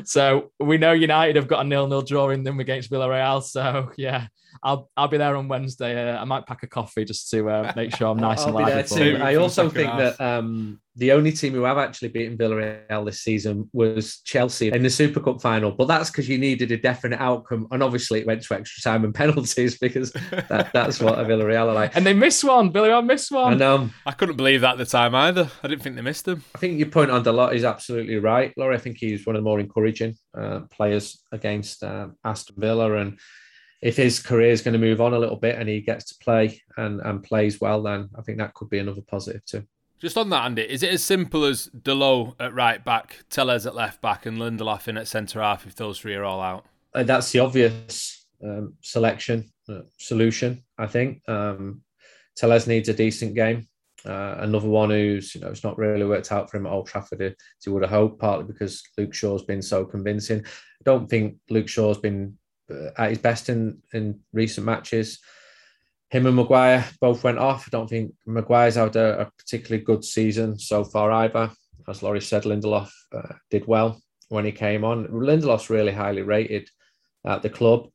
so 0.04 0.50
we 0.58 0.78
know 0.78 0.92
United 0.92 1.36
have 1.36 1.46
got 1.46 1.66
a 1.66 1.68
nil 1.68 1.88
nil 1.88 2.00
draw 2.00 2.30
in 2.30 2.42
them 2.42 2.58
against 2.58 2.90
Villarreal. 2.90 3.42
So 3.42 3.90
yeah, 3.98 4.28
I'll 4.62 4.90
I'll 4.96 5.08
be 5.08 5.18
there 5.18 5.36
on 5.36 5.48
Wednesday. 5.48 6.10
Uh, 6.10 6.20
I 6.20 6.24
might 6.24 6.46
pack 6.46 6.62
a 6.62 6.66
coffee 6.66 7.04
just 7.04 7.30
to 7.30 7.48
uh, 7.48 7.72
make 7.76 7.94
sure 7.94 8.08
I'm 8.08 8.18
nice 8.30 8.44
and 8.44 8.54
lively. 8.54 9.16
I 9.16 9.36
also 9.36 9.68
think 9.68 9.90
that 9.96 10.20
um, 10.20 10.80
the 10.96 11.12
only 11.12 11.32
team 11.32 11.54
who 11.54 11.62
have 11.62 11.78
actually 11.78 12.08
beaten 12.08 12.36
Villarreal 12.36 13.04
this 13.06 13.22
season 13.22 13.70
was 13.72 14.20
Chelsea 14.24 14.70
in 14.70 14.82
the 14.82 14.90
Super 14.90 15.20
Cup 15.20 15.40
final, 15.40 15.70
but 15.70 15.86
that's 15.86 16.10
because 16.10 16.28
you 16.28 16.36
needed 16.36 16.72
a 16.72 16.76
definite 16.76 17.20
outcome, 17.20 17.68
and 17.70 17.82
obviously 17.82 18.20
it 18.20 18.26
went 18.26 18.42
to 18.42 18.54
extra 18.54 18.82
time 18.82 19.04
and 19.04 19.14
penalties 19.22 19.78
because 19.78 20.12
that, 20.12 20.70
that's 20.72 21.00
what 21.00 21.18
a 21.18 21.24
Villarreal 21.24 21.68
are 21.68 21.74
like. 21.74 21.96
And 21.96 22.04
they 22.04 22.12
missed 22.12 22.44
one. 22.44 22.72
Villarreal 22.72 23.04
missed 23.04 23.30
one. 23.30 23.54
And 23.54 23.62
um, 23.62 23.94
I 24.04 24.12
couldn't 24.12 24.36
believe 24.36 24.60
that 24.62 24.72
at 24.72 24.78
the 24.78 24.84
time 24.84 25.14
either. 25.14 25.50
I 25.62 25.68
didn't 25.68 25.82
think 25.82 25.96
they 25.96 26.02
missed 26.02 26.24
them. 26.24 26.44
I 26.54 26.58
think 26.58 26.78
your 26.78 26.88
point 26.88 27.10
on 27.10 27.24
Dalot 27.24 27.54
is 27.54 27.64
absolutely 27.64 28.16
right, 28.16 28.52
Laurie. 28.56 28.76
I 28.76 28.78
think 28.78 28.98
he's 28.98 29.24
one 29.26 29.36
of 29.36 29.40
the 29.40 29.48
more 29.48 29.60
encouraging 29.60 30.16
uh, 30.36 30.60
players 30.70 31.22
against 31.32 31.82
uh, 31.82 32.08
Aston 32.24 32.56
Villa 32.58 32.96
and 32.96 33.18
if 33.82 33.96
his 33.96 34.20
career 34.20 34.50
is 34.50 34.62
going 34.62 34.72
to 34.72 34.78
move 34.78 35.00
on 35.00 35.14
a 35.14 35.18
little 35.18 35.36
bit 35.36 35.56
and 35.58 35.68
he 35.68 35.80
gets 35.80 36.04
to 36.06 36.24
play 36.24 36.62
and, 36.76 37.00
and 37.00 37.22
plays 37.22 37.60
well, 37.60 37.82
then 37.82 38.10
I 38.16 38.22
think 38.22 38.38
that 38.38 38.54
could 38.54 38.68
be 38.68 38.78
another 38.78 39.02
positive 39.02 39.44
too. 39.44 39.64
Just 39.98 40.16
on 40.16 40.30
that, 40.30 40.46
Andy, 40.46 40.62
is 40.62 40.82
it 40.82 40.92
as 40.92 41.02
simple 41.02 41.44
as 41.44 41.68
Dalot 41.76 42.34
at 42.40 42.54
right 42.54 42.82
back, 42.82 43.18
Telles 43.28 43.66
at 43.66 43.74
left 43.74 44.00
back, 44.00 44.24
and 44.24 44.38
Lindelof 44.38 44.88
in 44.88 44.96
at 44.96 45.06
centre 45.06 45.42
half 45.42 45.66
if 45.66 45.74
those 45.74 45.98
three 45.98 46.14
are 46.14 46.24
all 46.24 46.40
out? 46.40 46.64
Uh, 46.94 47.02
that's 47.02 47.30
the 47.32 47.40
obvious 47.40 48.26
um, 48.42 48.74
selection 48.80 49.50
uh, 49.68 49.82
solution, 49.98 50.64
I 50.78 50.86
think. 50.86 51.20
Um, 51.28 51.82
Telles 52.34 52.66
needs 52.66 52.88
a 52.88 52.94
decent 52.94 53.34
game. 53.34 53.68
Uh, 54.06 54.36
another 54.38 54.68
one 54.68 54.88
who's, 54.88 55.34
you 55.34 55.42
know, 55.42 55.48
it's 55.48 55.64
not 55.64 55.76
really 55.76 56.06
worked 56.06 56.32
out 56.32 56.50
for 56.50 56.56
him 56.56 56.66
at 56.66 56.72
Old 56.72 56.86
Trafford 56.86 57.20
as 57.20 57.34
he 57.62 57.68
would 57.68 57.82
have 57.82 57.90
hoped, 57.90 58.18
partly 58.18 58.46
because 58.46 58.82
Luke 58.96 59.12
Shaw's 59.12 59.44
been 59.44 59.60
so 59.60 59.84
convincing. 59.84 60.42
I 60.46 60.82
don't 60.84 61.10
think 61.10 61.36
Luke 61.50 61.68
Shaw's 61.68 61.98
been 61.98 62.38
at 62.96 63.10
his 63.10 63.18
best 63.18 63.48
in 63.48 63.82
in 63.92 64.20
recent 64.32 64.66
matches. 64.66 65.18
Him 66.10 66.26
and 66.26 66.36
Maguire 66.36 66.84
both 67.00 67.22
went 67.22 67.38
off. 67.38 67.68
I 67.68 67.70
don't 67.70 67.88
think 67.88 68.12
Maguire's 68.26 68.74
had 68.74 68.96
a, 68.96 69.20
a 69.22 69.30
particularly 69.38 69.84
good 69.84 70.04
season 70.04 70.58
so 70.58 70.82
far 70.82 71.12
either. 71.12 71.50
As 71.88 72.02
Laurie 72.02 72.20
said, 72.20 72.42
Lindelof 72.44 72.90
uh, 73.14 73.34
did 73.50 73.66
well 73.66 74.00
when 74.28 74.44
he 74.44 74.52
came 74.52 74.84
on. 74.84 75.06
Lindelof's 75.06 75.70
really 75.70 75.92
highly 75.92 76.22
rated 76.22 76.68
at 77.24 77.42
the 77.42 77.50
club. 77.50 77.88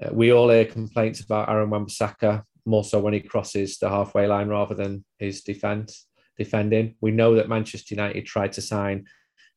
Uh, 0.00 0.08
we 0.12 0.32
all 0.32 0.50
hear 0.50 0.64
complaints 0.64 1.20
about 1.20 1.48
Aaron 1.48 1.70
Wan-Bissaka 1.70 2.42
more 2.66 2.84
so 2.84 3.00
when 3.00 3.14
he 3.14 3.20
crosses 3.20 3.78
the 3.78 3.88
halfway 3.88 4.26
line 4.26 4.48
rather 4.48 4.74
than 4.74 5.04
his 5.18 5.42
defence 5.42 6.06
defending. 6.36 6.94
We 7.00 7.10
know 7.10 7.34
that 7.36 7.48
Manchester 7.48 7.94
United 7.94 8.26
tried 8.26 8.52
to 8.52 8.62
sign 8.62 9.06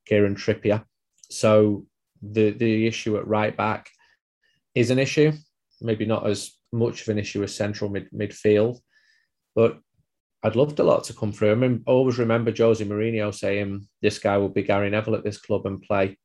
Kieran 0.06 0.36
Trippier, 0.36 0.84
so 1.30 1.86
the 2.22 2.52
the 2.52 2.88
issue 2.88 3.18
at 3.18 3.28
right 3.28 3.56
back 3.56 3.90
is 4.76 4.90
an 4.90 5.00
issue. 5.00 5.32
Maybe 5.82 6.06
not 6.06 6.28
as 6.28 6.52
much 6.72 7.02
of 7.02 7.10
an 7.10 7.20
issue 7.20 7.44
as 7.44 7.56
central 7.56 7.90
mid, 7.90 8.10
midfield, 8.12 8.80
but 9.56 9.80
I'd 10.44 10.56
love 10.56 10.76
Dalot 10.76 11.04
to 11.06 11.14
come 11.14 11.32
through. 11.32 11.52
I 11.52 11.56
mean, 11.56 11.84
always 11.88 12.20
remember 12.20 12.54
Jose 12.56 12.84
Mourinho 12.84 13.34
saying 13.34 13.88
this 14.02 14.20
guy 14.20 14.38
will 14.38 14.50
be 14.50 14.64
Gary 14.64 14.90
Neville 14.90 15.16
at 15.16 15.24
this 15.24 15.38
club 15.38 15.66
and 15.66 15.82
play 15.82 16.18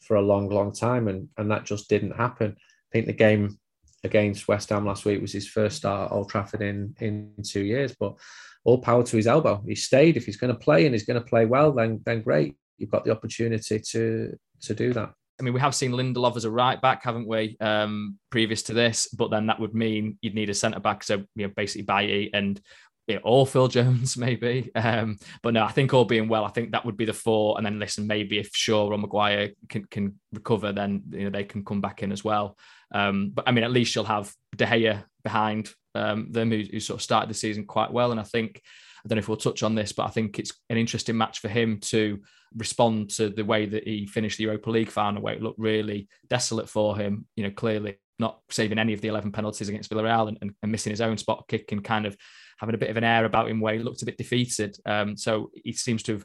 for 0.00 0.16
a 0.16 0.22
long, 0.22 0.48
long 0.48 0.72
time, 0.72 1.08
and 1.08 1.28
and 1.36 1.50
that 1.50 1.64
just 1.64 1.88
didn't 1.88 2.16
happen. 2.16 2.56
I 2.58 2.90
think 2.92 3.06
the 3.06 3.12
game 3.12 3.58
against 4.04 4.48
West 4.48 4.70
Ham 4.70 4.84
last 4.84 5.04
week 5.04 5.20
was 5.22 5.32
his 5.32 5.46
first 5.48 5.76
start 5.76 6.10
at 6.10 6.14
Old 6.14 6.28
Trafford 6.28 6.62
in 6.62 6.94
in 7.00 7.32
two 7.44 7.64
years, 7.64 7.94
but 7.98 8.16
all 8.64 8.78
power 8.78 9.04
to 9.04 9.16
his 9.16 9.26
elbow. 9.26 9.62
He 9.66 9.74
stayed. 9.74 10.16
If 10.16 10.26
he's 10.26 10.36
going 10.36 10.52
to 10.52 10.58
play 10.58 10.84
and 10.86 10.94
he's 10.94 11.06
going 11.06 11.20
to 11.20 11.28
play 11.28 11.46
well, 11.46 11.72
then 11.72 12.00
then 12.04 12.22
great. 12.22 12.56
You've 12.78 12.90
got 12.90 13.04
the 13.04 13.12
opportunity 13.12 13.78
to 13.78 14.36
to 14.62 14.74
do 14.74 14.92
that. 14.94 15.12
I 15.42 15.44
mean, 15.44 15.54
we 15.54 15.60
have 15.60 15.74
seen 15.74 15.90
Lindelof 15.90 16.36
as 16.36 16.44
a 16.44 16.50
right 16.50 16.80
back, 16.80 17.02
haven't 17.02 17.26
we? 17.26 17.56
Um, 17.60 18.18
previous 18.30 18.62
to 18.64 18.74
this, 18.74 19.08
but 19.08 19.30
then 19.30 19.46
that 19.46 19.58
would 19.58 19.74
mean 19.74 20.16
you'd 20.22 20.36
need 20.36 20.50
a 20.50 20.54
centre 20.54 20.78
back. 20.78 21.02
So 21.02 21.24
you 21.34 21.46
know, 21.48 21.52
basically 21.56 21.82
Bailly 21.82 22.30
and 22.32 22.60
you 23.08 23.16
know, 23.16 23.22
or 23.24 23.44
Phil 23.44 23.66
Jones 23.66 24.16
maybe. 24.16 24.70
Um, 24.76 25.18
but 25.42 25.54
no, 25.54 25.64
I 25.64 25.72
think 25.72 25.92
all 25.92 26.04
being 26.04 26.28
well, 26.28 26.44
I 26.44 26.50
think 26.50 26.70
that 26.70 26.86
would 26.86 26.96
be 26.96 27.06
the 27.06 27.12
four. 27.12 27.56
And 27.56 27.66
then 27.66 27.80
listen, 27.80 28.06
maybe 28.06 28.38
if 28.38 28.50
Shaw 28.54 28.86
or 28.86 28.96
Maguire 28.96 29.50
can 29.68 29.84
can 29.86 30.20
recover, 30.32 30.70
then 30.70 31.02
you 31.10 31.24
know 31.24 31.30
they 31.30 31.44
can 31.44 31.64
come 31.64 31.80
back 31.80 32.04
in 32.04 32.12
as 32.12 32.22
well. 32.22 32.56
Um, 32.94 33.30
but 33.34 33.48
I 33.48 33.50
mean, 33.50 33.64
at 33.64 33.72
least 33.72 33.96
you'll 33.96 34.04
have 34.04 34.32
De 34.54 34.64
Gea 34.64 35.02
behind 35.24 35.72
um, 35.96 36.30
them, 36.30 36.52
who, 36.52 36.62
who, 36.70 36.78
sort 36.78 37.00
of 37.00 37.02
started 37.02 37.30
the 37.30 37.34
season 37.34 37.64
quite 37.64 37.92
well. 37.92 38.12
And 38.12 38.20
I 38.20 38.24
think 38.24 38.62
I 39.04 39.08
don't 39.08 39.16
know 39.16 39.20
if 39.20 39.28
we'll 39.28 39.36
touch 39.36 39.62
on 39.62 39.74
this, 39.74 39.92
but 39.92 40.06
I 40.06 40.10
think 40.10 40.38
it's 40.38 40.52
an 40.70 40.76
interesting 40.76 41.16
match 41.16 41.40
for 41.40 41.48
him 41.48 41.80
to 41.80 42.20
respond 42.56 43.10
to 43.10 43.30
the 43.30 43.44
way 43.44 43.66
that 43.66 43.86
he 43.86 44.06
finished 44.06 44.38
the 44.38 44.44
Europa 44.44 44.70
League 44.70 44.90
final, 44.90 45.22
where 45.22 45.34
it 45.34 45.42
looked 45.42 45.58
really 45.58 46.08
desolate 46.28 46.68
for 46.68 46.96
him. 46.96 47.26
You 47.36 47.44
know, 47.44 47.50
clearly 47.50 47.98
not 48.18 48.40
saving 48.50 48.78
any 48.78 48.92
of 48.92 49.00
the 49.00 49.08
11 49.08 49.32
penalties 49.32 49.68
against 49.68 49.90
Villarreal 49.90 50.28
and, 50.28 50.38
and, 50.40 50.54
and 50.62 50.70
missing 50.70 50.90
his 50.90 51.00
own 51.00 51.18
spot 51.18 51.44
kick 51.48 51.72
and 51.72 51.82
kind 51.82 52.06
of 52.06 52.16
having 52.58 52.74
a 52.74 52.78
bit 52.78 52.90
of 52.90 52.96
an 52.96 53.04
air 53.04 53.24
about 53.24 53.48
him 53.48 53.60
where 53.60 53.74
he 53.74 53.80
looked 53.80 54.02
a 54.02 54.06
bit 54.06 54.16
defeated. 54.16 54.76
Um, 54.86 55.16
so 55.16 55.50
he 55.64 55.72
seems 55.72 56.02
to 56.04 56.12
have 56.12 56.24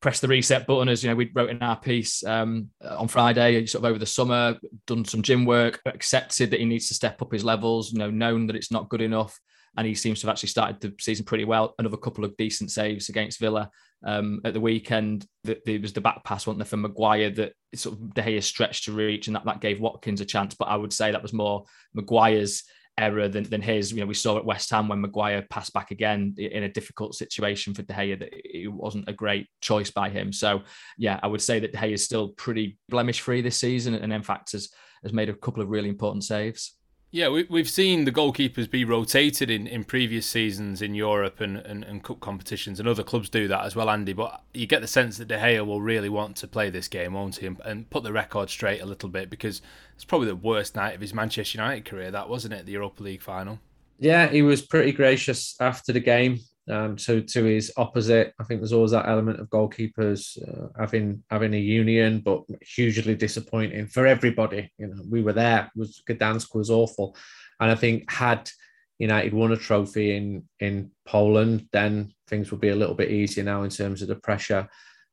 pressed 0.00 0.20
the 0.20 0.28
reset 0.28 0.66
button 0.66 0.88
as 0.88 1.02
you 1.02 1.08
know 1.08 1.14
we 1.14 1.30
wrote 1.32 1.48
in 1.48 1.62
our 1.62 1.78
piece 1.78 2.24
um, 2.24 2.68
on 2.82 3.06
Friday 3.06 3.64
sort 3.66 3.84
of 3.84 3.88
over 3.88 4.00
the 4.00 4.04
summer 4.04 4.58
done 4.88 5.04
some 5.04 5.22
gym 5.22 5.44
work 5.44 5.80
accepted 5.86 6.50
that 6.50 6.58
he 6.58 6.66
needs 6.66 6.88
to 6.88 6.94
step 6.94 7.22
up 7.22 7.32
his 7.32 7.44
levels 7.44 7.92
you 7.92 8.00
know 8.00 8.10
known 8.10 8.48
that 8.48 8.56
it's 8.56 8.72
not 8.72 8.88
good 8.88 9.00
enough 9.00 9.38
and 9.76 9.86
he 9.86 9.94
seems 9.94 10.20
to 10.20 10.26
have 10.26 10.32
actually 10.32 10.48
started 10.48 10.80
the 10.80 10.94
season 11.00 11.24
pretty 11.24 11.44
well 11.44 11.74
another 11.78 11.96
couple 11.96 12.24
of 12.24 12.36
decent 12.36 12.70
saves 12.70 13.08
against 13.08 13.40
Villa 13.40 13.70
um, 14.04 14.40
at 14.44 14.52
the 14.52 14.60
weekend 14.60 15.26
there 15.44 15.80
was 15.80 15.92
the 15.92 16.00
back 16.00 16.22
pass 16.24 16.46
wasn't 16.46 16.58
there 16.58 16.66
for 16.66 16.76
Maguire 16.76 17.30
that 17.30 17.52
sort 17.74 17.96
of 17.96 18.14
De 18.14 18.22
Gea 18.22 18.42
stretched 18.42 18.84
to 18.84 18.92
reach 18.92 19.26
and 19.26 19.36
that, 19.36 19.44
that 19.44 19.60
gave 19.60 19.80
Watkins 19.80 20.20
a 20.20 20.24
chance 20.24 20.54
but 20.54 20.68
I 20.68 20.76
would 20.76 20.92
say 20.92 21.10
that 21.10 21.22
was 21.22 21.32
more 21.32 21.64
Maguire's 21.94 22.64
error 22.98 23.28
than, 23.28 23.44
than 23.44 23.62
his. 23.62 23.92
You 23.92 24.00
know, 24.00 24.06
we 24.06 24.14
saw 24.14 24.36
at 24.38 24.44
West 24.44 24.70
Ham 24.70 24.88
when 24.88 25.00
Maguire 25.00 25.42
passed 25.50 25.72
back 25.72 25.90
again 25.90 26.34
in 26.36 26.64
a 26.64 26.72
difficult 26.72 27.14
situation 27.14 27.74
for 27.74 27.82
De 27.82 27.94
Gea 27.94 28.18
that 28.18 28.30
it 28.32 28.72
wasn't 28.72 29.08
a 29.08 29.12
great 29.12 29.48
choice 29.60 29.90
by 29.90 30.08
him. 30.08 30.32
So 30.32 30.62
yeah, 30.98 31.18
I 31.22 31.26
would 31.26 31.42
say 31.42 31.58
that 31.60 31.72
De 31.72 31.78
Gea 31.78 31.92
is 31.92 32.04
still 32.04 32.28
pretty 32.28 32.78
blemish 32.88 33.20
free 33.20 33.40
this 33.40 33.56
season, 33.56 33.94
and 33.94 34.12
in 34.12 34.22
fact 34.22 34.52
has 34.52 34.70
has 35.02 35.12
made 35.12 35.28
a 35.28 35.34
couple 35.34 35.62
of 35.62 35.68
really 35.68 35.88
important 35.88 36.24
saves. 36.24 36.76
Yeah, 37.14 37.28
we, 37.28 37.46
we've 37.50 37.68
seen 37.68 38.06
the 38.06 38.10
goalkeepers 38.10 38.70
be 38.70 38.86
rotated 38.86 39.50
in, 39.50 39.66
in 39.66 39.84
previous 39.84 40.24
seasons 40.24 40.80
in 40.80 40.94
Europe 40.94 41.42
and, 41.42 41.58
and, 41.58 41.84
and 41.84 42.02
cup 42.02 42.20
competitions, 42.20 42.80
and 42.80 42.88
other 42.88 43.02
clubs 43.02 43.28
do 43.28 43.46
that 43.48 43.66
as 43.66 43.76
well, 43.76 43.90
Andy. 43.90 44.14
But 44.14 44.42
you 44.54 44.66
get 44.66 44.80
the 44.80 44.86
sense 44.86 45.18
that 45.18 45.28
De 45.28 45.36
Gea 45.36 45.64
will 45.66 45.82
really 45.82 46.08
want 46.08 46.36
to 46.36 46.48
play 46.48 46.70
this 46.70 46.88
game, 46.88 47.12
won't 47.12 47.36
he, 47.36 47.46
and, 47.46 47.60
and 47.66 47.90
put 47.90 48.02
the 48.02 48.14
record 48.14 48.48
straight 48.48 48.80
a 48.80 48.86
little 48.86 49.10
bit 49.10 49.28
because 49.28 49.60
it's 49.94 50.06
probably 50.06 50.28
the 50.28 50.36
worst 50.36 50.74
night 50.74 50.94
of 50.94 51.02
his 51.02 51.12
Manchester 51.12 51.58
United 51.58 51.84
career, 51.84 52.10
that 52.10 52.30
wasn't 52.30 52.54
it, 52.54 52.64
the 52.64 52.72
Europa 52.72 53.02
League 53.02 53.20
final? 53.20 53.58
Yeah, 53.98 54.28
he 54.28 54.40
was 54.40 54.62
pretty 54.62 54.92
gracious 54.92 55.54
after 55.60 55.92
the 55.92 56.00
game 56.00 56.40
um, 56.70 56.96
to 56.96 57.22
to 57.22 57.44
his 57.44 57.72
opposite. 57.76 58.34
I 58.38 58.44
think 58.44 58.60
there's 58.60 58.72
always 58.72 58.92
that 58.92 59.08
element 59.08 59.40
of 59.40 59.48
goalkeepers 59.48 60.38
uh, 60.46 60.68
having 60.78 61.22
having 61.30 61.54
a 61.54 61.58
union, 61.58 62.20
but 62.20 62.42
hugely 62.60 63.14
disappointing 63.14 63.86
for 63.88 64.06
everybody. 64.06 64.70
You 64.78 64.88
know, 64.88 65.02
we 65.10 65.22
were 65.22 65.32
there. 65.32 65.70
Was 65.74 66.02
Gdansk 66.08 66.54
was 66.54 66.70
awful, 66.70 67.16
and 67.60 67.70
I 67.70 67.74
think 67.74 68.10
had 68.10 68.50
United 68.98 69.34
won 69.34 69.52
a 69.52 69.56
trophy 69.56 70.16
in 70.16 70.48
in 70.60 70.90
Poland, 71.04 71.68
then 71.72 72.12
things 72.28 72.50
would 72.50 72.60
be 72.60 72.68
a 72.68 72.76
little 72.76 72.94
bit 72.94 73.10
easier 73.10 73.44
now 73.44 73.62
in 73.62 73.70
terms 73.70 74.02
of 74.02 74.08
the 74.08 74.16
pressure 74.16 74.68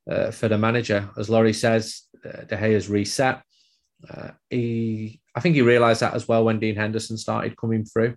uh, 0.10 0.32
for 0.32 0.48
the 0.48 0.58
manager. 0.58 1.10
As 1.18 1.30
Laurie 1.30 1.54
says, 1.54 2.04
uh, 2.26 2.44
De 2.44 2.58
Gea's 2.58 2.90
reset. 2.90 3.42
Uh, 4.10 4.30
he, 4.50 5.20
I 5.36 5.42
think 5.42 5.56
he 5.56 5.62
realised 5.62 6.02
that 6.02 6.14
as 6.14 6.28
well 6.28 6.46
when 6.46 6.60
Dean 6.60 6.76
Henderson 6.76 7.18
started 7.18 7.58
coming 7.58 7.84
through. 7.84 8.16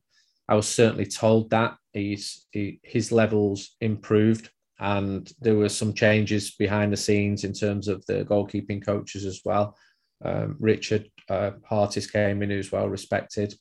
I 0.49 0.55
was 0.55 0.69
certainly 0.69 1.07
told 1.07 1.51
that 1.51 1.77
he's 1.93 2.47
he, 2.51 2.81
his 2.83 3.13
levels 3.13 3.77
improved, 3.81 4.51
and 4.79 5.31
there 5.41 5.57
were 5.57 5.69
some 5.69 5.95
changes 5.95 6.55
behind 6.57 6.93
the 6.93 6.97
scenes 6.97 7.45
in 7.45 7.53
terms 7.53 7.89
of 7.89 8.05
the 8.07 8.25
goalkeeping 8.25 8.85
coaches 8.85 9.25
as 9.25 9.41
well. 9.45 9.77
Um, 10.25 10.57
Richard 10.59 11.11
uh, 11.29 11.53
Hartis 11.69 12.11
came 12.11 12.43
in, 12.43 12.51
who's 12.51 12.73
well 12.73 12.89
respected. 12.89 13.55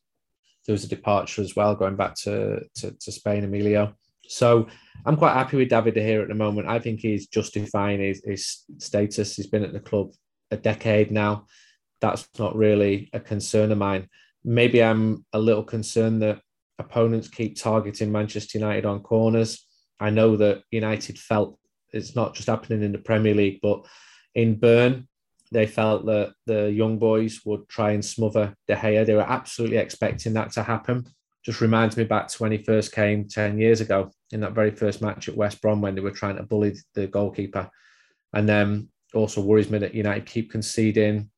There 0.65 0.73
was 0.73 0.83
a 0.83 0.89
departure 0.89 1.41
as 1.41 1.55
well, 1.55 1.75
going 1.75 1.95
back 1.95 2.15
to, 2.23 2.61
to, 2.75 2.91
to 2.91 3.11
Spain, 3.11 3.43
Emilio. 3.43 3.95
So 4.27 4.67
I'm 5.05 5.17
quite 5.17 5.33
happy 5.33 5.57
with 5.57 5.69
David 5.69 5.95
here 5.95 6.21
at 6.21 6.27
the 6.27 6.35
moment. 6.35 6.67
I 6.67 6.79
think 6.79 6.99
he's 6.99 7.27
justifying 7.27 7.99
his, 7.99 8.23
his 8.23 8.63
status. 8.77 9.35
He's 9.35 9.47
been 9.47 9.63
at 9.63 9.73
the 9.73 9.79
club 9.79 10.11
a 10.51 10.57
decade 10.57 11.11
now. 11.11 11.47
That's 11.99 12.27
not 12.37 12.55
really 12.55 13.09
a 13.13 13.19
concern 13.19 13.71
of 13.71 13.77
mine. 13.77 14.07
Maybe 14.43 14.83
I'm 14.83 15.25
a 15.33 15.39
little 15.39 15.63
concerned 15.63 16.21
that 16.21 16.41
opponents 16.81 17.29
keep 17.29 17.57
targeting 17.57 18.11
Manchester 18.11 18.57
United 18.57 18.85
on 18.85 18.99
corners. 18.99 19.65
I 19.99 20.09
know 20.09 20.35
that 20.37 20.63
United 20.71 21.17
felt 21.17 21.57
it's 21.93 22.15
not 22.15 22.35
just 22.35 22.47
happening 22.47 22.83
in 22.83 22.91
the 22.91 22.97
Premier 22.97 23.33
League, 23.33 23.59
but 23.61 23.85
in 24.35 24.59
Bern, 24.59 25.07
they 25.51 25.67
felt 25.67 26.05
that 26.05 26.33
the 26.45 26.71
young 26.71 26.97
boys 26.97 27.41
would 27.45 27.67
try 27.67 27.91
and 27.91 28.03
smother 28.03 28.55
De 28.67 28.75
Gea. 28.75 29.05
They 29.05 29.13
were 29.13 29.21
absolutely 29.21 29.77
expecting 29.77 30.33
that 30.33 30.51
to 30.53 30.63
happen. 30.63 31.05
Just 31.43 31.59
reminds 31.59 31.97
me 31.97 32.03
back 32.05 32.29
to 32.29 32.37
when 32.37 32.51
he 32.51 32.63
first 32.63 32.93
came 32.93 33.27
10 33.27 33.57
years 33.57 33.81
ago 33.81 34.11
in 34.31 34.39
that 34.41 34.53
very 34.53 34.71
first 34.71 35.01
match 35.01 35.27
at 35.27 35.35
West 35.35 35.61
Brom 35.61 35.81
when 35.81 35.95
they 35.95 36.01
were 36.01 36.11
trying 36.11 36.37
to 36.37 36.43
bully 36.43 36.75
the 36.93 37.07
goalkeeper. 37.07 37.69
And 38.33 38.47
then 38.47 38.89
also 39.13 39.41
worries 39.41 39.69
me 39.69 39.79
that 39.79 39.93
United 39.93 40.25
keep 40.25 40.51
conceding 40.51 41.29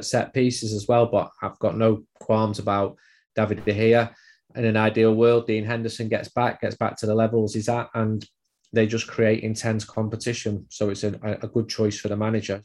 set 0.00 0.34
pieces 0.34 0.74
as 0.74 0.86
well. 0.86 1.06
But 1.06 1.30
I've 1.40 1.58
got 1.58 1.76
no 1.76 2.04
qualms 2.20 2.58
about 2.58 2.96
David 3.34 3.64
De 3.64 3.72
Gea 3.72 4.14
in 4.54 4.64
an 4.64 4.76
ideal 4.76 5.14
world, 5.14 5.46
Dean 5.46 5.64
Henderson 5.64 6.08
gets 6.08 6.28
back, 6.28 6.60
gets 6.60 6.76
back 6.76 6.96
to 6.98 7.06
the 7.06 7.14
levels 7.14 7.54
he's 7.54 7.68
at, 7.68 7.88
and 7.94 8.24
they 8.72 8.86
just 8.86 9.06
create 9.06 9.42
intense 9.42 9.84
competition. 9.84 10.66
So 10.70 10.90
it's 10.90 11.04
a, 11.04 11.14
a 11.42 11.48
good 11.48 11.68
choice 11.68 11.98
for 11.98 12.08
the 12.08 12.16
manager. 12.16 12.62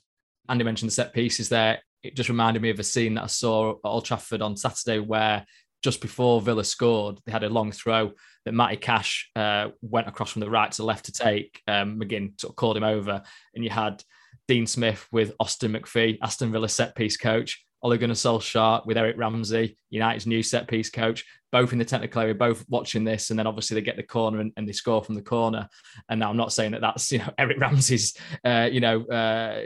Andy 0.50 0.64
mentioned 0.64 0.90
the 0.90 0.96
set 0.96 1.14
pieces 1.14 1.50
there. 1.50 1.80
It 2.04 2.16
just 2.16 2.30
reminded 2.30 2.62
me 2.62 2.70
of 2.70 2.80
a 2.80 2.84
scene 2.84 3.16
that 3.16 3.24
I 3.24 3.28
saw 3.28 3.72
at 3.72 3.78
Old 3.84 4.06
Trafford 4.06 4.42
on 4.42 4.56
Saturday 4.56 5.00
where 5.00 5.46
just 5.84 6.02
before 6.02 6.42
Villa 6.42 6.64
scored, 6.64 7.20
they 7.26 7.32
had 7.32 7.44
a 7.44 7.50
long 7.50 7.72
throw 7.72 8.12
that 8.46 8.54
Matty 8.54 8.78
Cash 8.78 9.30
uh, 9.36 9.70
went 9.82 10.08
across 10.08 10.32
from 10.32 10.40
the 10.40 10.50
right 10.50 10.72
to 10.72 10.78
the 10.78 10.86
left 10.86 11.06
to 11.06 11.12
take. 11.12 11.62
Um, 11.68 12.00
McGinn 12.00 12.40
sort 12.40 12.52
of 12.52 12.56
called 12.56 12.78
him 12.78 12.84
over, 12.84 13.22
and 13.54 13.64
you 13.64 13.70
had 13.70 14.04
Dean 14.48 14.66
Smith 14.66 15.08
with 15.12 15.34
Austin 15.40 15.74
McPhee, 15.74 16.18
Aston 16.22 16.52
Villa 16.52 16.70
set 16.70 16.96
piece 16.96 17.18
coach, 17.18 17.64
Ole 17.82 17.98
Gunnar 17.98 18.16
Solskjaer 18.16 18.86
with 18.86 18.98
Eric 18.98 19.18
Ramsay, 19.18 19.78
United's 19.90 20.26
new 20.26 20.42
set 20.42 20.68
piece 20.68 20.90
coach, 20.90 21.26
both 21.52 21.72
in 21.72 21.80
the 21.80 21.86
technical 21.86 22.22
area, 22.22 22.36
both 22.36 22.66
watching 22.68 23.04
this, 23.04 23.30
and 23.30 23.40
then 23.40 23.48
obviously 23.48 23.76
they 23.76 23.82
get 23.82 23.96
the 23.96 24.04
corner 24.04 24.40
and, 24.40 24.52
and 24.58 24.68
they 24.68 24.74
score 24.74 25.04
from 25.04 25.16
the 25.16 25.22
corner. 25.22 25.68
And 26.10 26.20
now 26.20 26.30
I'm 26.30 26.38
not 26.38 26.54
saying 26.54 26.72
that 26.72 26.82
that's 26.82 27.12
you 27.12 27.20
know 27.20 27.30
Eric 27.38 27.60
Ramsay's 27.60 28.16
uh, 28.44 28.70
you 28.72 28.80
know 28.80 29.04
uh, 29.06 29.62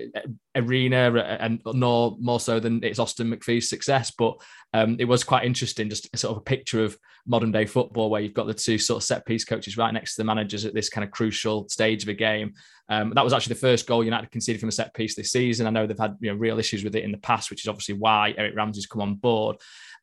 arena, 0.56 1.14
and 1.40 1.62
nor 1.66 2.18
more 2.20 2.40
so 2.40 2.60
than 2.60 2.84
it's 2.84 3.00
Austin 3.00 3.32
McPhee's 3.32 3.70
success, 3.70 4.12
but 4.12 4.36
um, 4.74 4.96
it 5.00 5.06
was 5.06 5.24
quite 5.24 5.44
interesting, 5.44 5.90
just 5.90 6.08
a 6.14 6.18
sort 6.18 6.32
of 6.32 6.38
a 6.38 6.46
picture 6.46 6.84
of 6.84 6.98
modern 7.26 7.52
day 7.52 7.66
football 7.66 8.10
where 8.10 8.22
you've 8.22 8.34
got 8.34 8.48
the 8.48 8.54
two 8.54 8.78
sort 8.78 8.98
of 8.98 9.04
set 9.04 9.26
piece 9.26 9.44
coaches 9.44 9.78
right 9.78 9.94
next 9.94 10.16
to 10.16 10.22
the 10.22 10.26
managers 10.26 10.66
at 10.66 10.74
this 10.74 10.90
kind 10.90 11.04
of 11.04 11.12
crucial 11.12 11.68
stage 11.70 12.04
of 12.04 12.10
a 12.10 12.14
game. 12.14 12.54
Um, 12.90 13.14
that 13.16 13.24
was 13.24 13.34
actually 13.34 13.54
the 13.54 13.62
first 13.62 13.88
goal 13.88 14.04
United 14.04 14.32
conceded 14.32 14.60
from 14.60 14.70
a 14.70 14.74
set 14.74 14.94
piece 14.94 15.16
this 15.16 15.32
season. 15.32 15.66
I 15.66 15.70
know 15.70 15.88
they've 15.88 15.98
had 15.98 16.18
you 16.20 16.32
know 16.32 16.38
real 16.38 16.60
issues 16.60 16.84
with 16.84 16.96
it 16.96 17.04
in 17.04 17.12
the 17.12 17.18
past, 17.18 17.50
which 17.50 17.64
is 17.64 17.68
obviously 17.68 17.96
why 17.96 18.34
Eric 18.38 18.56
Ramsay's 18.56 18.86
come 18.86 19.02
on 19.02 19.16
board. 19.16 19.58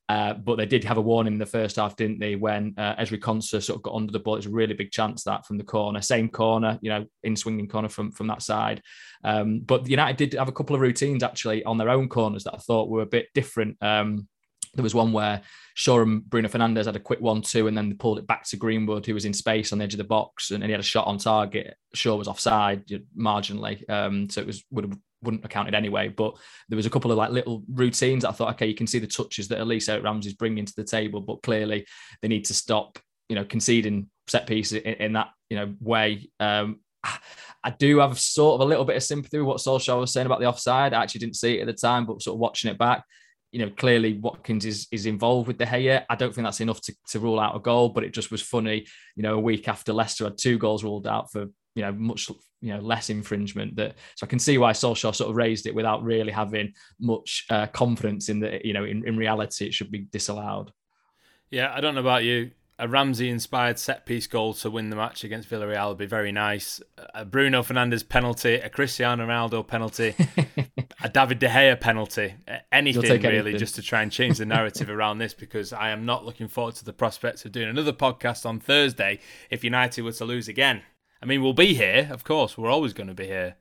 Uh, 0.09 0.32
but 0.32 0.56
they 0.56 0.64
did 0.64 0.84
have 0.84 0.96
a 0.96 1.02
warning 1.02 1.34
in 1.34 1.38
the 1.38 1.44
first 1.44 1.76
half, 1.76 1.94
didn't 1.94 2.18
they? 2.18 2.34
When 2.34 2.74
uh, 2.78 2.96
Ezri 2.96 3.18
Konsa 3.18 3.62
sort 3.62 3.76
of 3.76 3.82
got 3.82 3.94
under 3.94 4.11
the 4.11 4.18
ball, 4.18 4.36
it's 4.36 4.46
a 4.46 4.50
really 4.50 4.72
big 4.72 4.90
chance 4.90 5.22
that 5.24 5.46
from 5.46 5.59
the 5.59 5.64
corner, 5.64 6.00
same 6.00 6.30
corner, 6.30 6.78
you 6.80 6.88
know, 6.88 7.04
in 7.22 7.36
swinging 7.36 7.68
corner 7.68 7.90
from 7.90 8.11
from 8.12 8.26
that 8.28 8.42
side. 8.42 8.80
Um, 9.22 9.61
but 9.61 9.86
United 9.86 10.16
did 10.16 10.38
have 10.38 10.48
a 10.48 10.52
couple 10.52 10.74
of 10.74 10.80
routines 10.80 11.22
actually 11.22 11.62
on 11.64 11.76
their 11.76 11.90
own 11.90 12.09
corners 12.09 12.44
that 12.44 12.54
I 12.54 12.59
thought 12.59 12.88
were 12.88 13.02
a 13.02 13.06
bit 13.06 13.26
different. 13.34 13.76
Um, 13.82 14.28
there 14.74 14.82
was 14.82 14.94
one 14.94 15.12
where 15.12 15.42
Shaw 15.74 16.00
and 16.02 16.28
Bruno 16.28 16.48
Fernandes 16.48 16.86
had 16.86 16.96
a 16.96 17.00
quick 17.00 17.20
one-two, 17.20 17.66
and 17.66 17.76
then 17.76 17.96
pulled 17.96 18.18
it 18.18 18.26
back 18.26 18.44
to 18.48 18.56
Greenwood, 18.56 19.06
who 19.06 19.14
was 19.14 19.24
in 19.24 19.32
space 19.34 19.72
on 19.72 19.78
the 19.78 19.84
edge 19.84 19.94
of 19.94 19.98
the 19.98 20.04
box, 20.04 20.50
and, 20.50 20.62
and 20.62 20.70
he 20.70 20.72
had 20.72 20.80
a 20.80 20.84
shot 20.84 21.06
on 21.06 21.18
target. 21.18 21.76
Shaw 21.94 22.16
was 22.16 22.28
offside 22.28 22.86
marginally, 23.18 23.88
um, 23.90 24.30
so 24.30 24.40
it 24.40 24.46
was 24.46 24.64
would 24.70 24.84
have 24.84 24.98
wouldn't 25.23 25.43
have 25.43 25.51
counted 25.51 25.75
anyway. 25.75 26.09
But 26.09 26.37
there 26.69 26.77
was 26.77 26.87
a 26.87 26.91
couple 26.91 27.11
of 27.11 27.19
like 27.19 27.31
little 27.31 27.62
routines. 27.73 28.25
I 28.25 28.33
thought, 28.33 28.55
okay, 28.55 28.66
you 28.66 28.75
can 28.75 28.87
see 28.87 28.99
the 28.99 29.07
touches 29.07 29.49
that 29.49 29.59
Eric 29.61 30.05
Ramsay's 30.05 30.35
bringing 30.35 30.64
to 30.64 30.77
the 30.77 30.85
table, 30.85 31.21
but 31.21 31.43
clearly 31.43 31.87
they 32.23 32.29
need 32.29 32.45
to 32.47 32.55
stop, 32.55 32.99
you 33.29 33.37
know, 33.37 33.45
conceding 33.45 34.09
set 34.27 34.47
pieces 34.47 34.81
in, 34.83 34.95
in 34.95 35.12
that 35.14 35.29
you 35.51 35.57
know 35.57 35.75
way. 35.81 36.31
Um, 36.41 36.81
I 37.64 37.71
do 37.71 37.99
have 37.99 38.19
sort 38.19 38.55
of 38.55 38.66
a 38.66 38.69
little 38.69 38.85
bit 38.85 38.97
of 38.97 39.03
sympathy 39.03 39.39
with 39.39 39.47
what 39.47 39.59
Solskjaer 39.59 40.01
was 40.01 40.12
saying 40.12 40.27
about 40.27 40.41
the 40.41 40.47
offside. 40.47 40.93
I 40.93 41.03
actually 41.03 41.21
didn't 41.21 41.37
see 41.37 41.59
it 41.59 41.62
at 41.62 41.66
the 41.66 41.73
time, 41.73 42.07
but 42.07 42.23
sort 42.23 42.35
of 42.35 42.41
watching 42.41 42.71
it 42.71 42.79
back, 42.79 43.05
you 43.53 43.59
know, 43.59 43.71
clearly 43.71 44.19
Watkins 44.19 44.64
is 44.64 44.87
is 44.93 45.07
involved 45.07 45.49
with 45.49 45.59
De 45.59 45.66
Gea. 45.66 46.05
I 46.09 46.14
don't 46.14 46.35
think 46.35 46.45
that's 46.45 46.61
enough 46.61 46.81
to, 46.83 46.95
to 47.11 47.21
rule 47.21 47.41
out 47.41 47.57
a 47.57 47.61
goal, 47.61 47.91
but 47.91 48.05
it 48.05 48.12
just 48.12 48.31
was 48.31 48.43
funny, 48.43 48.87
you 49.16 49.23
know, 49.23 49.35
a 49.35 49.41
week 49.41 49.69
after 49.69 49.93
Leicester 49.93 50.25
had 50.25 50.39
two 50.39 50.59
goals 50.59 50.85
ruled 50.85 51.07
out 51.07 51.33
for 51.33 51.47
you 51.79 51.85
know 51.85 51.93
much 51.93 52.29
you 52.61 52.74
know 52.74 52.81
less 52.81 53.09
infringement 53.09 53.76
that 53.76 53.95
so 54.16 54.26
I 54.26 54.29
can 54.29 54.41
see 54.41 54.59
why 54.59 54.72
Solskjaer 54.72 55.14
sort 55.14 55.31
of 55.31 55.37
raised 55.37 55.66
it 55.66 55.74
without 55.74 56.03
really 56.03 56.33
having 56.33 56.72
much 56.99 57.47
uh, 57.51 57.68
confidence 57.68 58.29
in 58.29 58.41
that 58.41 58.64
you 58.64 58.72
know 58.72 58.85
in, 58.85 59.07
in 59.07 59.16
reality 59.16 59.66
it 59.66 59.74
should 59.74 59.93
be 59.93 60.09
disallowed. 60.11 60.72
Yeah, 61.51 61.72
I 61.72 61.81
don't 61.81 61.95
know 61.95 62.01
about 62.01 62.24
you. 62.24 62.51
A 62.81 62.87
Ramsay 62.87 63.29
inspired 63.29 63.79
set 63.79 64.07
piece 64.07 64.26
goal 64.26 64.55
to 64.55 64.70
win 64.70 64.91
the 64.91 64.97
match 64.97 65.24
against 65.24 65.49
Villarreal 65.49 65.89
would 65.89 65.99
be 65.99 66.07
very 66.07 66.31
nice. 66.31 66.81
A 67.14 67.24
Bruno 67.24 67.62
Fernandes 67.62 68.09
penalty, 68.09 68.55
a 68.55 68.68
Cristiano 68.68 69.26
Ronaldo 69.26 69.66
penalty, 69.66 70.14
a 71.03 71.09
David 71.09 71.41
De 71.41 71.49
Gea 71.49 71.81
penalty, 71.81 72.35
anything 72.70 73.03
really, 73.03 73.26
anything. 73.26 73.59
just 73.59 73.74
to 73.76 73.83
try 73.83 74.03
and 74.03 74.12
change 74.12 74.39
the 74.39 74.47
narrative 74.47 74.91
around 74.91 75.18
this 75.18 75.35
because 75.35 75.72
I 75.72 75.91
am 75.91 76.07
not 76.07 76.24
looking 76.24 76.47
forward 76.47 76.76
to 76.76 76.85
the 76.85 76.93
prospects 76.93 77.45
of 77.45 77.51
doing 77.51 77.68
another 77.68 77.93
podcast 77.93 78.47
on 78.47 78.61
Thursday 78.61 79.18
if 79.51 79.64
United 79.64 80.03
were 80.03 80.12
to 80.12 80.24
lose 80.24 80.47
again. 80.47 80.83
I 81.23 81.27
mean, 81.27 81.43
we'll 81.43 81.53
be 81.53 81.75
here, 81.75 82.09
of 82.11 82.25
course. 82.25 82.57
We're 82.57 82.71
always 82.71 82.93
going 82.93 83.09
to 83.09 83.14
be 83.14 83.27
here. 83.27 83.57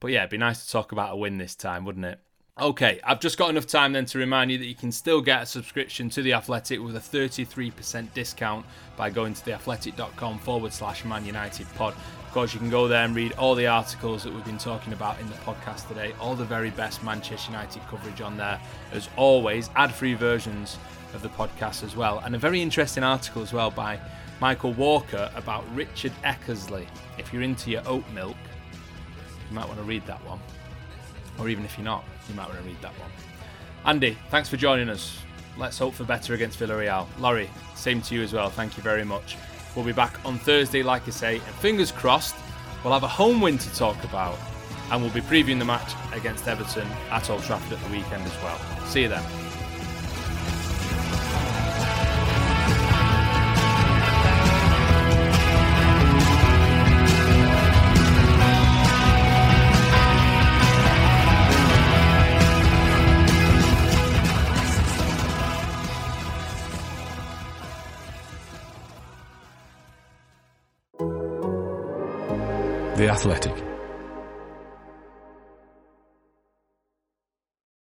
But 0.00 0.08
yeah, 0.08 0.20
it'd 0.20 0.30
be 0.30 0.38
nice 0.38 0.64
to 0.64 0.70
talk 0.70 0.92
about 0.92 1.12
a 1.12 1.16
win 1.16 1.38
this 1.38 1.54
time, 1.54 1.84
wouldn't 1.84 2.06
it? 2.06 2.20
Okay, 2.60 2.98
I've 3.04 3.20
just 3.20 3.38
got 3.38 3.50
enough 3.50 3.68
time 3.68 3.92
then 3.92 4.04
to 4.06 4.18
remind 4.18 4.50
you 4.50 4.58
that 4.58 4.66
you 4.66 4.74
can 4.74 4.90
still 4.90 5.20
get 5.20 5.42
a 5.42 5.46
subscription 5.46 6.10
to 6.10 6.22
The 6.22 6.32
Athletic 6.32 6.80
with 6.82 6.96
a 6.96 7.00
33% 7.00 8.12
discount 8.14 8.66
by 8.96 9.10
going 9.10 9.34
to 9.34 9.42
theathletic.com 9.42 10.40
forward 10.40 10.72
slash 10.72 11.04
Man 11.04 11.24
United 11.24 11.68
pod. 11.76 11.94
Of 12.26 12.32
course, 12.32 12.52
you 12.52 12.58
can 12.58 12.68
go 12.68 12.88
there 12.88 13.04
and 13.04 13.14
read 13.14 13.32
all 13.34 13.54
the 13.54 13.68
articles 13.68 14.24
that 14.24 14.34
we've 14.34 14.44
been 14.44 14.58
talking 14.58 14.92
about 14.92 15.20
in 15.20 15.28
the 15.28 15.36
podcast 15.36 15.86
today, 15.86 16.12
all 16.20 16.34
the 16.34 16.44
very 16.44 16.70
best 16.70 17.04
Manchester 17.04 17.52
United 17.52 17.80
coverage 17.86 18.20
on 18.20 18.36
there. 18.36 18.60
As 18.92 19.08
always, 19.16 19.70
ad 19.76 19.94
free 19.94 20.14
versions 20.14 20.78
of 21.14 21.22
the 21.22 21.28
podcast 21.28 21.84
as 21.84 21.94
well, 21.94 22.18
and 22.24 22.34
a 22.34 22.38
very 22.38 22.60
interesting 22.60 23.04
article 23.04 23.40
as 23.40 23.52
well 23.52 23.70
by 23.70 24.00
Michael 24.40 24.72
Walker 24.72 25.30
about 25.34 25.64
Richard 25.74 26.12
Eckersley. 26.22 26.86
If 27.18 27.32
you're 27.32 27.42
into 27.42 27.70
your 27.70 27.82
oat 27.86 28.04
milk, 28.14 28.36
you 29.48 29.54
might 29.54 29.66
want 29.66 29.78
to 29.78 29.84
read 29.84 30.06
that 30.06 30.24
one. 30.24 30.38
Or 31.38 31.48
even 31.48 31.64
if 31.64 31.76
you're 31.76 31.84
not, 31.84 32.04
you 32.28 32.34
might 32.34 32.48
want 32.48 32.60
to 32.60 32.64
read 32.66 32.80
that 32.82 32.92
one. 32.98 33.10
Andy, 33.84 34.16
thanks 34.30 34.48
for 34.48 34.56
joining 34.56 34.88
us. 34.88 35.18
Let's 35.56 35.78
hope 35.78 35.94
for 35.94 36.04
better 36.04 36.34
against 36.34 36.58
Villarreal. 36.60 37.06
Laurie, 37.18 37.50
same 37.74 38.00
to 38.02 38.14
you 38.14 38.22
as 38.22 38.32
well. 38.32 38.50
Thank 38.50 38.76
you 38.76 38.82
very 38.82 39.04
much. 39.04 39.36
We'll 39.74 39.84
be 39.84 39.92
back 39.92 40.24
on 40.24 40.38
Thursday, 40.38 40.82
like 40.82 41.06
I 41.08 41.10
say, 41.10 41.36
and 41.36 41.54
fingers 41.56 41.90
crossed, 41.90 42.36
we'll 42.84 42.92
have 42.92 43.02
a 43.02 43.08
home 43.08 43.40
win 43.40 43.58
to 43.58 43.74
talk 43.74 44.02
about. 44.04 44.38
And 44.90 45.02
we'll 45.02 45.12
be 45.12 45.20
previewing 45.20 45.58
the 45.58 45.64
match 45.64 45.92
against 46.12 46.48
Everton 46.48 46.86
at 47.10 47.28
Old 47.28 47.42
Trafford 47.42 47.72
at 47.72 47.84
the 47.84 47.90
weekend 47.90 48.24
as 48.24 48.42
well. 48.42 48.58
See 48.86 49.02
you 49.02 49.08
then. 49.08 49.47
Athletic. 73.18 73.67